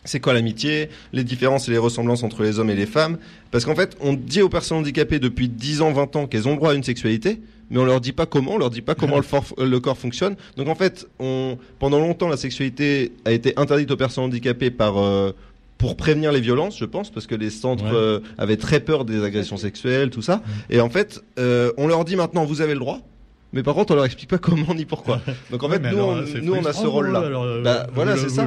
c'est 0.05 0.21
quoi 0.21 0.33
l'amitié, 0.33 0.89
les 1.13 1.25
différences 1.25 1.69
et 1.69 1.71
les 1.71 1.79
ressemblances 1.79 2.23
entre 2.23 2.43
les 2.43 2.59
hommes 2.59 2.71
et 2.71 2.75
les 2.75 2.87
femmes? 2.87 3.19
Parce 3.51 3.65
qu'en 3.65 3.75
fait, 3.75 3.97
on 4.01 4.15
dit 4.15 4.43
aux 4.43 4.49
personnes 4.49 4.79
handicapées 4.79 5.19
depuis 5.19 5.49
10 5.49 5.83
ans, 5.83 5.93
20 5.93 6.17
ans 6.17 6.27
qu'elles 6.27 6.49
ont 6.49 6.57
droit 6.57 6.73
à 6.73 6.75
une 6.75 6.83
sexualité, 6.83 7.41
mais 7.71 7.79
on 7.79 7.85
leur 7.85 8.01
dit 8.01 8.13
pas 8.13 8.27
comment, 8.27 8.53
on 8.53 8.59
leur 8.59 8.71
dit 8.71 8.83
pas 8.83 8.95
comment 8.95 9.19
le, 9.19 9.79
corps 9.79 9.99
fonctionne. 9.99 10.37
Donc 10.57 10.69
en 10.69 10.75
fait, 10.75 11.07
on, 11.19 11.57
pendant 11.79 11.99
longtemps, 11.99 12.29
la 12.29 12.37
sexualité 12.37 13.13
a 13.25 13.33
été 13.33 13.55
interdite 13.57 13.91
aux 13.91 13.97
personnes 13.97 14.25
handicapées 14.25 14.71
par... 14.71 14.99
Euh, 14.99 15.33
pour 15.79 15.97
prévenir 15.97 16.31
les 16.31 16.41
violences, 16.41 16.79
je 16.79 16.85
pense, 16.85 17.11
parce 17.11 17.27
que 17.27 17.35
les 17.35 17.51
centres 17.51 17.93
euh, 17.93 18.21
avaient 18.39 18.57
très 18.57 18.79
peur 18.79 19.05
des 19.05 19.25
agressions 19.25 19.57
sexuelles, 19.57 20.11
tout 20.11 20.23
ça. 20.23 20.41
Et 20.71 20.81
en 20.81 20.89
fait, 20.89 21.25
euh, 21.41 21.73
on 21.77 21.89
leur 21.89 22.05
dit 22.05 22.15
maintenant, 22.15 22.45
vous 22.45 22.61
avez 22.61 22.75
le 22.75 22.79
droit, 22.79 23.01
mais 23.53 23.63
par 23.63 23.75
contre 23.75 23.93
on 23.93 23.97
leur 23.97 24.05
explique 24.05 24.31
pas 24.31 24.39
comment 24.39 24.75
ni 24.75 24.85
pourquoi. 24.85 25.21
Donc 25.51 25.63
en 25.63 25.69
fait 25.69 25.79
nous, 25.79 25.99
on, 25.99 26.25
nous 26.43 26.55
on 26.55 26.65
a 26.65 26.73
ce 26.73 26.87
rôle 26.87 27.11
là. 27.11 27.21
Euh, 27.21 27.63
bah, 27.63 27.87
voilà 27.95 28.17
c'est 28.17 28.29
ça. 28.29 28.47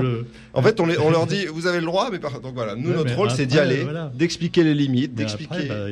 En 0.53 0.61
fait 0.61 0.79
on, 0.79 0.85
les, 0.85 0.97
on 0.97 1.09
leur 1.09 1.25
dit 1.27 1.45
vous 1.45 1.67
avez 1.67 1.79
le 1.79 1.85
droit 1.85 2.09
mais 2.11 2.19
par... 2.19 2.39
donc 2.39 2.53
voilà 2.53 2.75
nous 2.75 2.93
notre 2.93 3.15
rôle 3.15 3.31
c'est 3.31 3.45
d'y 3.45 3.59
aller, 3.59 3.85
d'expliquer 4.13 4.63
les 4.63 4.73
limites, 4.73 5.13
d'expliquer. 5.13 5.67
Bah, 5.67 5.87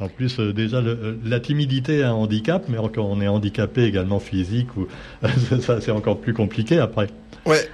en 0.00 0.08
plus, 0.08 0.38
euh, 0.38 0.52
déjà, 0.52 0.76
euh, 0.76 1.16
la 1.24 1.40
timidité 1.40 1.98
est 1.98 2.02
un 2.04 2.12
handicap, 2.12 2.66
mais 2.68 2.76
quand 2.94 3.02
on 3.02 3.20
est 3.20 3.26
handicapé 3.26 3.82
également 3.82 4.20
physique, 4.20 4.68
ou, 4.76 4.86
ça, 5.60 5.80
c'est 5.80 5.90
encore 5.90 6.20
plus 6.20 6.34
compliqué 6.34 6.78
après. 6.78 7.08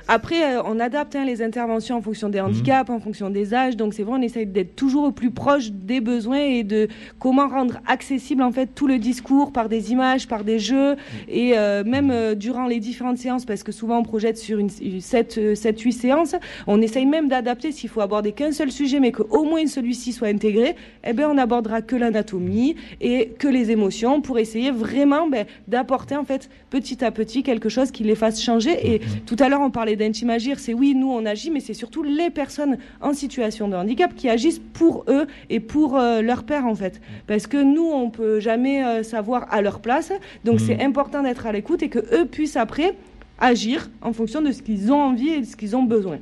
Après, 0.09 0.57
euh, 0.57 0.63
on 0.65 0.79
adapte 0.81 1.17
hein, 1.17 1.25
les 1.25 1.43
interventions 1.43 1.97
en 1.97 2.03
fonction 2.03 2.29
des 2.29 2.41
handicaps, 2.41 2.91
en 2.91 3.01
fonction 3.01 3.31
des 3.31 3.55
âges. 3.55 3.77
Donc, 3.77 3.95
c'est 3.95 4.03
vrai, 4.03 4.17
on 4.19 4.23
essaye 4.23 4.47
d'être 4.47 4.77
toujours 4.77 5.05
au 5.05 5.13
plus 5.13 5.31
proche 5.31 5.71
des 5.71 6.01
besoins 6.01 6.41
et 6.41 6.63
de 6.63 6.89
comment 7.19 7.49
rendre 7.49 7.79
accessible 7.87 8.43
en 8.43 8.53
fait 8.53 8.69
tout 8.75 8.87
le 8.87 8.99
discours 8.99 9.53
par 9.53 9.69
des 9.69 9.93
images, 9.93 10.29
par 10.29 10.45
des 10.45 10.59
jeux 10.59 10.97
et 11.29 11.57
euh, 11.57 11.85
même 11.85 12.11
euh, 12.11 12.35
durant 12.35 12.67
les 12.67 12.81
différentes 12.81 13.19
séances, 13.19 13.45
parce 13.45 13.63
que 13.63 13.73
souvent 13.73 13.99
on 13.99 14.03
projette 14.03 14.39
sur 14.39 14.59
une, 14.59 14.69
7-8 14.69 15.93
séances, 15.93 16.37
on 16.67 16.81
essaye 16.81 17.07
même 17.07 17.29
d'adapter 17.29 17.73
s'il 17.73 17.89
faut 17.89 18.01
aborder 18.01 18.33
qu'un 18.33 18.53
seul 18.53 18.71
sujet, 18.71 19.01
mais 19.01 19.13
qu'au 19.13 19.45
moins 19.45 19.67
celui-ci 19.67 20.13
soit 20.13 20.29
intégré. 20.29 20.77
Eh 21.07 21.13
bien, 21.13 21.29
on 21.29 21.35
n'abordera 21.35 21.83
que 21.83 21.97
l'anatomie 21.97 22.77
et 23.01 23.31
que 23.39 23.49
les 23.49 23.71
émotions 23.71 24.21
pour 24.21 24.39
essayer 24.39 24.71
vraiment 24.71 25.29
ben, 25.29 25.47
d'apporter 25.69 26.17
en 26.17 26.25
fait 26.25 26.49
petit 26.71 27.05
à 27.05 27.11
petit 27.11 27.43
quelque 27.43 27.69
chose 27.69 27.91
qui 27.91 28.05
les 28.05 28.15
fasse 28.15 28.43
changer. 28.43 28.95
Et 28.95 29.01
tout 29.27 29.37
à 29.39 29.49
l'heure 29.49 29.54
on 29.61 29.71
parlait 29.71 29.97
d'Intimagir, 29.97 30.59
c'est 30.59 30.75
oui, 30.75 30.95
nous 30.95 31.11
on 31.11 31.25
agit, 31.27 31.51
mais 31.51 31.61
c'est 31.61 31.75
surtout 31.75 32.03
les 32.03 32.31
personnes 32.31 32.79
en 33.01 33.13
situation 33.13 33.69
de 33.69 33.77
handicap 33.77 34.15
qui 34.15 34.29
agissent 34.29 34.61
pour 34.73 35.05
eux 35.09 35.27
et 35.51 35.61
pour 35.61 35.97
euh, 35.97 36.23
leur 36.23 36.45
père 36.45 36.67
en 36.67 36.75
fait. 36.75 37.01
Parce 37.27 37.47
que 37.47 37.63
nous, 37.63 37.91
on 37.91 38.11
peut 38.11 38.41
jamais 38.41 38.85
euh, 38.85 39.03
savoir 39.03 39.47
à 39.51 39.63
leur 39.63 39.81
place. 39.81 40.13
Donc 40.45 40.61
c'est 40.61 40.77
mm. 40.77 40.87
important 40.87 41.23
d'être 41.23 41.47
à 41.47 41.53
l'écoute 41.53 41.83
et 41.83 41.89
que 41.89 41.99
eux 41.99 42.27
puissent 42.27 42.57
après 42.57 42.97
agir 43.39 43.91
en 44.03 44.13
fonction 44.13 44.41
de 44.41 44.53
ce 44.53 44.63
qu'ils 44.63 44.93
ont 44.93 45.01
envie 45.01 45.29
et 45.29 45.41
de 45.41 45.47
ce 45.47 45.57
qu'ils 45.57 45.77
ont 45.77 45.83
besoin. 45.83 46.19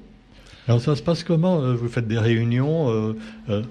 Alors 0.69 0.81
ça 0.81 0.95
se 0.95 1.03
passe 1.03 1.25
comment 1.25 1.61
euh, 1.61 1.75
Vous 1.75 1.89
faites 1.89 2.07
des 2.07 2.19
réunions 2.19 3.15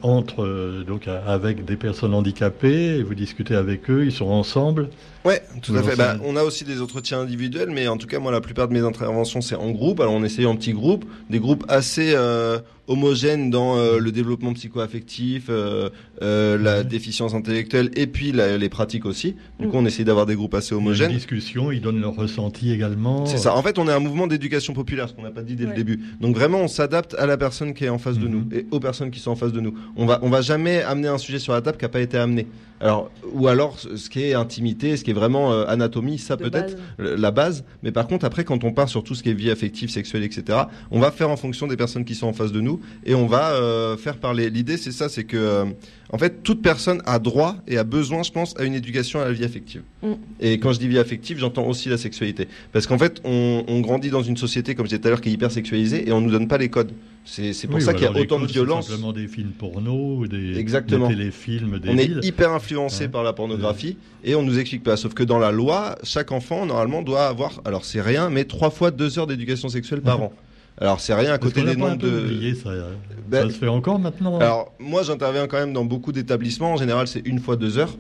entre 0.02 0.84
donc 0.86 1.08
avec 1.08 1.66
des 1.66 1.78
personnes 1.78 2.14
handicapées, 2.14 2.98
et 2.98 3.04
vous 3.04 3.16
discutez 3.16 3.56
avec 3.56 3.90
eux, 3.90 4.06
ils 4.06 4.12
sont 4.12 4.28
ensemble? 4.28 4.90
Ouais, 5.24 5.42
tout 5.62 5.76
à 5.76 5.84
fait. 5.84 5.96
Bah, 5.96 6.18
on 6.26 6.36
a 6.36 6.44
aussi 6.44 6.64
des 6.64 6.82
entretiens 6.82 7.20
individuels, 7.22 7.70
mais 7.70 7.88
en 7.88 7.98
tout 7.98 8.08
cas, 8.08 8.18
moi, 8.20 8.32
la 8.32 8.42
plupart 8.42 8.68
de 8.68 8.74
mes 8.74 8.80
interventions, 8.80 9.42
c'est 9.42 9.56
en 9.56 9.70
groupe. 9.72 10.00
Alors, 10.00 10.14
on 10.14 10.24
essaye 10.24 10.46
en 10.48 10.56
petits 10.56 10.74
groupes, 10.74 11.06
des 11.30 11.40
groupes 11.40 11.64
assez, 11.68 12.14
euh, 12.16 12.58
homogène 12.88 13.50
dans 13.52 13.78
euh, 13.78 14.00
le 14.00 14.12
développement 14.12 14.52
psychoaffectif, 14.54 15.46
euh, 15.50 15.90
euh, 16.22 16.58
la 16.58 16.84
déficience 16.84 17.34
intellectuelle 17.34 17.90
et 17.96 18.08
puis 18.08 18.32
la- 18.32 18.58
les 18.58 18.68
pratiques 18.70 19.06
aussi. 19.06 19.36
Du 19.60 19.68
coup, 19.68 19.78
on 19.78 19.86
essaie 19.86 20.04
d'avoir 20.04 20.26
des 20.26 20.36
groupes 20.36 20.56
assez 20.56 20.74
a 20.74 20.78
une 20.78 20.84
homogènes. 20.86 21.12
discussion, 21.12 21.72
ils 21.72 21.82
donnent 21.82 22.02
leur 22.02 22.16
ressenti 22.16 22.72
également. 22.72 23.26
C'est 23.26 23.38
ça. 23.38 23.56
En 23.56 23.62
fait, 23.62 23.78
on 23.80 23.88
est 23.88 23.94
un 23.94 24.00
mouvement 24.00 24.28
d'éducation 24.28 24.74
populaire, 24.74 25.08
ce 25.08 25.14
qu'on 25.14 25.22
n'a 25.24 25.32
pas 25.32 25.44
dit 25.44 25.56
dès 25.56 25.66
le 25.66 25.74
début. 25.74 26.00
Donc 26.20 26.36
vraiment, 26.36 26.60
on 26.60 26.68
s'adapte 26.68 27.14
à 27.20 27.26
la 27.28 27.38
personne 27.38 27.74
qui 27.74 27.86
est 27.86 27.90
en 27.90 28.00
face 28.00 28.18
de 28.18 28.28
nous 28.28 28.44
et 28.52 28.66
aux 28.72 28.80
personnes 28.80 29.12
qui 29.12 29.20
sont 29.20 29.32
en 29.32 29.36
face 29.36 29.54
de 29.54 29.60
nous. 29.62 29.74
On 29.96 30.06
va, 30.06 30.20
on 30.24 30.30
va 30.30 30.42
jamais 30.42 30.82
amener 30.82 31.08
un 31.08 31.18
sujet 31.18 31.40
sur 31.40 31.54
la 31.54 31.62
table 31.62 31.78
qui 31.78 31.86
n'a 31.86 31.90
pas 31.90 32.02
été 32.02 32.18
amené. 32.18 32.48
Alors, 32.82 33.12
ou 33.34 33.48
alors, 33.48 33.78
ce 33.80 34.10
qui 34.10 34.24
est 34.24 34.34
intimité, 34.34 34.98
ce 34.98 35.04
qui 35.04 35.12
est 35.12 35.16
vraiment 35.16 35.54
euh, 35.54 35.66
anatomie, 35.68 36.18
ça 36.18 36.36
peut-être 36.36 36.76
la 36.98 37.32
base. 37.32 37.64
Mais 37.84 37.92
par 37.92 38.08
contre, 38.08 38.26
après, 38.26 38.44
quand 38.44 38.64
on 38.64 38.74
part 38.74 38.90
sur 38.90 39.04
tout 39.04 39.14
ce 39.14 39.22
qui 39.22 39.30
est 39.30 39.34
vie 39.34 39.52
affective, 39.52 39.90
sexuelle, 39.90 40.24
etc., 40.24 40.58
on 40.90 41.00
va 41.00 41.12
faire 41.12 41.30
en 41.30 41.38
fonction 41.38 41.68
des 41.68 41.78
personnes 41.78 42.06
qui 42.06 42.16
sont 42.16 42.28
en 42.28 42.34
face 42.34 42.52
de 42.52 42.60
nous 42.60 42.82
et 43.06 43.14
on 43.14 43.28
va 43.28 43.52
euh, 43.52 43.98
faire 43.98 44.18
parler. 44.18 44.50
L'idée, 44.50 44.78
c'est 44.78 44.92
ça, 44.92 45.10
c'est 45.10 45.26
que, 45.26 45.38
euh, 45.38 45.66
en 46.12 46.18
fait, 46.18 46.42
toute 46.42 46.64
personne 46.64 47.04
a 47.06 47.20
droit 47.20 47.56
et 47.68 47.78
a 47.78 47.84
besoin, 47.84 48.24
je 48.24 48.32
pense, 48.32 48.60
à 48.60 48.64
une 48.64 48.74
éducation 48.74 49.22
à 49.22 49.26
la 49.26 49.32
vie 49.32 49.46
affective. 49.46 49.84
Mm. 50.02 50.14
Et 50.40 50.60
quand 50.60 50.74
je 50.74 50.80
dis 50.80 50.88
vie 50.88 51.00
affective, 51.00 51.38
j'entends 51.38 51.68
aussi 51.68 51.88
la 51.88 51.98
sexualité. 51.98 52.48
Parce 52.72 52.88
qu'en 52.88 52.98
fait, 52.98 53.22
on, 53.24 53.64
on 53.68 53.80
grandit 53.82 54.10
dans 54.10 54.24
une 54.24 54.38
société, 54.38 54.74
comme 54.74 54.88
je 54.88 54.90
disais 54.90 55.02
tout 55.02 55.08
à 55.08 55.12
l'heure, 55.12 55.22
qui 55.22 55.30
est 55.30 55.34
hyper 55.34 55.52
sexualisée 55.52 56.10
et 56.10 56.12
on 56.12 56.22
nous 56.22 56.32
donne 56.32 56.48
pas 56.48 56.58
les 56.58 56.70
codes. 56.70 56.94
C'est 57.24 57.68
pour 57.68 57.76
Oui, 57.76 57.82
ça 57.84 57.94
qu'il 57.94 58.04
y 58.04 58.06
a 58.08 58.12
autant 58.12 58.22
de 58.22 58.42
codes, 58.42 58.48
c'est 58.48 58.54
violence. 58.54 58.88
simplement 58.88 59.14
des 59.14 59.28
films 59.28 59.52
porno 59.52 60.26
des, 60.28 60.58
Exactement. 60.58 61.08
des 61.08 61.16
téléfilms, 61.16 61.78
des 61.80 61.90
On 61.90 61.98
est 61.98 62.26
hyper 62.26 62.52
influencé 62.52 63.08
par 63.08 63.24
la 63.24 63.32
pornographie 63.32 63.98
et 64.24 64.34
on 64.36 64.42
nous 64.44 64.58
explique 64.60 64.84
pas. 64.84 64.98
Sauf 64.98 65.14
que 65.14 65.24
dans 65.24 65.38
la 65.40 65.52
loi, 65.52 65.98
chaque 66.04 66.32
enfant 66.32 66.66
normalement 66.66 67.04
doit 67.04 67.28
avoir, 67.28 67.62
alors 67.64 67.86
c'est 67.86 68.02
rien, 68.02 68.30
mais 68.30 68.46
trois 68.46 68.72
fois 68.72 68.90
deux 68.92 69.20
heures 69.20 69.28
d'éducation 69.28 69.70
sexuelle 69.70 70.02
par 70.02 70.22
an. 70.22 70.34
Alors 70.80 71.00
c'est 71.00 71.14
rien 71.14 71.32
à 71.34 71.38
côté 71.38 71.64
des 71.64 71.76
nombres 71.76 71.98
de. 71.98 72.24
oublié 72.26 72.56
ça. 72.56 72.70
euh, 72.70 72.94
Ben, 73.30 73.44
ça 73.48 73.54
se 73.54 73.60
fait 73.60 73.68
encore 73.68 74.00
maintenant. 74.00 74.38
hein 74.38 74.40
Alors 74.42 74.74
moi 74.80 75.04
j'interviens 75.04 75.46
quand 75.46 75.58
même 75.60 75.74
dans 75.74 75.86
beaucoup 75.86 76.12
d'établissements. 76.12 76.74
En 76.74 76.78
général 76.78 77.08
c'est 77.08 77.22
une 77.26 77.40
fois 77.40 77.56
deux 77.56 77.78
heures. 77.78 77.96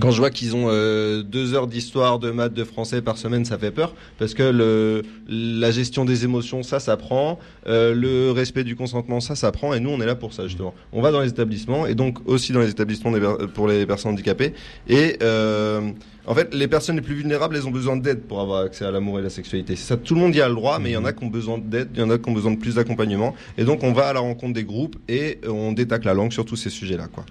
Quand 0.00 0.10
je 0.10 0.18
vois 0.18 0.30
qu'ils 0.30 0.56
ont 0.56 0.68
euh, 0.68 1.22
deux 1.22 1.52
heures 1.52 1.66
d'histoire, 1.66 2.18
de 2.18 2.30
maths, 2.30 2.54
de 2.54 2.64
français 2.64 3.02
par 3.02 3.18
semaine, 3.18 3.44
ça 3.44 3.58
fait 3.58 3.70
peur 3.70 3.94
parce 4.18 4.32
que 4.32 4.42
le, 4.42 5.02
la 5.28 5.70
gestion 5.70 6.06
des 6.06 6.24
émotions, 6.24 6.62
ça, 6.62 6.80
ça 6.80 6.96
prend. 6.96 7.38
Euh, 7.66 7.94
le 7.94 8.30
respect 8.30 8.64
du 8.64 8.74
consentement, 8.74 9.20
ça, 9.20 9.34
ça 9.34 9.52
prend. 9.52 9.74
Et 9.74 9.80
nous, 9.80 9.90
on 9.90 10.00
est 10.00 10.06
là 10.06 10.14
pour 10.14 10.32
ça 10.32 10.46
justement. 10.46 10.72
On 10.92 11.02
va 11.02 11.10
dans 11.10 11.20
les 11.20 11.28
établissements 11.28 11.86
et 11.86 11.94
donc 11.94 12.18
aussi 12.26 12.52
dans 12.52 12.60
les 12.60 12.70
établissements 12.70 13.12
per- 13.12 13.48
pour 13.52 13.68
les 13.68 13.84
personnes 13.84 14.12
handicapées. 14.12 14.54
Et 14.88 15.18
euh, 15.22 15.90
en 16.26 16.34
fait, 16.34 16.54
les 16.54 16.68
personnes 16.68 16.96
les 16.96 17.02
plus 17.02 17.16
vulnérables, 17.16 17.54
elles 17.56 17.66
ont 17.66 17.70
besoin 17.72 17.96
d'aide 17.96 18.22
pour 18.22 18.40
avoir 18.40 18.62
accès 18.62 18.86
à 18.86 18.90
l'amour 18.90 19.18
et 19.18 19.22
la 19.22 19.30
sexualité. 19.30 19.76
Ça. 19.76 19.98
Tout 19.98 20.14
le 20.14 20.20
monde 20.20 20.34
y 20.34 20.40
a 20.40 20.48
le 20.48 20.54
droit, 20.54 20.78
mais 20.78 20.90
il 20.90 20.94
y 20.94 20.96
en 20.96 21.04
a 21.04 21.12
qui 21.12 21.24
ont 21.24 21.28
besoin 21.28 21.58
d'aide, 21.58 21.90
il 21.94 22.00
y 22.00 22.02
en 22.02 22.10
a 22.10 22.16
qui 22.16 22.28
ont 22.30 22.32
besoin 22.32 22.52
de 22.52 22.58
plus 22.58 22.76
d'accompagnement. 22.76 23.34
Et 23.58 23.64
donc, 23.64 23.82
on 23.82 23.92
va 23.92 24.06
à 24.08 24.12
la 24.14 24.20
rencontre 24.20 24.54
des 24.54 24.64
groupes 24.64 24.96
et 25.08 25.38
on 25.46 25.72
détaque 25.72 26.04
la 26.04 26.14
langue 26.14 26.32
sur 26.32 26.44
tous 26.46 26.56
ces 26.56 26.70
sujets-là, 26.70 27.08
quoi. 27.12 27.26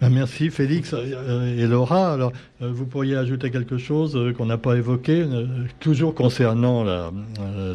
Ben, 0.00 0.10
Merci 0.10 0.50
Félix 0.50 0.92
et 0.92 1.66
Laura. 1.66 2.12
Alors, 2.12 2.32
euh, 2.60 2.70
vous 2.70 2.84
pourriez 2.84 3.16
ajouter 3.16 3.50
quelque 3.50 3.78
chose 3.78 4.14
euh, 4.14 4.32
qu'on 4.32 4.44
n'a 4.46 4.58
pas 4.58 4.76
évoqué, 4.76 5.22
euh, 5.22 5.46
toujours 5.80 6.14
concernant 6.14 6.84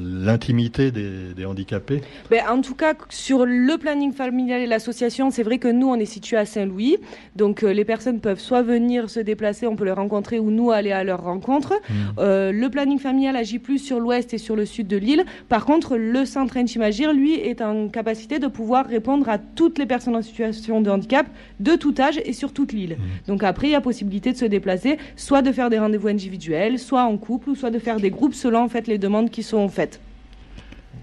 l'intimité 0.02 0.92
des, 0.92 1.34
des 1.36 1.46
handicapés? 1.46 2.02
Ben, 2.30 2.42
en 2.50 2.62
tout 2.62 2.76
cas, 2.76 2.94
sur 3.10 3.46
le 3.46 3.78
planning 3.78 4.14
familial 4.14 4.62
et 4.62 4.68
l'association, 4.68 5.32
c'est 5.32 5.44
vrai 5.44 5.58
que 5.58 5.68
nous, 5.68 5.88
on 5.88 5.96
est 5.96 6.06
situé 6.06 6.38
à 6.38 6.46
Saint-Louis. 6.46 6.98
Donc, 7.36 7.64
les 7.64 7.86
personnes 7.86 8.20
peuvent 8.20 8.40
soit 8.40 8.62
venir 8.62 9.10
se 9.10 9.20
déplacer, 9.20 9.66
on 9.66 9.76
peut 9.76 9.86
les 9.86 9.92
rencontrer, 9.92 10.38
ou 10.38 10.52
nous 10.52 10.72
aller 10.72 10.92
à 10.92 11.04
leur 11.04 11.24
rencontre. 11.24 11.74
Euh, 12.20 12.52
le 12.52 12.70
planning 12.70 13.00
familial 13.00 13.36
agit 13.36 13.60
plus 13.60 13.80
sur 13.80 14.00
l'ouest 14.00 14.34
et 14.34 14.38
sur 14.38 14.56
le 14.56 14.66
sud 14.66 14.88
de 14.88 14.98
l'île. 14.98 15.26
Par 15.50 15.66
contre, 15.66 15.98
le 15.98 16.26
centre 16.26 16.58
Intimagir, 16.58 17.14
lui, 17.14 17.34
est 17.34 17.62
en 17.62 17.88
capacité 17.90 18.40
de 18.40 18.48
pouvoir 18.48 18.86
répondre 18.86 19.28
à 19.30 19.38
toutes 19.38 19.80
les 19.80 19.86
personnes 19.86 20.16
en 20.16 20.22
situation 20.22 20.82
de 20.82 20.90
handicap, 20.90 21.28
de 21.60 21.76
tout 21.76 21.96
âge 22.00 22.11
et 22.18 22.34
sur 22.34 22.54
toute 22.54 22.74
l'île. 22.74 22.98
Donc 23.28 23.44
après, 23.44 23.68
il 23.68 23.72
y 23.72 23.76
a 23.76 23.82
possibilité 23.82 24.32
de 24.32 24.38
se 24.38 24.46
déplacer, 24.46 24.98
soit 25.16 25.42
de 25.42 25.52
faire 25.52 25.70
des 25.70 25.80
rendez-vous 25.80 26.08
individuels, 26.08 26.80
soit 26.80 27.04
en 27.04 27.18
couple, 27.18 27.52
ou 27.52 27.56
soit 27.56 27.72
de 27.72 27.80
faire 27.80 28.00
des 28.00 28.10
groupes 28.10 28.34
selon 28.34 28.60
en 28.64 28.70
fait 28.70 28.88
les 28.88 28.98
demandes 28.98 29.30
qui 29.30 29.44
sont 29.44 29.68
faites. 29.70 30.00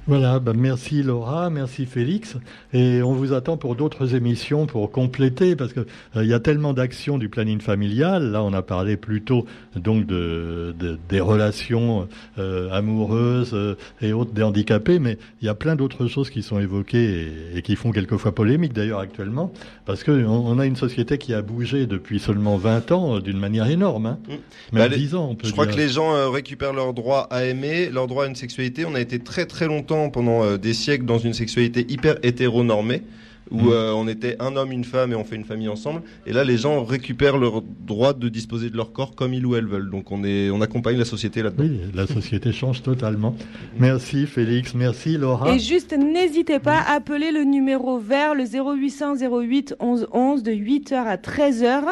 Voilà, 0.09 0.39
ben, 0.41 0.55
merci 0.57 1.03
Laura, 1.03 1.51
merci 1.51 1.85
Félix. 1.85 2.39
Et 2.73 3.03
on 3.03 3.13
vous 3.13 3.35
attend 3.35 3.59
pour 3.59 3.77
d'autres 3.77 4.15
émissions 4.15 4.65
pour 4.65 4.91
compléter, 4.91 5.55
parce 5.55 5.75
que 5.75 5.81
euh, 6.17 6.25
il 6.25 6.31
y 6.31 6.33
a 6.33 6.41
tellement 6.41 6.73
d'actions 6.73 7.19
du 7.19 7.29
planning 7.29 7.61
familial. 7.61 8.31
Là, 8.31 8.43
on 8.43 8.55
a 8.55 8.63
parlé 8.63 8.97
plutôt 8.97 9.45
donc 9.77 10.07
de, 10.07 10.75
de- 10.79 10.99
des 11.11 11.21
relations 11.21 12.09
euh, 12.39 12.71
amoureuses 12.73 13.51
euh, 13.53 13.75
et 14.01 14.15
autres 14.15 14.33
des 14.33 14.43
handicapés, 14.43 14.99
mais 14.99 15.19
il 15.43 15.45
y 15.47 15.51
a 15.51 15.55
plein 15.55 15.77
d'autres 15.77 16.07
choses 16.07 16.31
qui 16.31 16.43
sont 16.43 16.59
évoquées 16.59 17.27
et, 17.55 17.59
et 17.59 17.63
qui 17.63 17.77
font 17.77 17.91
quelquefois 17.93 18.35
polémique 18.35 18.73
d'ailleurs 18.73 19.01
actuellement, 19.01 19.53
parce 19.85 20.05
que 20.05 20.25
on, 20.25 20.59
a 20.59 20.65
une 20.65 20.77
société 20.77 21.19
qui 21.19 21.35
a 21.35 21.43
bougé 21.43 21.87
depuis 21.87 22.19
seulement 22.19 22.57
20 22.57 22.93
ans 22.93 23.17
euh, 23.17 23.21
d'une 23.21 23.39
manière 23.39 23.69
énorme, 23.69 24.07
hein. 24.07 24.19
Mm. 24.27 24.31
même 24.33 24.41
Bah, 24.73 24.89
les- 24.89 24.97
10 24.97 25.15
ans 25.17 25.29
on 25.33 25.35
peut 25.35 25.47
Je 25.47 25.53
crois 25.53 25.67
que 25.67 25.77
les 25.77 25.89
gens 25.91 26.15
euh, 26.15 26.31
récupèrent 26.31 26.73
leur 26.73 26.95
droit 26.95 27.27
à 27.31 27.45
aimer, 27.45 27.91
leur 27.91 28.07
droit 28.07 28.25
à 28.25 28.27
une 28.29 28.37
sexualité. 28.37 28.87
On 28.87 28.95
a 28.95 29.01
été 29.03 29.19
très 29.19 29.45
très 29.45 29.67
longtemps, 29.67 29.98
pendant 30.09 30.45
euh, 30.45 30.57
des 30.57 30.75
siècles, 30.75 31.05
dans 31.05 31.19
une 31.19 31.35
sexualité 31.35 31.85
hyper 31.89 32.17
hétéronormée, 32.23 33.03
où 33.51 33.63
Mm. 33.63 33.73
euh, 33.73 33.93
on 33.95 34.07
était 34.09 34.37
un 34.41 34.57
homme, 34.57 34.73
une 34.73 34.85
femme 34.85 35.11
et 35.13 35.15
on 35.15 35.25
fait 35.25 35.37
une 35.37 35.45
famille 35.47 35.71
ensemble. 35.71 36.03
Et 36.27 36.35
là, 36.35 36.45
les 36.45 36.59
gens 36.59 36.85
récupèrent 36.85 37.39
leur 37.39 37.63
droit 37.87 38.13
de 38.13 38.29
disposer 38.29 38.69
de 38.69 38.77
leur 38.77 38.93
corps 38.93 39.15
comme 39.15 39.33
ils 39.33 39.47
ou 39.47 39.57
elles 39.57 39.67
veulent. 39.67 39.89
Donc 39.91 40.13
on, 40.13 40.23
est, 40.23 40.51
on 40.51 40.61
accompagne 40.61 40.99
la 40.99 41.07
société 41.07 41.43
là-dedans. 41.43 41.65
Oui, 41.65 41.81
la 41.95 42.07
société 42.07 42.53
change 42.53 42.83
totalement. 42.83 43.35
Merci 43.79 44.27
Félix, 44.27 44.75
merci 44.75 45.17
Laura. 45.17 45.55
Et 45.55 45.59
juste, 45.59 45.97
n'hésitez 45.97 46.59
pas 46.59 46.77
à 46.81 46.93
appeler 46.97 47.33
le 47.33 47.45
numéro 47.45 47.99
vert, 47.99 48.35
le 48.35 48.45
0800 48.45 49.15
08 49.17 49.77
11 49.81 50.09
11 50.13 50.43
de 50.43 50.53
8h 50.53 50.93
à 50.95 51.17
13h. 51.17 51.85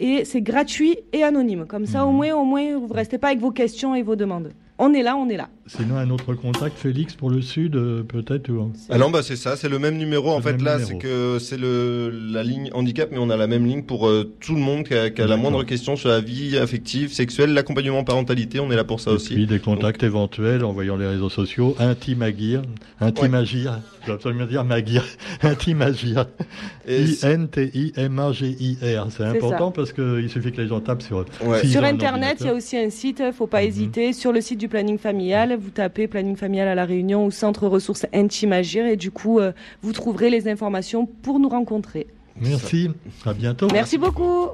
Et 0.00 0.24
c'est 0.24 0.42
gratuit 0.42 0.96
et 1.12 1.22
anonyme. 1.22 1.64
Comme 1.68 1.86
ça, 1.86 2.04
au 2.04 2.10
Mhm. 2.10 2.16
moins, 2.16 2.34
au 2.34 2.44
moins, 2.44 2.76
vous 2.76 2.88
ne 2.88 2.92
restez 2.92 3.18
pas 3.18 3.28
avec 3.28 3.38
vos 3.40 3.52
questions 3.52 3.94
et 3.94 4.02
vos 4.02 4.16
demandes. 4.16 4.50
On 4.78 4.92
est 4.92 5.04
là, 5.04 5.14
on 5.16 5.28
est 5.28 5.36
là. 5.36 5.48
Sinon, 5.66 5.96
un 5.96 6.10
autre 6.10 6.34
contact, 6.34 6.76
Félix, 6.76 7.14
pour 7.14 7.30
le 7.30 7.40
Sud, 7.40 7.74
euh, 7.76 8.02
peut-être 8.02 8.50
ou- 8.50 8.70
Ah 8.90 8.98
non, 8.98 9.08
bah 9.10 9.22
c'est 9.22 9.36
ça, 9.36 9.56
c'est 9.56 9.70
le 9.70 9.78
même 9.78 9.96
numéro. 9.96 10.30
En 10.30 10.42
fait, 10.42 10.60
là, 10.60 10.78
c'est 10.78 10.98
que 10.98 11.38
c'est 11.40 11.56
le 11.56 12.10
la 12.10 12.42
ligne 12.42 12.68
handicap, 12.74 13.08
mais 13.10 13.16
on 13.18 13.30
a 13.30 13.36
la 13.38 13.46
même 13.46 13.64
ligne 13.64 13.82
pour 13.82 14.06
euh, 14.06 14.30
tout 14.40 14.54
le 14.54 14.60
monde 14.60 14.86
qui 14.86 14.92
a, 14.94 15.08
qui 15.08 15.22
a 15.22 15.26
la 15.26 15.38
moindre 15.38 15.64
question 15.64 15.96
sur 15.96 16.10
la 16.10 16.20
vie 16.20 16.58
affective, 16.58 17.12
sexuelle, 17.14 17.54
l'accompagnement 17.54 18.04
parentalité. 18.04 18.60
On 18.60 18.70
est 18.70 18.76
là 18.76 18.84
pour 18.84 19.00
ça 19.00 19.12
Et 19.12 19.14
aussi. 19.14 19.34
puis 19.34 19.46
des 19.46 19.58
contacts 19.58 20.02
éventuels 20.02 20.64
en 20.64 20.72
voyant 20.72 20.96
les 20.96 21.06
réseaux 21.06 21.30
sociaux. 21.30 21.74
Intimagir. 21.78 22.60
Intimagir. 23.00 23.80
Je 24.02 24.06
dois 24.08 24.16
absolument 24.16 24.44
dire 24.46 24.64
Magir. 24.64 25.02
Intimagir. 25.42 26.26
I-N-T-I-M-A-G-I-R. 26.86 29.06
C'est 29.10 29.24
important 29.24 29.70
parce 29.70 29.92
qu'il 29.92 30.28
suffit 30.28 30.52
que 30.52 30.60
les 30.60 30.68
gens 30.68 30.80
tapent 30.80 31.02
sur. 31.02 31.24
Ouais. 31.42 31.64
Sur 31.66 31.84
Internet, 31.84 32.36
il 32.40 32.46
y 32.46 32.50
a 32.50 32.54
aussi 32.54 32.76
un 32.76 32.90
site, 32.90 33.18
il 33.20 33.26
ne 33.26 33.32
faut 33.32 33.46
pas 33.46 33.62
Mhm. 33.62 33.68
hésiter. 33.68 34.12
Sur 34.12 34.32
le 34.32 34.40
site 34.40 34.58
du 34.60 34.68
planning 34.68 34.98
familial, 34.98 35.53
vous 35.56 35.70
tapez 35.70 36.08
planning 36.08 36.36
familial 36.36 36.68
à 36.68 36.74
La 36.74 36.84
Réunion 36.84 37.26
ou 37.26 37.30
centre 37.30 37.66
ressources 37.66 38.06
intime 38.12 38.52
agir 38.52 38.86
et 38.86 38.96
du 38.96 39.10
coup, 39.10 39.38
euh, 39.38 39.52
vous 39.82 39.92
trouverez 39.92 40.30
les 40.30 40.48
informations 40.48 41.06
pour 41.06 41.38
nous 41.38 41.48
rencontrer. 41.48 42.06
Merci. 42.40 42.90
À 43.24 43.32
bientôt. 43.32 43.68
Merci 43.72 43.98
beaucoup. 43.98 44.50